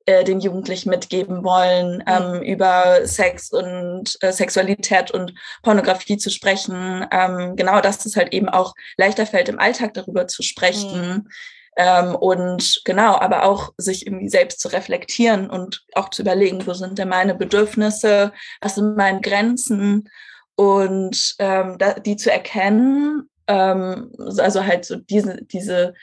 äh, 0.07 0.23
den 0.23 0.41
Jugendlichen 0.41 0.91
mitgeben 0.91 1.45
wollen, 1.45 1.97
mhm. 1.97 2.03
ähm, 2.07 2.43
über 2.43 3.07
Sex 3.07 3.51
und 3.51 4.19
äh, 4.21 4.33
Sexualität 4.33 5.11
und 5.11 5.33
Pornografie 5.63 6.19
zu 6.19 6.31
sprechen. 6.31 7.07
Ähm, 7.11 7.57
genau, 7.57 7.81
dass 7.81 8.05
es 8.05 8.15
halt 8.15 8.35
eben 8.35 8.51
auch 8.51 8.75
leichter 8.99 9.25
fällt, 9.25 9.49
im 9.49 9.59
Alltag 9.59 9.95
darüber 9.95 10.27
zu 10.27 10.43
sprechen. 10.43 11.09
Mhm. 11.09 11.29
Ähm, 11.77 12.15
und 12.15 12.83
genau, 12.85 13.17
aber 13.19 13.45
auch 13.45 13.73
sich 13.77 14.07
irgendwie 14.07 14.29
selbst 14.29 14.61
zu 14.61 14.69
reflektieren 14.69 15.51
und 15.51 15.85
auch 15.95 16.09
zu 16.09 16.23
überlegen, 16.23 16.67
wo 16.67 16.73
sind 16.73 16.99
denn 16.99 17.09
meine 17.09 17.35
Bedürfnisse, 17.35 18.33
was 18.61 18.77
sind 18.77 18.97
meine 18.97 19.21
Grenzen? 19.21 20.09
Und 20.57 21.35
ähm, 21.41 21.77
da, 21.79 21.95
die 21.95 22.17
zu 22.17 22.31
erkennen, 22.31 23.29
ähm, 23.49 24.13
also 24.19 24.65
halt 24.65 24.85
so 24.85 24.97
diese, 24.97 25.39
diese, 25.45 25.95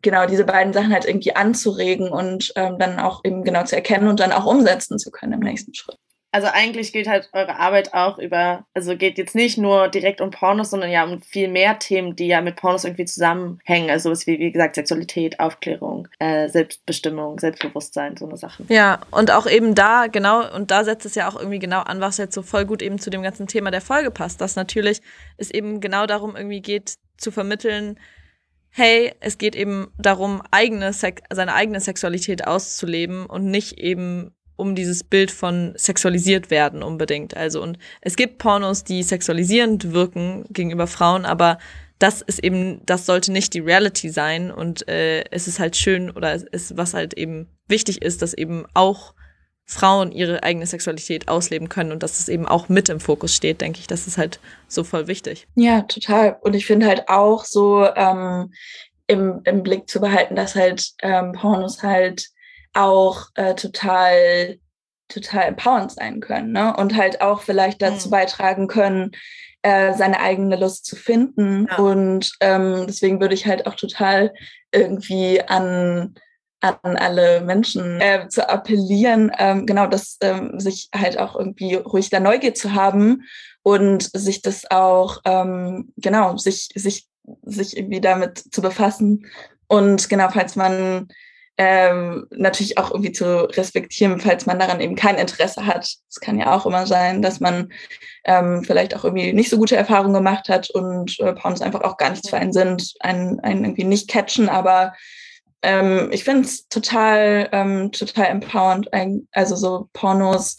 genau, 0.00 0.26
diese 0.26 0.44
beiden 0.44 0.72
Sachen 0.72 0.92
halt 0.92 1.04
irgendwie 1.04 1.36
anzuregen 1.36 2.08
und 2.10 2.52
ähm, 2.56 2.78
dann 2.78 2.98
auch 2.98 3.20
eben 3.24 3.44
genau 3.44 3.64
zu 3.64 3.76
erkennen 3.76 4.08
und 4.08 4.20
dann 4.20 4.32
auch 4.32 4.46
umsetzen 4.46 4.98
zu 4.98 5.10
können 5.10 5.34
im 5.34 5.40
nächsten 5.40 5.74
Schritt 5.74 5.98
also 6.36 6.48
eigentlich 6.52 6.92
geht 6.92 7.08
halt 7.08 7.30
eure 7.32 7.58
Arbeit 7.58 7.94
auch 7.94 8.18
über, 8.18 8.66
also 8.74 8.94
geht 8.94 9.16
jetzt 9.16 9.34
nicht 9.34 9.56
nur 9.56 9.88
direkt 9.88 10.20
um 10.20 10.30
Pornos, 10.30 10.68
sondern 10.68 10.90
ja 10.90 11.02
um 11.02 11.22
viel 11.22 11.48
mehr 11.48 11.78
Themen, 11.78 12.14
die 12.14 12.26
ja 12.26 12.42
mit 12.42 12.56
Pornos 12.56 12.84
irgendwie 12.84 13.06
zusammenhängen. 13.06 13.88
Also 13.88 14.10
was 14.10 14.26
wie, 14.26 14.38
wie 14.38 14.52
gesagt, 14.52 14.74
Sexualität, 14.74 15.40
Aufklärung, 15.40 16.08
äh, 16.18 16.50
Selbstbestimmung, 16.50 17.38
Selbstbewusstsein, 17.38 18.18
so 18.18 18.26
eine 18.26 18.36
Sache. 18.36 18.64
Ja, 18.68 19.00
und 19.12 19.30
auch 19.30 19.46
eben 19.46 19.74
da, 19.74 20.08
genau, 20.08 20.46
und 20.54 20.70
da 20.70 20.84
setzt 20.84 21.06
es 21.06 21.14
ja 21.14 21.26
auch 21.26 21.36
irgendwie 21.36 21.58
genau 21.58 21.80
an, 21.80 22.02
was 22.02 22.18
jetzt 22.18 22.34
so 22.34 22.42
voll 22.42 22.66
gut 22.66 22.82
eben 22.82 22.98
zu 22.98 23.08
dem 23.08 23.22
ganzen 23.22 23.46
Thema 23.46 23.70
der 23.70 23.80
Folge 23.80 24.10
passt, 24.10 24.42
dass 24.42 24.56
natürlich 24.56 25.00
es 25.38 25.50
eben 25.50 25.80
genau 25.80 26.04
darum 26.04 26.36
irgendwie 26.36 26.60
geht, 26.60 26.96
zu 27.16 27.30
vermitteln, 27.30 27.98
hey, 28.68 29.14
es 29.20 29.38
geht 29.38 29.56
eben 29.56 29.90
darum, 29.96 30.42
eigene 30.50 30.92
seine 30.92 31.54
eigene 31.54 31.80
Sexualität 31.80 32.46
auszuleben 32.46 33.24
und 33.24 33.46
nicht 33.46 33.78
eben 33.78 34.34
um 34.56 34.74
dieses 34.74 35.04
Bild 35.04 35.30
von 35.30 35.74
sexualisiert 35.76 36.50
werden 36.50 36.82
unbedingt. 36.82 37.36
Also 37.36 37.62
und 37.62 37.78
es 38.00 38.16
gibt 38.16 38.38
Pornos, 38.38 38.84
die 38.84 39.02
sexualisierend 39.02 39.92
wirken 39.92 40.44
gegenüber 40.50 40.86
Frauen, 40.86 41.24
aber 41.24 41.58
das 41.98 42.20
ist 42.20 42.44
eben, 42.44 42.84
das 42.84 43.06
sollte 43.06 43.32
nicht 43.32 43.54
die 43.54 43.60
Reality 43.60 44.10
sein 44.10 44.50
und 44.50 44.86
äh, 44.88 45.24
es 45.30 45.48
ist 45.48 45.58
halt 45.58 45.76
schön 45.76 46.10
oder 46.10 46.34
es 46.34 46.42
ist, 46.42 46.76
was 46.76 46.92
halt 46.92 47.14
eben 47.14 47.48
wichtig 47.68 48.02
ist, 48.02 48.20
dass 48.20 48.34
eben 48.34 48.66
auch 48.74 49.14
Frauen 49.64 50.12
ihre 50.12 50.42
eigene 50.42 50.66
Sexualität 50.66 51.28
ausleben 51.28 51.68
können 51.68 51.90
und 51.90 52.02
dass 52.02 52.20
es 52.20 52.28
eben 52.28 52.46
auch 52.46 52.68
mit 52.68 52.88
im 52.88 53.00
Fokus 53.00 53.34
steht, 53.34 53.60
denke 53.60 53.80
ich, 53.80 53.86
das 53.86 54.06
ist 54.06 54.16
halt 54.16 54.38
so 54.68 54.84
voll 54.84 55.08
wichtig. 55.08 55.48
Ja, 55.56 55.82
total. 55.82 56.38
Und 56.42 56.54
ich 56.54 56.66
finde 56.66 56.86
halt 56.86 57.08
auch 57.08 57.44
so 57.44 57.84
ähm, 57.96 58.52
im, 59.08 59.40
im 59.44 59.62
Blick 59.62 59.88
zu 59.88 60.00
behalten, 60.00 60.36
dass 60.36 60.54
halt 60.54 60.92
ähm, 61.02 61.32
Pornos 61.32 61.82
halt 61.82 62.28
auch 62.72 63.28
äh, 63.34 63.54
total, 63.54 64.58
total 65.08 65.44
empowernd 65.44 65.92
sein 65.92 66.20
können 66.20 66.52
ne? 66.52 66.74
und 66.76 66.96
halt 66.96 67.20
auch 67.20 67.42
vielleicht 67.42 67.82
dazu 67.82 68.08
mhm. 68.08 68.12
beitragen 68.12 68.66
können, 68.68 69.12
äh, 69.62 69.94
seine 69.94 70.20
eigene 70.20 70.56
Lust 70.56 70.86
zu 70.86 70.96
finden. 70.96 71.66
Ja. 71.70 71.78
Und 71.78 72.32
ähm, 72.40 72.84
deswegen 72.86 73.20
würde 73.20 73.34
ich 73.34 73.46
halt 73.46 73.66
auch 73.66 73.74
total 73.74 74.32
irgendwie 74.72 75.42
an 75.42 76.14
an 76.60 76.96
alle 76.96 77.42
Menschen 77.42 78.00
äh, 78.00 78.28
zu 78.28 78.48
appellieren, 78.48 79.30
ähm, 79.38 79.66
genau, 79.66 79.86
dass 79.86 80.16
ähm, 80.20 80.58
sich 80.58 80.88
halt 80.94 81.18
auch 81.18 81.36
irgendwie 81.36 81.74
ruhig 81.74 82.10
da 82.10 82.18
Neugier 82.18 82.54
zu 82.54 82.74
haben 82.74 83.22
und 83.62 84.10
sich 84.16 84.42
das 84.42 84.70
auch, 84.70 85.20
ähm, 85.24 85.92
genau, 85.96 86.36
sich, 86.36 86.68
sich, 86.74 87.08
sich 87.42 87.76
irgendwie 87.76 88.00
damit 88.00 88.38
zu 88.38 88.62
befassen. 88.62 89.26
Und 89.68 90.08
genau, 90.08 90.28
falls 90.30 90.56
man 90.56 91.08
ähm, 91.58 92.26
natürlich 92.30 92.76
auch 92.76 92.90
irgendwie 92.90 93.12
zu 93.12 93.44
respektieren, 93.44 94.20
falls 94.20 94.44
man 94.46 94.58
daran 94.58 94.80
eben 94.80 94.94
kein 94.94 95.16
Interesse 95.16 95.64
hat. 95.66 95.88
Es 96.08 96.20
kann 96.20 96.38
ja 96.38 96.54
auch 96.54 96.66
immer 96.66 96.86
sein, 96.86 97.22
dass 97.22 97.40
man 97.40 97.72
ähm, 98.24 98.62
vielleicht 98.62 98.94
auch 98.94 99.04
irgendwie 99.04 99.32
nicht 99.32 99.48
so 99.48 99.56
gute 99.56 99.76
Erfahrungen 99.76 100.12
gemacht 100.12 100.48
hat 100.48 100.68
und 100.70 101.18
äh, 101.20 101.32
Pornos 101.32 101.62
einfach 101.62 101.80
auch 101.80 101.96
gar 101.96 102.10
nichts 102.10 102.28
für 102.28 102.36
einen 102.36 102.52
sind, 102.52 102.94
einen, 103.00 103.40
einen 103.40 103.64
irgendwie 103.64 103.84
nicht 103.84 104.08
catchen, 104.08 104.48
aber 104.48 104.92
ähm, 105.62 106.10
ich 106.12 106.24
finde 106.24 106.42
es 106.42 106.68
total, 106.68 107.48
ähm, 107.52 107.90
total 107.90 108.26
empowernd, 108.26 108.88
also 109.32 109.56
so 109.56 109.88
Pornos 109.94 110.56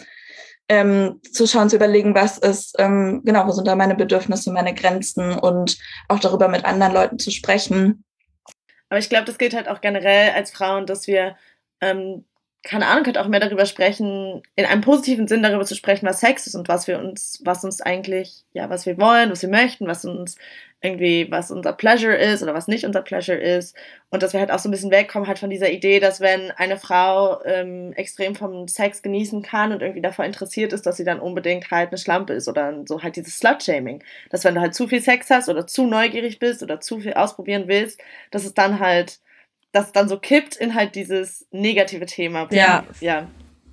ähm, 0.70 1.22
zu 1.32 1.48
schauen, 1.48 1.70
zu 1.70 1.76
überlegen, 1.76 2.16
was 2.16 2.40
ist, 2.40 2.76
ähm, 2.80 3.22
genau, 3.24 3.46
wo 3.48 3.52
sind 3.52 3.68
da 3.68 3.76
meine 3.76 3.96
Bedürfnisse, 3.96 4.52
meine 4.52 4.74
Grenzen 4.74 5.34
und 5.34 5.78
auch 6.10 6.20
darüber 6.20 6.48
mit 6.48 6.66
anderen 6.66 6.94
Leuten 6.94 7.20
zu 7.20 7.30
sprechen 7.32 8.04
aber 8.90 9.00
ich 9.00 9.10
glaube, 9.10 9.26
das 9.26 9.38
gilt 9.38 9.54
halt 9.54 9.68
auch 9.70 9.82
generell 9.82 10.32
als 10.32 10.52
Frauen, 10.52 10.86
dass 10.86 11.08
wir 11.08 11.36
ähm, 11.82 12.26
keine 12.68 12.88
Ahnung, 12.88 13.06
könnte 13.06 13.22
auch 13.22 13.30
mehr 13.30 13.40
darüber 13.40 13.66
sprechen, 13.66 14.44
in 14.58 14.66
einem 14.66 14.82
positiven 14.82 15.26
Sinn 15.26 15.42
darüber 15.42 15.64
zu 15.64 15.74
sprechen, 15.74 16.06
was 16.06 16.20
Sex 16.20 16.48
ist 16.48 16.56
und 16.56 16.68
was 16.68 16.86
wir 16.88 17.00
uns, 17.00 17.42
was 17.46 17.64
uns 17.64 17.82
eigentlich, 17.82 18.44
ja, 18.52 18.70
was 18.70 18.86
wir 18.86 18.98
wollen, 18.98 19.32
was 19.32 19.42
wir 19.42 19.50
möchten, 19.50 19.88
was 19.88 20.04
uns 20.04 20.36
irgendwie, 20.82 21.32
was 21.32 21.50
unser 21.50 21.72
Pleasure 21.72 22.16
ist 22.16 22.44
oder 22.44 22.54
was 22.54 22.68
nicht 22.68 22.86
unser 22.86 23.02
Pleasure 23.02 23.38
ist. 23.38 23.76
Und 24.10 24.22
dass 24.22 24.34
wir 24.34 24.42
halt 24.42 24.52
auch 24.52 24.60
so 24.60 24.68
ein 24.68 24.72
bisschen 24.72 24.92
wegkommen 24.92 25.28
halt 25.28 25.40
von 25.40 25.50
dieser 25.50 25.72
Idee, 25.72 26.02
dass 26.02 26.20
wenn 26.20 26.52
eine 26.52 26.78
Frau 26.78 27.42
ähm, 27.46 27.94
extrem 27.94 28.36
vom 28.36 28.68
Sex 28.68 29.02
genießen 29.02 29.42
kann 29.44 29.72
und 29.72 29.82
irgendwie 29.82 30.02
davor 30.02 30.26
interessiert 30.26 30.74
ist, 30.74 30.86
dass 30.86 30.98
sie 30.98 31.06
dann 31.06 31.22
unbedingt 31.22 31.72
halt 31.72 31.90
eine 31.90 31.98
Schlampe 31.98 32.34
ist 32.34 32.50
oder 32.50 32.84
so 32.86 33.02
halt 33.02 33.16
dieses 33.16 33.38
Slut-Shaming. 33.38 34.04
Dass 34.30 34.44
wenn 34.44 34.56
du 34.56 34.62
halt 34.62 34.76
zu 34.76 34.90
viel 34.90 35.02
Sex 35.02 35.30
hast 35.30 35.48
oder 35.48 35.66
zu 35.68 35.88
neugierig 35.88 36.38
bist 36.38 36.62
oder 36.62 36.82
zu 36.82 37.00
viel 37.00 37.14
ausprobieren 37.14 37.68
willst, 37.68 38.02
dass 38.30 38.44
es 38.44 38.54
dann 38.54 38.80
halt 38.80 39.20
das 39.72 39.92
dann 39.92 40.08
so 40.10 40.18
kippt 40.18 40.56
in 40.56 40.74
halt 40.76 40.96
dieses 40.96 41.46
negative 41.52 42.06
Thema. 42.06 42.48
Ja. 42.52 42.84
Ja. 43.00 43.28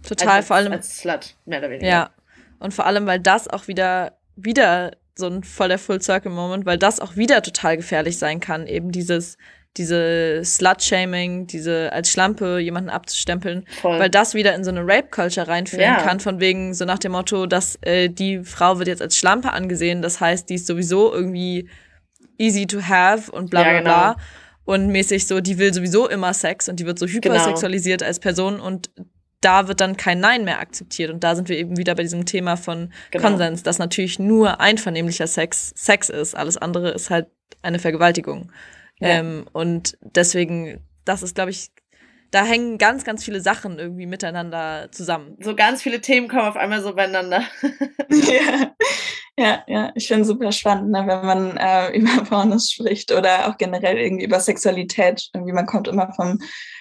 Total, 0.07 0.37
als, 0.37 0.47
vor 0.47 0.57
allem. 0.57 0.73
Als 0.73 0.99
Slut, 0.99 1.35
mehr 1.47 1.59
oder 1.61 1.71
weniger. 1.71 1.89
Ja. 1.89 2.11
Und 2.59 2.75
vor 2.75 2.87
allem, 2.87 3.07
weil 3.07 3.21
das 3.21 3.49
auch 3.49 3.69
wieder, 3.69 4.19
wieder 4.37 4.93
so 5.15 5.27
ein 5.29 5.45
voller 5.45 5.79
Full-Circle-Moment, 5.79 6.67
weil 6.67 6.79
das 6.79 7.01
auch 7.01 7.17
wieder 7.17 7.43
total 7.43 7.77
gefährlich 7.77 8.19
sein 8.19 8.41
kann, 8.41 8.67
eben 8.67 8.91
dieses, 8.91 9.39
diese 9.77 10.43
Slut-Shaming, 10.45 11.47
diese 11.47 11.93
als 11.93 12.11
Schlampe 12.11 12.59
jemanden 12.59 12.91
abzustempeln, 12.91 13.65
Voll. 13.81 13.99
weil 13.99 14.11
das 14.11 14.35
wieder 14.35 14.55
in 14.55 14.65
so 14.65 14.71
eine 14.71 14.83
Rape-Culture 14.83 15.49
reinführen 15.49 15.85
Ja. 15.85 16.03
kann, 16.03 16.21
von 16.21 16.41
wegen 16.41 16.75
so 16.75 16.85
nach 16.85 16.99
dem 16.99 17.13
Motto, 17.13 17.47
dass 17.47 17.79
äh, 17.83 18.09
die 18.09 18.45
Frau 18.45 18.79
wird 18.79 18.89
jetzt 18.89 19.03
als 19.03 19.17
Schlampe 19.17 19.53
angesehen, 19.53 20.03
das 20.03 20.21
heißt, 20.21 20.49
die 20.51 20.55
ist 20.55 20.67
sowieso 20.67 21.13
irgendwie 21.13 21.69
easy 22.39 22.67
to 22.67 22.83
have 22.83 23.31
und 23.31 23.51
bla 23.51 23.61
Ja, 23.63 23.69
bla 23.69 23.79
genau. 23.79 23.91
bla. 23.91 24.17
Und 24.65 24.89
mäßig 24.89 25.27
so, 25.27 25.41
die 25.41 25.59
will 25.59 25.75
sowieso 25.75 26.09
immer 26.09 26.33
Sex 26.33 26.69
und 26.69 26.81
die 26.81 26.87
wird 26.87 26.99
so 26.99 27.07
Genau. 27.07 27.17
hypersexualisiert 27.17 28.03
als 28.03 28.19
Person 28.19 28.61
und 28.61 28.91
da 29.41 29.69
wird 29.69 29.81
dann 29.83 29.97
kein 29.99 30.21
Nein 30.21 30.45
mehr 30.45 30.59
akzeptiert. 30.59 31.11
Und 31.11 31.23
da 31.23 31.37
sind 31.37 31.51
wir 31.51 31.59
eben 31.59 31.77
wieder 31.77 31.95
bei 31.95 32.03
diesem 32.03 32.25
Thema 32.25 32.57
von 32.57 32.91
Genau. 33.11 33.29
Konsens, 33.29 33.62
dass 33.62 33.79
natürlich 33.79 34.19
nur 34.19 34.61
einvernehmlicher 34.61 35.27
Sex 35.27 35.73
Sex 35.77 36.09
ist. 36.09 36.35
Alles 36.35 36.57
andere 36.57 36.91
ist 36.93 37.11
halt 37.11 37.27
eine 37.61 37.79
Vergewaltigung. 37.79 38.51
Ja. 39.01 39.09
Ähm, 39.09 39.45
und 39.53 39.99
deswegen, 40.01 40.81
das 41.05 41.23
ist, 41.23 41.35
glaube 41.35 41.51
ich, 41.51 41.71
da 42.31 42.45
hängen 42.45 42.79
ganz, 42.79 43.05
ganz 43.05 43.23
viele 43.25 43.41
Sachen 43.41 43.79
irgendwie 43.79 44.07
miteinander 44.07 44.89
zusammen. 44.91 45.37
So 45.41 45.55
ganz 45.55 45.83
viele 45.83 46.01
Themen 46.01 46.29
kommen 46.29 46.43
auf 46.49 46.57
einmal 46.57 46.83
so 46.83 46.95
beieinander. 46.95 47.43
ja, 48.11 48.75
ja, 49.37 49.64
ja, 49.66 49.93
ich 49.95 50.07
finde 50.07 50.22
es 50.22 50.28
super 50.28 50.53
spannend, 50.53 50.91
ne, 50.91 51.05
wenn 51.07 51.26
man 51.26 51.57
äh, 51.57 51.91
über 51.97 52.24
Pornos 52.24 52.70
spricht 52.70 53.12
oder 53.12 53.49
auch 53.49 53.59
generell 53.59 53.99
irgendwie 53.99 54.24
über 54.24 54.41
Sexualität. 54.41 55.28
Irgendwie 55.32 55.53
man 55.53 55.66
kommt 55.66 55.89
immer 55.89 56.12
vom 56.14 56.39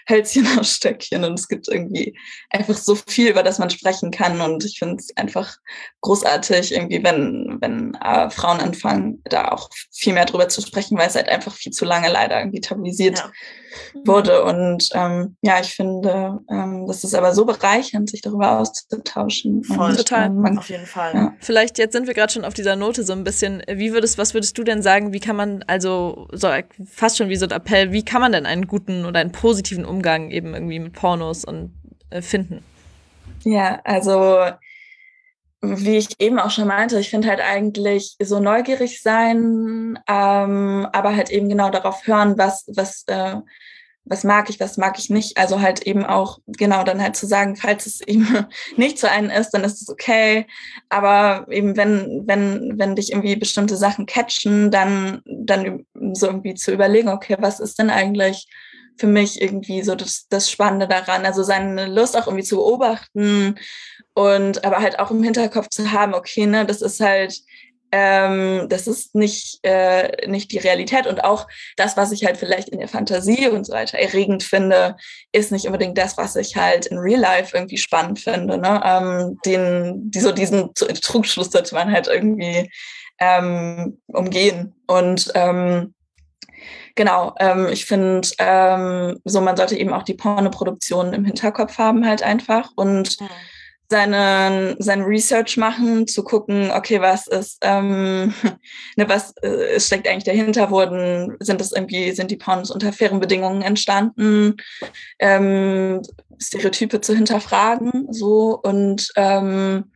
Hölzchen 0.10 0.48
aus 0.60 0.76
Stöckchen 0.76 1.24
und 1.24 1.40
es 1.40 1.48
gibt 1.48 1.68
irgendwie 1.68 2.18
einfach 2.50 2.76
so 2.76 2.96
viel, 2.96 3.30
über 3.30 3.44
das 3.44 3.60
man 3.60 3.70
sprechen 3.70 4.12
kann. 4.12 4.42
Und 4.42 4.64
ich 4.66 4.80
finde 4.80 4.98
es 4.98 5.16
einfach 5.16 5.56
großartig, 6.02 6.74
irgendwie, 6.74 7.04
wenn, 7.04 7.58
wenn 7.62 7.96
äh, 7.96 8.30
Frauen 8.30 8.60
anfangen, 8.60 9.22
da 9.26 9.50
auch 9.50 9.70
viel 9.92 10.14
mehr 10.14 10.26
drüber 10.26 10.50
zu 10.50 10.62
sprechen, 10.62 10.98
weil 10.98 11.08
es 11.08 11.16
halt 11.16 11.30
einfach 11.30 11.54
viel 11.54 11.72
zu 11.72 11.86
lange 11.86 12.12
leider 12.12 12.40
irgendwie 12.40 12.62
tabuisiert 12.62 13.18
Ja. 13.20 13.32
wurde. 14.06 14.44
Und 14.44 14.90
ähm, 14.94 15.38
ja, 15.42 15.60
ich 15.62 15.74
finde, 15.74 16.40
ähm, 16.50 16.86
das 16.88 17.04
ist 17.04 17.16
aber 17.16 17.34
so 17.34 17.46
bereichernd, 17.46 18.10
sich 18.10 18.22
darüber 18.22 18.60
auszutauschen. 18.60 19.64
Voll. 19.64 19.92
und, 19.92 19.98
Total. 19.98 20.28
Ähm, 20.28 20.36
man 20.42 20.58
Auf 20.58 20.70
jeden 20.70 20.86
Fall. 20.86 21.14
Ja. 21.14 21.34
Vielleicht, 21.40 21.78
jetzt 21.78 21.94
sind 21.94 22.08
wir 22.08 22.14
gerade 22.14 22.32
schon 22.32 22.46
auf 22.46 22.54
dieser 22.54 22.76
Note 22.76 23.04
so 23.04 23.14
ein 23.14 23.24
bisschen, 23.24 23.64
wie 23.68 23.94
würdest, 23.94 24.18
was 24.18 24.34
würdest 24.34 24.58
du 24.58 24.64
denn 24.64 24.82
sagen, 24.82 25.14
wie 25.14 25.20
kann 25.20 25.36
man, 25.36 25.64
also 25.68 26.28
so 26.32 26.50
fast 26.86 27.18
schon 27.18 27.30
wie 27.30 27.36
so 27.36 27.46
ein 27.46 27.52
Appell, 27.52 27.92
wie 27.92 28.04
kann 28.04 28.22
man 28.22 28.32
denn 28.32 28.46
einen 28.46 28.68
guten 28.68 29.06
oder 29.06 29.20
einen 29.20 29.32
positiven 29.32 29.86
Umgang 29.94 30.32
eben 30.32 30.54
irgendwie 30.54 30.80
mit 30.80 30.94
Pornos 30.94 31.46
und 31.46 31.74
äh, 32.10 32.22
finden? 32.22 32.64
Ja, 33.44 33.80
also 33.84 34.38
wie 35.64 35.98
ich 35.98 36.20
eben 36.20 36.40
auch 36.40 36.52
schon 36.52 36.68
meinte, 36.68 37.00
ich 37.00 37.10
finde 37.10 37.30
halt 37.30 37.40
eigentlich 37.40 38.18
so 38.22 38.40
neugierig 38.40 39.02
sein, 39.02 39.98
ähm, 40.08 40.88
aber 40.92 41.16
halt 41.16 41.30
eben 41.30 41.48
genau 41.48 41.70
darauf 41.70 42.06
hören, 42.06 42.38
was, 42.38 42.66
was, 42.68 43.06
äh, 43.08 43.38
was 44.04 44.26
mag 44.26 44.50
ich, 44.50 44.60
was 44.60 44.76
mag 44.76 45.00
ich 45.00 45.10
nicht. 45.10 45.38
Also 45.38 45.62
halt 45.62 45.84
eben 45.84 46.04
auch 46.04 46.40
genau 46.48 46.84
dann 46.84 47.02
halt 47.02 47.16
zu 47.16 47.26
sagen, 47.26 47.56
falls 47.56 47.86
es 47.86 48.02
eben 48.02 48.46
nicht 48.76 49.00
zu 49.00 49.10
einem 49.10 49.30
ist, 49.30 49.52
dann 49.52 49.64
ist 49.64 49.82
es 49.82 49.90
okay. 49.90 50.48
Aber 50.90 51.48
eben 51.50 51.78
wenn, 51.78 52.24
wenn, 52.26 52.78
wenn 52.78 52.96
dich 52.98 53.14
irgendwie 53.14 53.38
bestimmte 53.38 53.78
Sachen 53.78 54.06
catchen, 54.06 54.70
dann, 54.70 55.22
dann 55.24 55.86
so 56.12 56.28
irgendwie 56.28 56.56
zu 56.56 56.74
überlegen, 56.74 57.08
okay, 57.08 57.38
was 57.40 57.62
ist 57.62 57.80
denn 57.80 57.90
eigentlich 57.90 58.48
für 58.98 59.08
mich 59.08 59.42
irgendwie 59.42 59.82
so 59.82 59.96
das, 59.96 60.28
das 60.30 60.50
Spannende 60.50 60.88
daran. 60.88 61.26
Also 61.26 61.44
seine 61.44 61.88
Lust 61.88 62.18
auch 62.18 62.28
irgendwie 62.28 62.46
zu 62.46 62.58
beobachten 62.58 63.56
und 64.14 64.64
aber 64.64 64.78
halt 64.80 65.00
auch 65.00 65.12
im 65.12 65.24
Hinterkopf 65.24 65.70
zu 65.70 65.92
haben, 65.92 66.14
okay, 66.14 66.46
ne, 66.46 66.66
das 66.66 66.82
ist 66.82 67.00
halt, 67.00 67.40
ähm, 67.92 68.68
das 68.70 68.88
ist 68.88 69.14
nicht, 69.14 69.60
äh, 69.64 70.28
nicht 70.28 70.52
die 70.52 70.58
Realität 70.58 71.06
und 71.06 71.24
auch 71.24 71.48
das, 71.78 71.96
was 71.96 72.12
ich 72.12 72.26
halt 72.26 72.38
vielleicht 72.38 72.70
in 72.70 72.80
der 72.80 72.88
Fantasie 72.88 73.48
und 73.48 73.66
so 73.66 73.74
weiter 73.74 74.00
erregend 74.00 74.44
finde, 74.44 74.96
ist 75.32 75.52
nicht 75.52 75.68
unbedingt 75.68 75.98
das, 75.98 76.18
was 76.18 76.36
ich 76.36 76.56
halt 76.56 76.88
in 76.88 76.98
Real 76.98 77.20
Life 77.20 77.56
irgendwie 77.56 77.78
spannend 77.78 78.20
finde. 78.20 78.58
Ne? 78.58 78.82
Ähm, 78.84 79.40
den, 79.46 80.12
die, 80.12 80.20
so 80.20 80.32
diesen 80.32 80.74
Trugschluss 80.74 81.52
sollte 81.52 81.76
man 81.76 81.92
halt 81.92 82.08
irgendwie 82.08 82.70
ähm, 83.20 84.00
umgehen. 84.08 84.74
Und 84.88 85.32
ähm, 85.36 85.94
Genau, 86.96 87.34
ähm, 87.40 87.68
ich 87.72 87.86
finde, 87.86 88.28
ähm, 88.38 89.20
so 89.26 89.42
man 89.42 89.58
sollte 89.58 89.76
eben 89.76 89.94
auch 89.94 90.04
die 90.04 90.14
Pornoproduktion 90.14 91.14
im 91.14 91.26
Hinterkopf 91.26 91.78
haben 91.80 92.06
halt 92.06 92.22
einfach 92.22 92.70
und 92.76 93.20
Mhm. 93.20 93.30
seine, 93.90 94.76
sein 94.80 95.02
Research 95.02 95.58
machen, 95.58 96.08
zu 96.08 96.24
gucken, 96.24 96.72
okay, 96.72 97.02
was 97.02 97.28
ist, 97.28 97.58
ähm, 97.62 98.34
ne, 98.96 99.10
was 99.10 99.36
äh, 99.38 99.80
steckt 99.80 100.08
eigentlich 100.08 100.24
dahinter, 100.24 100.70
wurden, 100.70 101.36
sind 101.40 101.60
das 101.62 101.72
irgendwie, 101.72 102.12
sind 102.12 102.30
die 102.30 102.38
Pornos 102.38 102.70
unter 102.70 102.94
fairen 102.94 103.20
Bedingungen 103.20 103.64
entstanden, 103.64 104.56
ähm, 105.20 106.02
Stereotype 106.40 107.02
zu 107.02 107.16
hinterfragen, 107.16 108.08
so 108.12 108.60
und 108.62 109.10
ähm, 109.16 109.92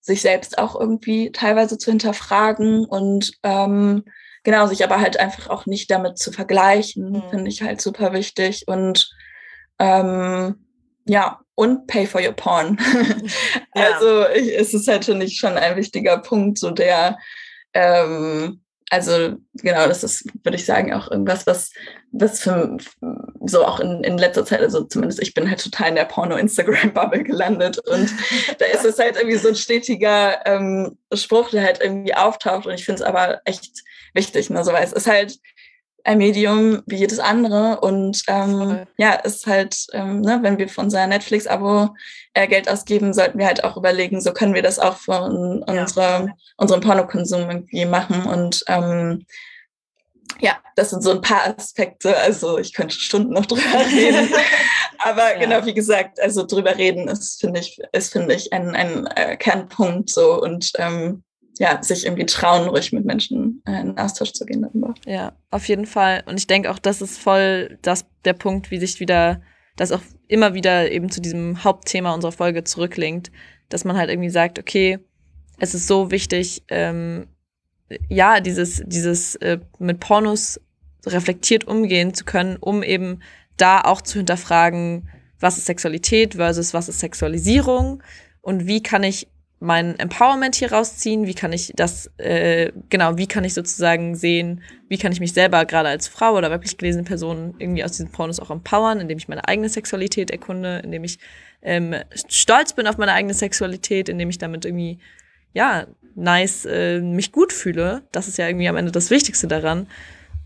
sich 0.00 0.22
selbst 0.22 0.58
auch 0.58 0.78
irgendwie 0.80 1.30
teilweise 1.32 1.76
zu 1.76 1.90
hinterfragen 1.90 2.86
und 2.86 3.32
ähm, 3.42 4.04
genau, 4.44 4.66
sich 4.66 4.84
aber 4.84 5.00
halt 5.00 5.18
einfach 5.18 5.48
auch 5.48 5.66
nicht 5.66 5.90
damit 5.90 6.18
zu 6.18 6.32
vergleichen, 6.32 7.10
Mhm. 7.12 7.30
finde 7.30 7.50
ich 7.50 7.62
halt 7.62 7.80
super 7.80 8.12
wichtig 8.12 8.64
und 8.66 9.10
ähm, 9.78 10.64
ja, 11.06 11.40
und 11.54 11.86
pay 11.86 12.06
for 12.06 12.20
your 12.20 12.32
porn. 12.32 12.78
Ja. 13.74 13.92
Also 13.92 14.28
ich, 14.34 14.56
es 14.58 14.74
ist 14.74 14.88
halt 14.88 15.04
schon 15.04 15.18
nicht 15.18 15.38
schon 15.38 15.56
ein 15.56 15.76
wichtiger 15.76 16.18
Punkt, 16.18 16.58
so 16.58 16.70
der, 16.70 17.16
ähm, 17.74 18.62
also 18.90 19.36
genau, 19.54 19.86
das 19.86 20.02
ist, 20.02 20.24
würde 20.44 20.56
ich 20.56 20.64
sagen, 20.64 20.92
auch 20.94 21.10
irgendwas, 21.10 21.46
was, 21.46 21.72
was 22.10 22.40
für, 22.40 22.76
so 23.44 23.64
auch 23.64 23.80
in, 23.80 24.02
in 24.02 24.18
letzter 24.18 24.44
Zeit, 24.44 24.60
also 24.60 24.84
zumindest 24.84 25.20
ich 25.22 25.34
bin 25.34 25.48
halt 25.48 25.62
total 25.62 25.90
in 25.90 25.94
der 25.96 26.04
Porno-Instagram-Bubble 26.04 27.24
gelandet 27.24 27.78
und 27.78 28.10
da 28.58 28.64
ist 28.66 28.84
es 28.84 28.98
halt 28.98 29.16
irgendwie 29.16 29.36
so 29.36 29.48
ein 29.48 29.56
stetiger 29.56 30.46
ähm, 30.46 30.96
Spruch, 31.12 31.50
der 31.50 31.64
halt 31.64 31.80
irgendwie 31.82 32.14
auftaucht 32.14 32.66
und 32.66 32.74
ich 32.74 32.84
finde 32.84 33.02
es 33.02 33.08
aber 33.08 33.40
echt 33.44 33.82
wichtig, 34.14 34.50
ne, 34.50 34.64
so, 34.64 34.72
weil 34.72 34.84
es 34.84 34.92
ist 34.92 35.06
halt 35.06 35.38
ein 36.08 36.16
Medium 36.18 36.82
wie 36.86 36.96
jedes 36.96 37.18
andere 37.18 37.80
und 37.80 38.22
ähm, 38.28 38.86
ja, 38.96 39.12
ist 39.12 39.46
halt, 39.46 39.76
ähm, 39.92 40.22
ne, 40.22 40.38
wenn 40.40 40.56
wir 40.56 40.66
für 40.70 40.80
unser 40.80 41.06
Netflix-Abo 41.06 41.94
äh, 42.32 42.48
Geld 42.48 42.66
ausgeben, 42.70 43.12
sollten 43.12 43.38
wir 43.38 43.46
halt 43.46 43.62
auch 43.62 43.76
überlegen, 43.76 44.18
so 44.22 44.32
können 44.32 44.54
wir 44.54 44.62
das 44.62 44.78
auch 44.78 44.96
für 44.96 45.20
un 45.22 45.62
Ja. 45.68 45.82
unsere, 45.82 46.32
unseren 46.56 46.80
Pornokonsum 46.80 47.50
irgendwie 47.50 47.84
machen 47.84 48.24
und 48.24 48.64
ähm, 48.68 49.26
ja, 50.40 50.56
das 50.76 50.90
sind 50.90 51.02
so 51.02 51.10
ein 51.10 51.20
paar 51.20 51.46
Aspekte. 51.58 52.16
Also 52.16 52.58
ich 52.58 52.72
könnte 52.72 52.94
Stunden 52.94 53.34
noch 53.34 53.44
drüber 53.46 53.62
reden. 53.92 54.30
Aber 55.00 55.34
Ja. 55.34 55.38
genau, 55.38 55.66
wie 55.66 55.74
gesagt, 55.74 56.20
also 56.20 56.46
drüber 56.46 56.76
reden 56.78 57.08
ist, 57.08 57.40
finde 57.40 57.60
ich, 57.60 57.78
ist, 57.92 58.12
finde 58.12 58.34
ich, 58.34 58.52
ein, 58.52 58.74
ein 58.74 59.06
äh, 59.08 59.36
Kernpunkt 59.36 60.08
so 60.08 60.40
und 60.40 60.72
ähm, 60.76 61.22
ja, 61.58 61.82
sich 61.82 62.06
irgendwie 62.06 62.26
trauen, 62.26 62.68
ruhig 62.68 62.92
mit 62.92 63.04
Menschen 63.04 63.62
äh, 63.66 63.80
in 63.80 63.98
Austausch 63.98 64.32
zu 64.32 64.44
gehen 64.46 64.62
darüber. 64.62 64.94
Ja, 65.06 65.32
auf 65.50 65.68
jeden 65.68 65.86
Fall. 65.86 66.22
Und 66.26 66.38
ich 66.38 66.46
denke 66.46 66.70
auch, 66.70 66.78
das 66.78 67.02
ist 67.02 67.18
voll 67.18 67.78
das, 67.82 68.06
der 68.24 68.32
Punkt, 68.32 68.70
wie 68.70 68.78
sich 68.78 69.00
wieder, 69.00 69.42
das 69.76 69.92
auch 69.92 70.02
immer 70.28 70.54
wieder 70.54 70.90
eben 70.90 71.10
zu 71.10 71.20
diesem 71.20 71.64
Hauptthema 71.64 72.14
unserer 72.14 72.32
Folge 72.32 72.64
zurücklinkt, 72.64 73.30
dass 73.68 73.84
man 73.84 73.96
halt 73.96 74.10
irgendwie 74.10 74.30
sagt, 74.30 74.58
okay, 74.58 74.98
es 75.58 75.74
ist 75.74 75.86
so 75.86 76.10
wichtig, 76.10 76.62
ähm, 76.68 77.26
ja, 78.08 78.40
dieses, 78.40 78.82
dieses 78.86 79.34
äh, 79.36 79.58
mit 79.78 80.00
Pornos 80.00 80.60
reflektiert 81.06 81.66
umgehen 81.66 82.14
zu 82.14 82.24
können, 82.24 82.56
um 82.60 82.82
eben 82.82 83.20
da 83.56 83.80
auch 83.80 84.02
zu 84.02 84.18
hinterfragen, 84.18 85.08
was 85.40 85.58
ist 85.58 85.66
Sexualität 85.66 86.34
versus 86.34 86.74
was 86.74 86.88
ist 86.88 87.00
Sexualisierung 87.00 88.02
und 88.40 88.66
wie 88.66 88.82
kann 88.82 89.04
ich 89.04 89.28
mein 89.60 89.98
Empowerment 89.98 90.54
hier 90.54 90.72
rausziehen? 90.72 91.26
Wie 91.26 91.34
kann 91.34 91.52
ich 91.52 91.72
das, 91.74 92.10
äh, 92.18 92.72
genau, 92.90 93.16
wie 93.18 93.26
kann 93.26 93.44
ich 93.44 93.54
sozusagen 93.54 94.14
sehen, 94.14 94.62
wie 94.88 94.98
kann 94.98 95.12
ich 95.12 95.20
mich 95.20 95.32
selber 95.32 95.64
gerade 95.64 95.88
als 95.88 96.08
Frau 96.08 96.36
oder 96.36 96.50
weiblich 96.50 96.78
gelesene 96.78 97.04
Person 97.04 97.54
irgendwie 97.58 97.82
aus 97.82 97.92
diesen 97.92 98.10
Pornos 98.10 98.40
auch 98.40 98.50
empowern, 98.50 99.00
indem 99.00 99.18
ich 99.18 99.28
meine 99.28 99.46
eigene 99.48 99.68
Sexualität 99.68 100.30
erkunde, 100.30 100.80
indem 100.84 101.04
ich 101.04 101.18
ähm, 101.62 101.94
stolz 102.28 102.72
bin 102.72 102.86
auf 102.86 102.98
meine 102.98 103.12
eigene 103.12 103.34
Sexualität, 103.34 104.08
indem 104.08 104.30
ich 104.30 104.38
damit 104.38 104.64
irgendwie, 104.64 104.98
ja, 105.54 105.86
nice 106.14 106.64
äh, 106.64 107.00
mich 107.00 107.32
gut 107.32 107.52
fühle. 107.52 108.02
Das 108.12 108.28
ist 108.28 108.38
ja 108.38 108.46
irgendwie 108.46 108.68
am 108.68 108.76
Ende 108.76 108.92
das 108.92 109.10
Wichtigste 109.10 109.46
daran. 109.46 109.86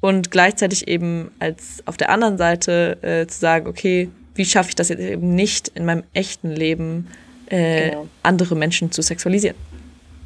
Und 0.01 0.31
gleichzeitig 0.31 0.89
eben 0.89 1.31
als 1.39 1.83
auf 1.87 1.97
der 1.97 2.11
anderen 2.11 2.37
Seite 2.37 2.99
äh, 3.03 3.27
zu 3.27 3.39
sagen, 3.39 3.69
okay, 3.69 4.11
wie 4.35 4.45
schaffe 4.45 4.71
ich 4.71 4.75
das 4.75 4.89
jetzt 4.89 5.01
eben 5.01 5.35
nicht 5.35 5.69
in 5.69 5.85
meinem 5.85 6.05
echten 6.13 6.51
Leben 6.51 7.09
äh, 7.53 7.91
Genau. 7.91 8.09
andere 8.23 8.57
Menschen 8.57 8.91
zu 8.91 9.03
sexualisieren. 9.03 9.57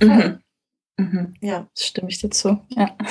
Mhm. 0.02 0.38
Mhm. 0.98 1.34
Ja. 1.40 1.68
Stimme 1.76 2.08
ich 2.08 2.20
dir 2.20 2.30
zu. 2.30 2.58
Ja. 2.70 2.96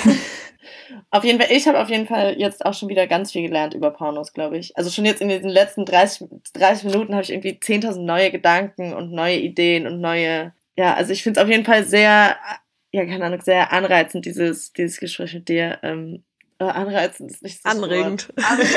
Auf 1.10 1.24
jeden 1.24 1.40
Fall, 1.40 1.50
ich 1.52 1.66
habe 1.68 1.78
auf 1.80 1.88
jeden 1.88 2.06
Fall 2.06 2.34
jetzt 2.38 2.66
auch 2.66 2.74
schon 2.74 2.88
wieder 2.88 3.06
ganz 3.06 3.30
viel 3.32 3.42
gelernt 3.42 3.74
über 3.74 3.90
Pornos, 3.92 4.32
glaube 4.32 4.58
ich. 4.58 4.76
Also 4.76 4.90
schon 4.90 5.04
jetzt 5.04 5.22
in 5.22 5.28
diesen 5.28 5.48
letzten 5.48 5.84
30, 5.84 6.28
30 6.52 6.84
Minuten 6.84 7.14
habe 7.14 7.22
ich 7.22 7.30
irgendwie 7.30 7.52
10.000 7.60 8.04
neue 8.04 8.30
Gedanken 8.32 8.92
und 8.92 9.12
neue 9.12 9.38
Ideen 9.38 9.86
und 9.86 10.00
neue, 10.00 10.52
ja, 10.76 10.94
also 10.94 11.12
ich 11.12 11.22
finde 11.22 11.38
es 11.38 11.44
auf 11.44 11.50
jeden 11.50 11.64
Fall 11.64 11.84
sehr, 11.84 12.36
ja, 12.92 13.06
keine 13.06 13.24
Ahnung, 13.24 13.40
sehr 13.40 13.72
anreizend, 13.72 14.26
dieses, 14.26 14.72
dieses 14.72 14.98
Gespräch 14.98 15.32
mit 15.34 15.48
dir. 15.48 15.78
Ähm, 15.82 16.24
äh, 16.58 16.64
anreizend 16.64 17.30
ist 17.30 17.42
nicht 17.42 17.62
so 17.62 17.68
Anregend. 17.68 18.32
Anregend. 18.42 18.70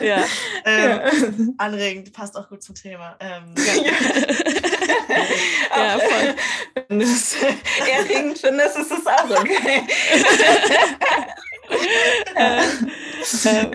ja. 0.02 0.24
ähm, 0.64 1.54
anregend, 1.58 2.10
passt 2.12 2.36
auch 2.36 2.48
gut 2.48 2.62
zum 2.62 2.74
Thema. 2.74 3.14
Ähm, 3.20 3.54
ja, 5.76 5.98
voll. 5.98 6.34
Wenn 6.88 6.98
du 7.00 7.04
es 7.04 7.36
erregend 7.90 8.38
findest, 8.38 8.78
ist 8.78 8.92
es 8.92 9.06
auch 9.06 9.28
okay. 9.28 9.82
ähm, 12.36 12.90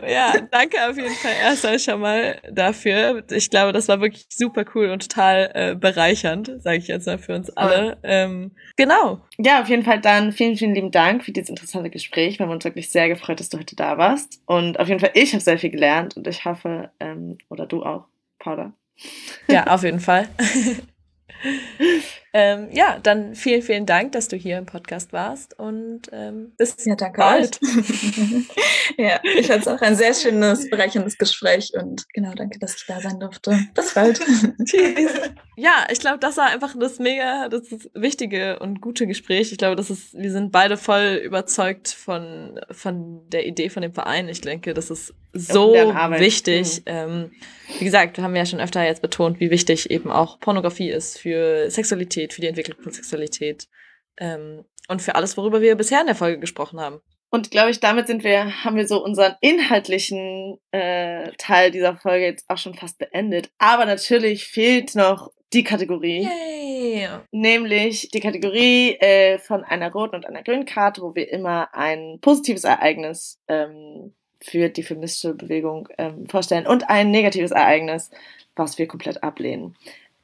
ja, 0.08 0.34
danke 0.52 0.78
auf 0.90 0.96
jeden 0.98 1.16
Fall 1.16 1.34
erstmal 1.42 1.80
schon 1.80 2.00
mal 2.00 2.40
dafür. 2.52 3.24
Ich 3.32 3.50
glaube, 3.50 3.74
das 3.74 3.88
war 3.88 4.02
wirklich 4.02 4.26
super 4.30 4.66
cool 4.76 4.90
und 4.90 5.10
total 5.10 5.52
äh, 5.54 5.76
bereichernd, 5.76 6.52
sage 6.60 6.78
ich 6.78 6.88
jetzt 6.88 7.08
mal 7.08 7.18
für 7.18 7.36
uns 7.36 7.50
alle. 7.52 7.98
Ähm, 8.04 8.52
genau. 8.76 9.22
Ja, 9.38 9.62
auf 9.62 9.70
jeden 9.70 9.84
Fall 9.84 10.00
dann 10.02 10.32
vielen, 10.32 10.56
vielen 10.56 10.76
lieben 10.76 10.92
Dank 10.92 11.24
für 11.24 11.32
dieses 11.32 11.50
interessante 11.50 11.90
Gespräch. 11.90 12.40
Wir 12.40 12.46
haben 12.46 12.54
uns 12.54 12.64
wirklich 12.64 12.90
sehr 12.90 13.10
gefreut, 13.10 13.40
dass 13.40 13.50
du 13.50 13.58
heute 13.58 13.76
da 13.76 13.98
warst. 13.98 14.42
Und 14.46 14.80
auf 14.80 14.88
jeden 14.88 15.00
Fall, 15.00 15.12
ich 15.14 15.34
habe 15.34 15.44
sehr 15.44 15.58
viel 15.58 15.72
gelernt 15.72 16.18
und 16.18 16.28
ich 16.28 16.46
hoffe, 16.46 16.92
ähm, 17.00 17.38
oder 17.50 17.66
du 17.66 17.84
auch, 17.84 18.06
Paula. 18.40 18.74
Ja, 19.48 19.68
auf 19.68 19.84
jeden 19.84 20.00
Fall. 20.00 20.28
ähm, 22.34 22.70
ja, 22.72 23.00
dann 23.02 23.34
vielen, 23.34 23.62
vielen 23.62 23.86
Dank, 23.86 24.12
dass 24.12 24.28
du 24.28 24.36
hier 24.36 24.58
im 24.58 24.66
Podcast 24.66 25.14
warst 25.14 25.58
und 25.58 26.04
ähm, 26.12 26.54
bis 26.58 26.76
Ja, 26.86 26.96
danke 26.96 27.20
bald. 27.20 27.60
ja, 28.98 29.20
ich 29.24 29.48
fand 29.48 29.62
es 29.62 29.68
auch 29.68 29.82
ein 29.82 29.96
sehr 29.96 30.14
schönes, 30.14 30.70
bereicherndes 30.70 31.18
Gespräch 31.18 31.72
und 31.74 32.06
genau, 32.14 32.34
danke, 32.34 32.60
dass 32.60 32.76
ich 32.76 32.86
da 32.86 33.02
sein 33.02 33.20
durfte. 33.20 33.58
Bis 33.74 33.94
bald. 33.94 34.20
Tschüss. 34.66 35.12
Ja, 35.56 35.88
ich 35.92 36.00
glaube, 36.00 36.20
das 36.20 36.38
war 36.38 36.48
einfach 36.48 36.76
das 36.80 37.00
mega, 37.00 37.50
das 37.50 37.72
ist 37.72 37.90
wichtige 37.94 38.60
und 38.60 38.80
gute 38.80 39.08
Gespräch. 39.08 39.52
Ich 39.52 39.58
glaube, 39.58 39.76
das 39.76 39.90
ist, 39.90 40.14
wir 40.14 40.32
sind 40.32 40.52
beide 40.52 40.78
voll 40.78 41.22
überzeugt 41.24 41.90
von, 41.90 42.60
von 42.72 43.28
der 43.30 43.48
Idee 43.48 43.70
von 43.70 43.82
dem 43.82 43.94
Verein. 43.94 44.30
Ich 44.30 44.42
denke, 44.42 44.74
das 44.74 44.90
ist 44.90 45.14
so 45.34 45.74
wichtig. 45.74 46.82
Ähm, 46.86 47.32
wie 47.78 47.86
gesagt, 47.86 48.18
haben 48.18 48.34
wir 48.34 48.40
ja 48.40 48.46
schon 48.46 48.60
öfter 48.60 48.84
jetzt 48.84 49.02
betont, 49.02 49.40
wie 49.40 49.52
wichtig 49.52 49.92
eben 49.92 50.12
auch 50.12 50.40
Pornografie 50.40 50.90
ist 50.90 51.20
für 51.20 51.70
Sexualität, 51.70 52.19
für 52.28 52.42
die 52.42 52.48
Entwicklung 52.48 52.82
von 52.82 52.92
Sexualität 52.92 53.68
ähm, 54.18 54.66
und 54.88 55.02
für 55.02 55.16
alles, 55.16 55.38
worüber 55.38 55.62
wir 55.62 55.76
bisher 55.76 56.02
in 56.02 56.08
der 56.08 56.16
Folge 56.16 56.40
gesprochen 56.40 56.80
haben. 56.80 57.02
Und 57.32 57.52
glaube 57.52 57.70
ich, 57.70 57.80
damit 57.80 58.08
sind 58.08 58.24
wir, 58.24 58.64
haben 58.64 58.76
wir 58.76 58.88
so 58.88 59.04
unseren 59.04 59.36
inhaltlichen 59.40 60.58
äh, 60.72 61.32
Teil 61.38 61.70
dieser 61.70 61.96
Folge 61.96 62.26
jetzt 62.26 62.50
auch 62.50 62.58
schon 62.58 62.74
fast 62.74 62.98
beendet. 62.98 63.52
Aber 63.60 63.86
natürlich 63.86 64.46
fehlt 64.46 64.96
noch 64.96 65.30
die 65.54 65.64
Kategorie. 65.64 66.28
Yay! 66.28 67.08
Nämlich 67.32 68.10
die 68.10 68.20
Kategorie 68.20 68.96
äh, 68.96 69.38
von 69.38 69.64
einer 69.64 69.92
roten 69.92 70.16
und 70.16 70.26
einer 70.26 70.44
grünen 70.44 70.66
Karte, 70.66 71.02
wo 71.02 71.14
wir 71.16 71.32
immer 71.32 71.70
ein 71.74 72.18
positives 72.22 72.64
Ereignis 72.64 73.40
ähm, 73.48 74.14
für 74.42 74.70
die 74.70 74.84
feministische 74.84 75.34
Bewegung 75.36 75.88
ähm, 75.98 76.26
vorstellen 76.28 76.66
und 76.66 76.90
ein 76.90 77.12
negatives 77.12 77.52
Ereignis, 77.52 78.10
was 78.56 78.78
wir 78.78 78.88
komplett 78.88 79.22
ablehnen. 79.22 79.76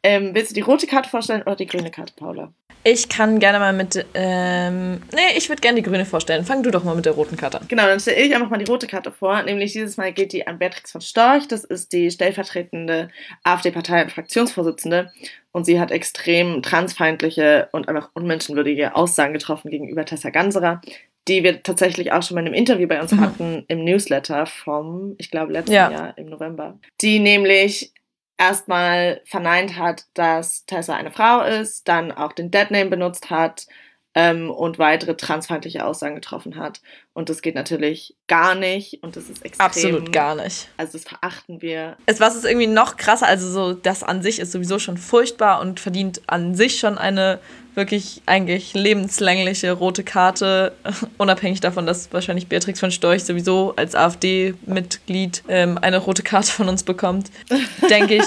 Ähm, 0.08 0.36
willst 0.36 0.52
du 0.52 0.54
die 0.54 0.62
rote 0.62 0.86
Karte 0.86 1.10
vorstellen 1.10 1.42
oder 1.42 1.56
die 1.56 1.66
grüne 1.66 1.90
Karte, 1.90 2.14
Paula? 2.16 2.54
Ich 2.84 3.10
kann 3.10 3.40
gerne 3.40 3.58
mal 3.58 3.74
mit, 3.74 4.06
ähm, 4.14 5.02
nee, 5.12 5.36
ich 5.36 5.50
würde 5.50 5.62
gerne 5.62 5.82
die 5.82 5.90
grüne 5.90 6.06
vorstellen. 6.06 6.46
Fang 6.46 6.62
du 6.62 6.70
doch 6.70 6.84
mal 6.84 6.96
mit 6.96 7.06
der 7.08 7.14
roten 7.14 7.36
Karte 7.38 7.60
an. 7.60 7.68
Genau, 7.68 7.88
dann 7.88 8.00
stelle 8.00 8.22
ich 8.22 8.36
einfach 8.36 8.52
mal 8.52 8.60
die 8.60 8.70
rote 8.70 8.86
Karte 8.86 9.12
vor. 9.12 9.42
Nämlich 9.42 9.74
dieses 9.74 9.98
Mal 9.98 10.14
geht 10.14 10.32
die 10.34 10.46
an 10.46 10.60
Beatrix 10.60 10.92
von 10.92 11.02
Storch. 11.02 11.48
Das 11.48 11.64
ist 11.64 11.92
die 11.92 12.12
stellvertretende 12.12 13.10
AfD-Partei- 13.44 14.04
und 14.04 14.12
Fraktionsvorsitzende. 14.12 15.12
Und 15.52 15.66
sie 15.66 15.80
hat 15.80 15.90
extrem 15.90 16.62
transfeindliche 16.62 17.70
und 17.72 17.90
einfach 17.90 18.12
unmenschenwürdige 18.14 18.96
Aussagen 18.96 19.34
getroffen 19.34 19.72
gegenüber 19.72 20.06
Tessa 20.06 20.30
Ganserer, 20.30 20.82
die 21.28 21.44
wir 21.44 21.64
tatsächlich 21.64 22.12
auch 22.12 22.22
schon 22.22 22.36
mal 22.36 22.42
in 22.42 22.48
einem 22.50 22.54
Interview 22.56 22.88
bei 22.88 23.02
uns 23.02 23.12
Mhm. 23.14 23.22
hatten 23.22 23.66
im 23.68 23.84
Newsletter 23.84 24.46
vom, 24.46 25.16
ich 25.18 25.32
glaube, 25.32 25.52
letzten 25.54 25.74
Ja. 25.74 25.90
Jahr 25.90 26.18
im 26.20 26.28
November. 26.28 26.78
Die 27.02 27.18
nämlich 27.18 27.94
erstmal 28.38 29.22
verneint 29.26 29.78
hat, 29.78 30.06
dass 30.14 30.66
Tessa 30.66 30.96
eine 30.96 31.12
Frau 31.12 31.42
ist, 31.42 31.88
dann 31.88 32.12
auch 32.12 32.34
den 32.34 32.52
Deadname 32.52 32.90
benutzt 32.90 33.30
hat 33.30 33.68
ähm, 34.14 34.50
und 34.50 34.80
weitere 34.80 35.16
transfeindliche 35.16 35.86
Aussagen 35.86 36.16
getroffen 36.16 36.56
hat. 36.56 36.82
Und 37.14 37.30
das 37.30 37.42
geht 37.42 37.56
natürlich 37.56 38.16
gar 38.28 38.56
nicht 38.56 39.04
und 39.04 39.16
das 39.16 39.30
ist 39.30 39.44
extrem. 39.44 39.66
Absolut 39.66 40.12
gar 40.12 40.36
nicht. 40.36 40.70
Also 40.78 40.94
das 40.94 41.04
verachten 41.04 41.62
wir. 41.62 41.98
Es, 42.06 42.20
was 42.20 42.36
ist 42.36 42.46
irgendwie 42.46 42.68
noch 42.68 42.98
krasser, 42.98 43.28
also 43.28 43.50
so, 43.50 43.74
das 43.74 44.04
an 44.04 44.22
sich 44.22 44.40
ist 44.40 44.52
sowieso 44.52 44.80
schon 44.80 44.98
furchtbar 44.98 45.62
und 45.62 45.80
verdient 45.80 46.22
an 46.28 46.56
sich 46.56 46.80
schon 46.80 46.98
eine 46.98 47.40
wirklich 47.76 48.22
eigentlich 48.26 48.74
lebenslängliche 48.74 49.72
rote 49.72 50.04
Karte, 50.04 50.74
unabhängig 51.18 51.60
davon, 51.62 51.86
dass 51.86 52.12
wahrscheinlich 52.14 52.48
Beatrix 52.48 52.80
von 52.80 52.92
Storch 52.92 53.24
sowieso 53.24 53.74
als 53.76 53.96
AfD-Mitglied 53.96 55.44
ähm, 55.48 55.78
eine 55.82 55.98
rote 55.98 56.24
Karte 56.24 56.52
von 56.52 56.70
uns 56.70 56.84
bekommt, 56.84 57.32
denke 57.90 58.16
ich, 58.16 58.24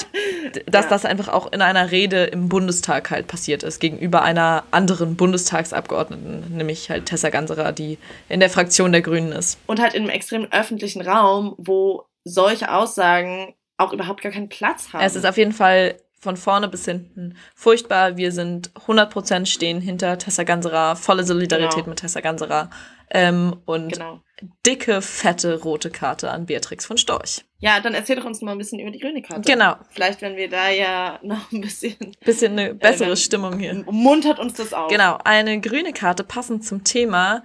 dass 0.67 0.85
Ja. 0.85 0.91
das 0.91 1.05
einfach 1.05 1.29
auch 1.29 1.53
in 1.53 1.63
einer 1.63 1.91
Rede 1.91 2.25
im 2.25 2.49
Bundestag 2.49 3.11
halt 3.11 3.27
passiert 3.27 3.63
ist, 3.63 3.81
gegenüber 3.81 4.23
einer 4.23 4.65
anderen 4.71 5.17
Bundestagsabgeordneten, 5.17 6.57
nämlich 6.57 6.91
halt 6.91 7.07
Tessa 7.07 7.31
Ganserer, 7.31 7.73
die 7.73 7.99
in 8.29 8.41
der 8.41 8.51
Fraktion 8.51 8.93
der 8.93 9.03
Grünen 9.03 9.33
ist. 9.33 9.59
Und 9.67 9.81
halt 9.81 9.95
in 9.95 10.03
einem 10.03 10.11
extrem 10.11 10.47
öffentlichen 10.53 11.03
Raum, 11.03 11.55
wo 11.59 12.05
solche 12.25 12.73
Aussagen 12.73 13.55
auch 13.77 13.93
überhaupt 13.93 14.23
gar 14.23 14.33
keinen 14.33 14.49
Platz 14.49 14.93
haben. 14.93 15.05
Es 15.05 15.15
ist 15.15 15.25
auf 15.25 15.37
jeden 15.37 15.53
Fall 15.53 15.97
von 16.21 16.37
vorne 16.37 16.69
bis 16.69 16.85
hinten 16.85 17.37
furchtbar. 17.55 18.17
Wir 18.17 18.33
sind 18.33 18.71
100% 18.87 19.47
stehen 19.47 19.81
hinter 19.81 20.19
Tessa 20.19 20.43
Ganserer, 20.45 20.97
volle 20.97 21.25
Solidarität 21.25 21.75
Genau. 21.77 21.89
mit 21.91 21.99
Tessa 22.01 22.21
Ganserer 22.21 22.71
ähm, 23.11 23.57
und 23.65 23.93
genau. 23.95 24.21
dicke, 24.67 25.01
fette 25.01 25.61
rote 25.63 25.91
Karte 25.91 26.31
an 26.31 26.47
Beatrix 26.47 26.85
von 26.87 26.99
Storch. 26.99 27.45
Ja, 27.61 27.81
dann 27.81 27.95
erzähl 27.95 28.17
doch 28.17 28.25
uns 28.25 28.41
mal 28.43 28.53
ein 28.53 28.59
bisschen 28.59 28.79
über 28.81 28.91
die 28.91 28.99
grüne 28.99 29.23
Karte. 29.23 29.51
Genau, 29.51 29.77
Vielleicht, 29.91 30.21
wenn 30.23 30.37
wir 30.37 30.49
da 30.51 30.69
ja 30.69 31.19
noch 31.23 31.51
ein 31.53 31.61
bisschen 31.61 31.97
bisschen 32.25 32.53
eine 32.59 32.75
bessere 32.75 33.11
wenn- 33.11 33.17
Stimmung 33.17 33.59
hier. 33.59 33.75
muntert 33.91 34.39
uns 34.39 34.55
das 34.55 34.73
auf. 34.75 34.91
Genau, 34.91 35.19
eine 35.25 35.61
grüne 35.61 35.93
Karte 35.93 36.23
passend 36.25 36.65
zum 36.65 36.85
Thema 36.85 37.43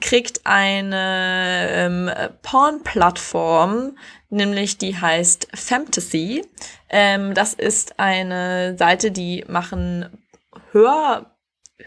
kriegt 0.00 0.40
eine 0.44 1.68
ähm, 1.70 2.10
Porn-Plattform, 2.42 3.96
nämlich 4.30 4.78
die 4.78 4.96
heißt 4.96 5.48
Fantasy. 5.54 6.44
Ähm, 6.88 7.34
das 7.34 7.54
ist 7.54 7.98
eine 7.98 8.76
Seite, 8.78 9.10
die 9.10 9.44
machen 9.48 10.08
Hör 10.72 11.30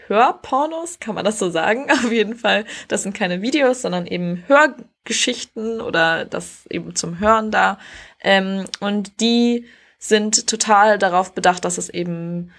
Hörpornos, 0.06 1.00
kann 1.00 1.16
man 1.16 1.24
das 1.24 1.38
so 1.38 1.50
sagen? 1.50 1.90
Auf 1.90 2.12
jeden 2.12 2.36
Fall. 2.36 2.64
Das 2.88 3.02
sind 3.02 3.14
keine 3.14 3.42
Videos, 3.42 3.82
sondern 3.82 4.06
eben 4.06 4.44
Hörgeschichten 4.46 5.80
oder 5.80 6.24
das 6.24 6.66
eben 6.68 6.94
zum 6.94 7.18
Hören 7.18 7.50
da. 7.50 7.78
Ähm, 8.20 8.66
und 8.80 9.20
die 9.20 9.66
sind 9.98 10.46
total 10.46 10.98
darauf 10.98 11.34
bedacht, 11.34 11.64
dass 11.64 11.76
es 11.76 11.88
eben 11.88 12.52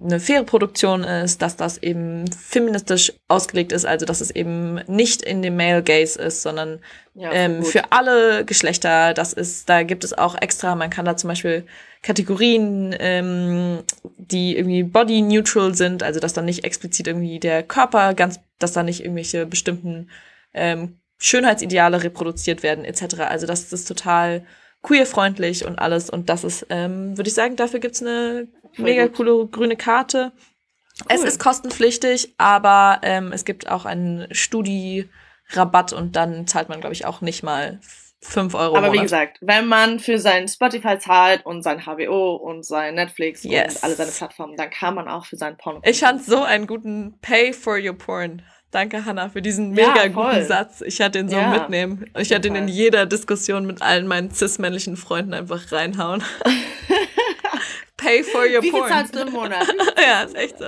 eine 0.00 0.20
faire 0.20 0.44
Produktion 0.44 1.04
ist, 1.04 1.40
dass 1.40 1.56
das 1.56 1.78
eben 1.78 2.30
feministisch 2.30 3.12
ausgelegt 3.28 3.72
ist, 3.72 3.86
also 3.86 4.04
dass 4.04 4.20
es 4.20 4.30
eben 4.30 4.74
nicht 4.86 5.22
in 5.22 5.40
dem 5.40 5.56
Male 5.56 5.82
Gaze 5.82 6.20
ist, 6.20 6.42
sondern 6.42 6.80
Ja, 7.14 7.32
ähm, 7.32 7.62
für 7.64 7.92
alle 7.92 8.44
Geschlechter. 8.44 9.14
Das 9.14 9.32
ist, 9.32 9.68
da 9.68 9.82
gibt 9.84 10.04
es 10.04 10.12
auch 10.12 10.36
extra, 10.40 10.74
man 10.74 10.90
kann 10.90 11.06
da 11.06 11.16
zum 11.16 11.28
Beispiel 11.28 11.64
Kategorien, 12.02 12.94
ähm, 12.98 13.78
die 14.18 14.56
irgendwie 14.56 14.82
body 14.82 15.22
neutral 15.22 15.74
sind, 15.74 16.02
also 16.02 16.20
dass 16.20 16.34
dann 16.34 16.44
nicht 16.44 16.64
explizit 16.64 17.06
irgendwie 17.06 17.40
der 17.40 17.62
Körper 17.62 18.12
ganz, 18.12 18.38
dass 18.58 18.72
da 18.72 18.82
nicht 18.82 19.00
irgendwelche 19.00 19.46
bestimmten 19.46 20.10
ähm, 20.52 20.98
Schönheitsideale 21.18 22.02
reproduziert 22.02 22.62
werden, 22.62 22.84
etc. 22.84 23.20
Also 23.20 23.46
das 23.46 23.72
ist 23.72 23.88
total 23.88 24.44
queerfreundlich 24.86 25.64
und 25.66 25.78
alles. 25.78 26.08
Und 26.10 26.28
das 26.28 26.44
ist, 26.44 26.66
ähm, 26.70 27.16
würde 27.16 27.28
ich 27.28 27.34
sagen, 27.34 27.56
dafür 27.56 27.80
gibt's 27.80 28.02
eine 28.02 28.48
Voll 28.74 28.84
mega 28.84 29.06
gut. 29.06 29.16
coole 29.16 29.46
grüne 29.48 29.76
Karte. 29.76 30.32
Es 31.08 31.20
Cool. 31.20 31.28
ist 31.28 31.40
kostenpflichtig, 31.40 32.34
aber 32.38 33.00
ähm, 33.02 33.32
es 33.32 33.44
gibt 33.44 33.68
auch 33.68 33.84
einen 33.84 34.26
Studi-Rabatt 34.32 35.92
und 35.92 36.16
dann 36.16 36.46
zahlt 36.46 36.68
man, 36.68 36.80
glaube 36.80 36.94
ich, 36.94 37.04
auch 37.04 37.20
nicht 37.20 37.42
mal 37.42 37.80
5 38.22 38.54
Euro 38.54 38.76
Aber 38.76 38.92
wie 38.92 38.98
gesagt, 38.98 39.38
wenn 39.42 39.66
man 39.68 40.00
für 40.00 40.18
sein 40.18 40.48
Spotify 40.48 40.98
zahlt 40.98 41.44
und 41.44 41.62
sein 41.62 41.84
HBO 41.84 42.36
und 42.36 42.64
sein 42.64 42.94
Netflix 42.94 43.44
Yes. 43.44 43.76
und 43.76 43.84
alle 43.84 43.94
seine 43.94 44.10
Plattformen, 44.10 44.56
dann 44.56 44.70
kann 44.70 44.94
man 44.94 45.06
auch 45.06 45.26
für 45.26 45.36
seinen 45.36 45.56
Porno. 45.58 45.80
Ich 45.84 46.00
fand 46.00 46.24
so 46.24 46.42
einen 46.42 46.66
guten 46.66 47.18
Pay 47.20 47.52
for 47.52 47.76
your 47.78 47.92
porn. 47.92 48.42
Danke, 48.72 49.04
Hannah, 49.04 49.28
für 49.30 49.40
diesen 49.42 49.74
Ja, 49.74 49.88
mega 49.88 50.12
voll. 50.12 50.34
guten 50.34 50.46
Satz. 50.46 50.80
Ich 50.82 51.00
hatte 51.00 51.20
ihn 51.20 51.28
so 51.28 51.36
Ja, 51.36 51.50
mitnehmen. 51.50 52.04
Ich 52.18 52.32
hatte 52.32 52.48
ihn 52.48 52.56
in 52.56 52.68
jeder 52.68 53.06
Diskussion 53.06 53.64
mit 53.66 53.80
allen 53.80 54.06
meinen 54.06 54.30
cis-männlichen 54.32 54.96
Freunden 54.96 55.32
einfach 55.34 55.70
reinhauen. 55.72 56.22
Pay 57.96 58.22
for 58.24 58.42
your 58.42 58.62
Wie 58.62 58.70
viel 58.70 58.80
porn. 58.80 58.88
zahlst 58.90 59.14
du 59.14 59.20
im 59.20 59.32
Monat? 59.32 59.66
ja, 60.02 60.22
ist 60.24 60.34
echt 60.36 60.58
so. 60.58 60.66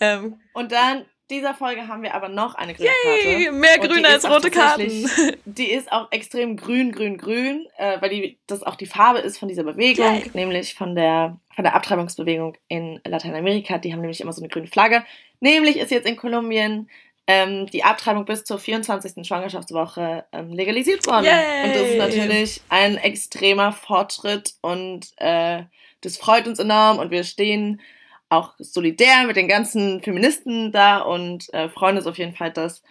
ähm, 0.00 0.36
Und 0.52 0.70
dann, 0.70 1.04
dieser 1.32 1.54
Folge 1.54 1.88
haben 1.88 2.02
wir 2.02 2.14
aber 2.14 2.28
noch 2.28 2.54
eine 2.54 2.74
grüne 2.74 2.90
yay, 3.04 3.44
Karte. 3.44 3.52
mehr 3.52 3.78
grüne 3.78 4.08
als 4.08 4.28
rote 4.28 4.50
Karten. 4.50 5.10
Die 5.44 5.70
ist 5.70 5.90
auch 5.90 6.12
extrem 6.12 6.56
grün, 6.56 6.92
grün, 6.92 7.18
grün, 7.18 7.66
äh, 7.78 8.00
weil 8.00 8.10
die, 8.10 8.38
das 8.46 8.62
auch 8.62 8.76
die 8.76 8.86
Farbe 8.86 9.18
ist 9.18 9.38
von 9.38 9.48
dieser 9.48 9.64
Bewegung, 9.64 10.14
Yay. 10.14 10.30
nämlich 10.34 10.74
von 10.74 10.94
der, 10.94 11.38
von 11.54 11.64
der 11.64 11.74
Abtreibungsbewegung 11.74 12.56
in 12.68 13.00
Lateinamerika. 13.04 13.78
Die 13.78 13.92
haben 13.92 14.00
nämlich 14.00 14.20
immer 14.20 14.32
so 14.32 14.42
eine 14.42 14.48
grüne 14.48 14.66
Flagge. 14.68 15.04
Nämlich 15.40 15.78
ist 15.78 15.90
jetzt 15.90 16.06
in 16.06 16.16
Kolumbien 16.16 16.88
ähm, 17.26 17.66
die 17.66 17.84
Abtreibung 17.84 18.24
bis 18.24 18.44
zur 18.44 18.58
24. 18.58 19.26
Schwangerschaftswoche 19.26 20.24
ähm, 20.32 20.52
legalisiert 20.52 21.06
worden. 21.06 21.24
Yay. 21.24 21.64
Und 21.64 21.74
das 21.74 21.88
ist 21.88 21.98
natürlich 21.98 22.60
ein 22.68 22.96
extremer 22.96 23.72
Fortschritt 23.72 24.54
und 24.60 25.12
äh, 25.16 25.62
das 26.02 26.16
freut 26.16 26.46
uns 26.46 26.58
enorm 26.58 26.98
und 26.98 27.10
wir 27.10 27.24
stehen 27.24 27.80
auch 28.32 28.54
solidär 28.58 29.24
mit 29.26 29.36
den 29.36 29.48
ganzen 29.48 30.00
Feministen 30.02 30.72
da 30.72 30.98
und 30.98 31.52
äh, 31.54 31.68
freuen 31.68 31.96
uns 31.96 32.06
auf 32.06 32.18
jeden 32.18 32.34
Fall, 32.34 32.50
dass 32.50 32.82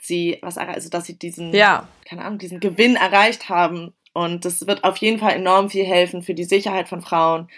sie 0.00 0.38
was 0.42 0.58
also 0.58 0.88
dass 0.90 1.06
sie 1.06 1.18
diesen 1.18 1.52
Ja, 1.54 1.88
keine 2.04 2.24
Ahnung, 2.24 2.38
diesen 2.38 2.60
Gewinn 2.60 2.96
erreicht 2.96 3.48
haben. 3.48 3.94
Und 4.12 4.44
das 4.44 4.66
wird 4.66 4.82
auf 4.84 4.96
jeden 4.98 5.18
Fall 5.18 5.32
enorm 5.34 5.68
viel 5.68 5.84
helfen 5.84 6.22
für 6.22 6.32
die 6.34 6.44
Sicherheit 6.44 6.88
von 6.88 7.02
Frauen, 7.02 7.48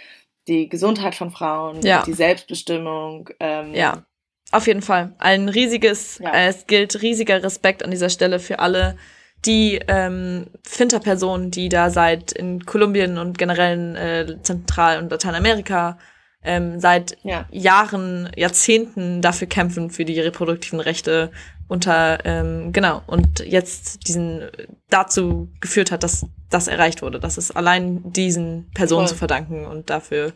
die 0.48 0.68
Gesundheit 0.68 1.14
von 1.14 1.30
Frauen, 1.30 1.82
Ja. 1.82 2.02
die 2.04 2.14
Selbstbestimmung. 2.14 3.30
Ähm, 3.38 3.74
ja. 3.74 4.02
Auf 4.50 4.66
jeden 4.66 4.82
Fall. 4.82 5.14
Ein 5.18 5.48
riesiges, 5.48 6.18
Ja. 6.18 6.32
äh, 6.32 6.48
es 6.48 6.66
gilt 6.66 7.02
riesiger 7.02 7.42
Respekt 7.42 7.84
an 7.84 7.90
dieser 7.90 8.08
Stelle 8.08 8.38
für 8.40 8.58
alle 8.58 8.96
die 9.44 9.78
ähm, 9.86 10.46
Finterpersonen, 10.64 11.50
die 11.52 11.68
da 11.68 11.90
seit 11.90 12.32
in 12.32 12.64
Kolumbien 12.66 13.18
und 13.18 13.38
generell 13.38 13.74
in 13.78 13.94
äh, 13.94 14.42
Zentral- 14.42 14.98
und 15.00 15.10
Lateinamerika 15.12 15.98
ähm, 16.42 16.80
seit 16.80 17.16
Ja. 17.22 17.46
Jahren, 17.50 18.30
Jahrzehnten 18.36 19.22
dafür 19.22 19.48
kämpfen, 19.48 19.90
für 19.90 20.04
die 20.04 20.20
reproduktiven 20.20 20.80
Rechte 20.80 21.30
unter, 21.68 22.24
ähm, 22.24 22.72
genau, 22.72 23.02
und 23.06 23.40
jetzt 23.40 24.08
diesen 24.08 24.42
dazu 24.88 25.48
geführt 25.60 25.90
hat, 25.90 26.02
dass 26.02 26.26
das 26.48 26.66
erreicht 26.66 27.02
wurde. 27.02 27.20
Das 27.20 27.36
ist 27.36 27.50
allein 27.50 28.12
diesen 28.12 28.70
Personen 28.72 29.02
Voll. 29.02 29.08
zu 29.08 29.16
verdanken 29.16 29.66
und 29.66 29.90
dafür 29.90 30.32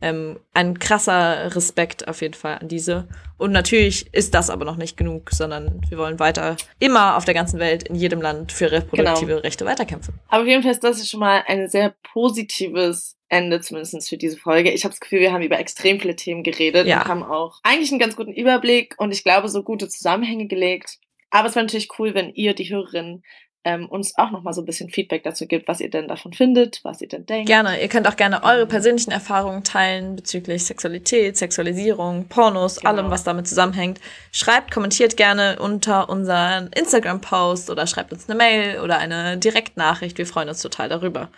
ähm, 0.00 0.38
ein 0.52 0.78
krasser 0.78 1.54
Respekt 1.56 2.06
auf 2.08 2.20
jeden 2.20 2.34
Fall 2.34 2.58
an 2.58 2.68
diese. 2.68 3.08
Und 3.38 3.52
natürlich 3.52 4.12
ist 4.14 4.34
das 4.34 4.50
aber 4.50 4.64
noch 4.64 4.76
nicht 4.76 4.96
genug, 4.96 5.30
sondern 5.30 5.80
wir 5.88 5.98
wollen 5.98 6.18
weiter 6.18 6.56
immer 6.78 7.16
auf 7.16 7.24
der 7.24 7.34
ganzen 7.34 7.58
Welt, 7.58 7.84
in 7.84 7.94
jedem 7.94 8.20
Land 8.20 8.52
für 8.52 8.70
reproduktive 8.70 9.26
Genau. 9.26 9.40
Rechte 9.40 9.64
weiterkämpfen. 9.64 10.14
Aber 10.28 10.42
auf 10.42 10.48
jeden 10.48 10.62
Fall 10.62 10.72
ist 10.72 10.84
das 10.84 11.08
schon 11.08 11.20
mal 11.20 11.42
ein 11.46 11.68
sehr 11.68 11.94
positives 12.12 13.16
Ende, 13.28 13.60
zumindest 13.60 14.08
für 14.08 14.16
diese 14.16 14.36
Folge. 14.36 14.70
Ich 14.70 14.84
habe 14.84 14.92
das 14.92 15.00
Gefühl, 15.00 15.20
wir 15.20 15.32
haben 15.32 15.42
über 15.42 15.58
extrem 15.58 15.98
viele 16.00 16.14
Themen 16.16 16.42
geredet 16.42 16.86
Ja. 16.86 17.02
und 17.02 17.08
haben 17.08 17.22
auch 17.24 17.58
eigentlich 17.62 17.90
einen 17.90 17.98
ganz 17.98 18.16
guten 18.16 18.32
Überblick 18.32 18.94
und 18.98 19.12
ich 19.12 19.24
glaube, 19.24 19.48
so 19.48 19.62
gute 19.62 19.88
Zusammenhänge 19.88 20.46
gelegt. 20.46 20.98
Aber 21.30 21.48
es 21.48 21.54
wäre 21.56 21.64
natürlich 21.64 21.88
cool, 21.98 22.14
wenn 22.14 22.30
ihr, 22.34 22.54
die 22.54 22.70
Hörerinnen, 22.70 23.24
ähm, 23.66 23.86
uns 23.88 24.16
auch 24.16 24.30
nochmal 24.30 24.54
so 24.54 24.62
ein 24.62 24.64
bisschen 24.64 24.88
Feedback 24.88 25.24
dazu 25.24 25.46
gibt, 25.46 25.66
was 25.66 25.80
ihr 25.80 25.90
denn 25.90 26.06
davon 26.06 26.32
findet, 26.32 26.80
was 26.84 27.00
ihr 27.02 27.08
denn 27.08 27.26
denkt. 27.26 27.48
Gerne. 27.48 27.82
Ihr 27.82 27.88
könnt 27.88 28.06
auch 28.06 28.14
gerne 28.16 28.44
eure 28.44 28.64
persönlichen 28.64 29.10
Erfahrungen 29.10 29.64
teilen 29.64 30.14
bezüglich 30.14 30.64
Sexualität, 30.64 31.36
Sexualisierung, 31.36 32.28
Pornos, 32.28 32.76
Genau. 32.76 32.90
allem, 32.90 33.10
was 33.10 33.24
damit 33.24 33.48
zusammenhängt. 33.48 34.00
Schreibt, 34.30 34.70
kommentiert 34.70 35.16
gerne 35.16 35.58
unter 35.58 36.08
unseren 36.08 36.68
Instagram-Post 36.68 37.68
oder 37.68 37.88
schreibt 37.88 38.12
uns 38.12 38.28
eine 38.28 38.38
Mail 38.38 38.78
oder 38.80 38.98
eine 38.98 39.36
Direktnachricht. 39.36 40.16
Wir 40.16 40.26
freuen 40.26 40.48
uns 40.48 40.62
total 40.62 40.88
darüber. 40.88 41.28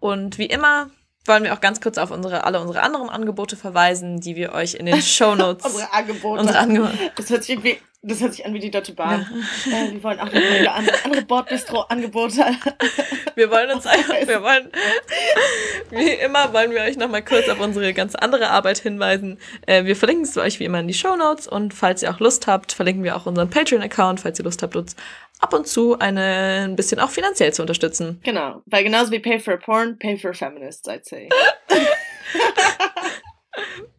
Und 0.00 0.38
wie 0.38 0.46
immer 0.46 0.90
wollen 1.24 1.44
wir 1.44 1.52
auch 1.52 1.60
ganz 1.60 1.80
kurz 1.80 1.98
auf 1.98 2.10
unsere, 2.10 2.44
alle 2.44 2.60
unsere 2.60 2.82
anderen 2.82 3.10
Angebote 3.10 3.54
verweisen, 3.56 4.18
die 4.20 4.34
wir 4.34 4.54
euch 4.54 4.74
in 4.74 4.86
den 4.86 5.02
Show 5.02 5.34
Notes 5.34 5.64
Unsere 5.66 5.92
Angebote. 5.92 6.40
unsere 6.40 6.58
Angebote. 6.58 6.98
Das 7.16 7.30
hört 7.30 7.42
sich 7.44 7.50
irgendwie, 7.50 7.78
das 8.02 8.20
hört 8.20 8.32
sich 8.32 8.46
an 8.46 8.54
wie 8.54 8.60
die 8.60 8.70
Deutsche 8.70 8.94
Bahn. 8.94 9.26
Äh, 9.66 9.92
wir 9.92 10.02
wollen 10.02 10.20
auch 10.20 10.32
noch 10.32 10.34
andere, 10.34 11.04
andere 11.04 11.22
Bordbistro-Angebote. 11.22 12.44
Wir 13.34 13.50
wollen 13.50 13.70
uns 13.70 13.86
einfach, 13.86 14.14
wir 14.26 14.42
wollen, 14.42 14.70
wie 15.90 16.10
immer 16.10 16.52
wollen 16.52 16.70
wir 16.70 16.82
euch 16.82 16.96
nochmal 16.96 17.24
kurz 17.24 17.48
auf 17.48 17.60
unsere 17.60 17.92
ganz 17.94 18.14
andere 18.14 18.50
Arbeit 18.50 18.78
hinweisen. 18.78 19.38
Äh, 19.66 19.84
wir 19.84 19.96
verlinken 19.96 20.24
es 20.24 20.36
euch 20.36 20.60
wie 20.60 20.64
immer 20.64 20.80
in 20.80 20.88
die 20.88 20.94
Show 20.94 21.16
Notes 21.16 21.48
und 21.48 21.74
falls 21.74 22.02
ihr 22.02 22.10
auch 22.10 22.20
Lust 22.20 22.46
habt, 22.46 22.72
verlinken 22.72 23.02
wir 23.02 23.16
auch 23.16 23.26
unseren 23.26 23.50
Patreon-Account, 23.50 24.20
falls 24.20 24.38
ihr 24.38 24.44
Lust 24.44 24.62
habt, 24.62 24.76
uns 24.76 24.94
ab 25.40 25.52
und 25.52 25.66
zu 25.66 25.98
eine, 25.98 26.64
ein 26.64 26.76
bisschen 26.76 27.00
auch 27.00 27.10
finanziell 27.10 27.52
zu 27.52 27.62
unterstützen. 27.62 28.20
Genau, 28.22 28.62
weil 28.66 28.84
genauso 28.84 29.10
wie 29.12 29.18
Pay 29.18 29.40
for 29.40 29.56
Porn, 29.56 29.98
Pay 29.98 30.18
for 30.18 30.34
Feminists, 30.34 30.88
I'd 30.88 31.04
say. 31.04 31.28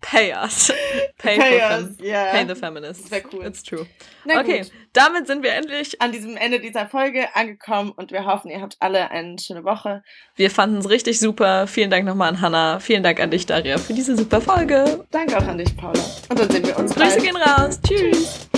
Pay 0.09 0.33
us. 0.33 0.71
Pay, 1.17 1.37
Pay 1.37 1.59
for 1.59 1.71
us, 1.71 1.89
yeah. 2.01 2.31
Pay 2.31 2.45
the 2.47 2.55
feminists. 2.55 3.11
Wär 3.11 3.21
cool. 3.31 3.45
It's 3.45 3.61
true. 3.61 3.85
Na 4.25 4.39
okay, 4.39 4.59
gut, 4.59 4.71
damit 4.93 5.27
sind 5.27 5.43
wir 5.43 5.53
endlich. 5.53 6.01
an 6.01 6.11
diesem 6.11 6.35
Ende 6.37 6.59
dieser 6.59 6.87
Folge 6.87 7.27
angekommen 7.35 7.91
und 7.91 8.11
wir 8.11 8.25
hoffen, 8.25 8.49
ihr 8.49 8.61
habt 8.61 8.77
alle 8.79 9.11
eine 9.11 9.37
schöne 9.37 9.63
Woche. 9.63 10.03
Wir 10.35 10.49
fanden 10.49 10.77
es 10.77 10.89
richtig 10.89 11.19
super. 11.19 11.67
Vielen 11.67 11.89
Dank 11.89 12.05
nochmal 12.05 12.29
an 12.29 12.41
Hannah. 12.41 12.79
Vielen 12.79 13.03
Dank 13.03 13.19
an 13.19 13.29
dich, 13.29 13.45
Daria, 13.45 13.77
für 13.77 13.93
diese 13.93 14.15
super 14.17 14.41
Folge. 14.41 15.05
Danke 15.11 15.37
auch 15.37 15.47
an 15.47 15.57
dich, 15.57 15.75
Paula. 15.77 15.99
Und 16.29 16.39
dann 16.39 16.49
sehen 16.49 16.65
wir 16.65 16.77
uns 16.77 16.95
Grüße 16.95 17.09
bald. 17.09 17.23
gehen 17.23 17.35
raus. 17.37 17.79
Tschüss. 17.87 18.48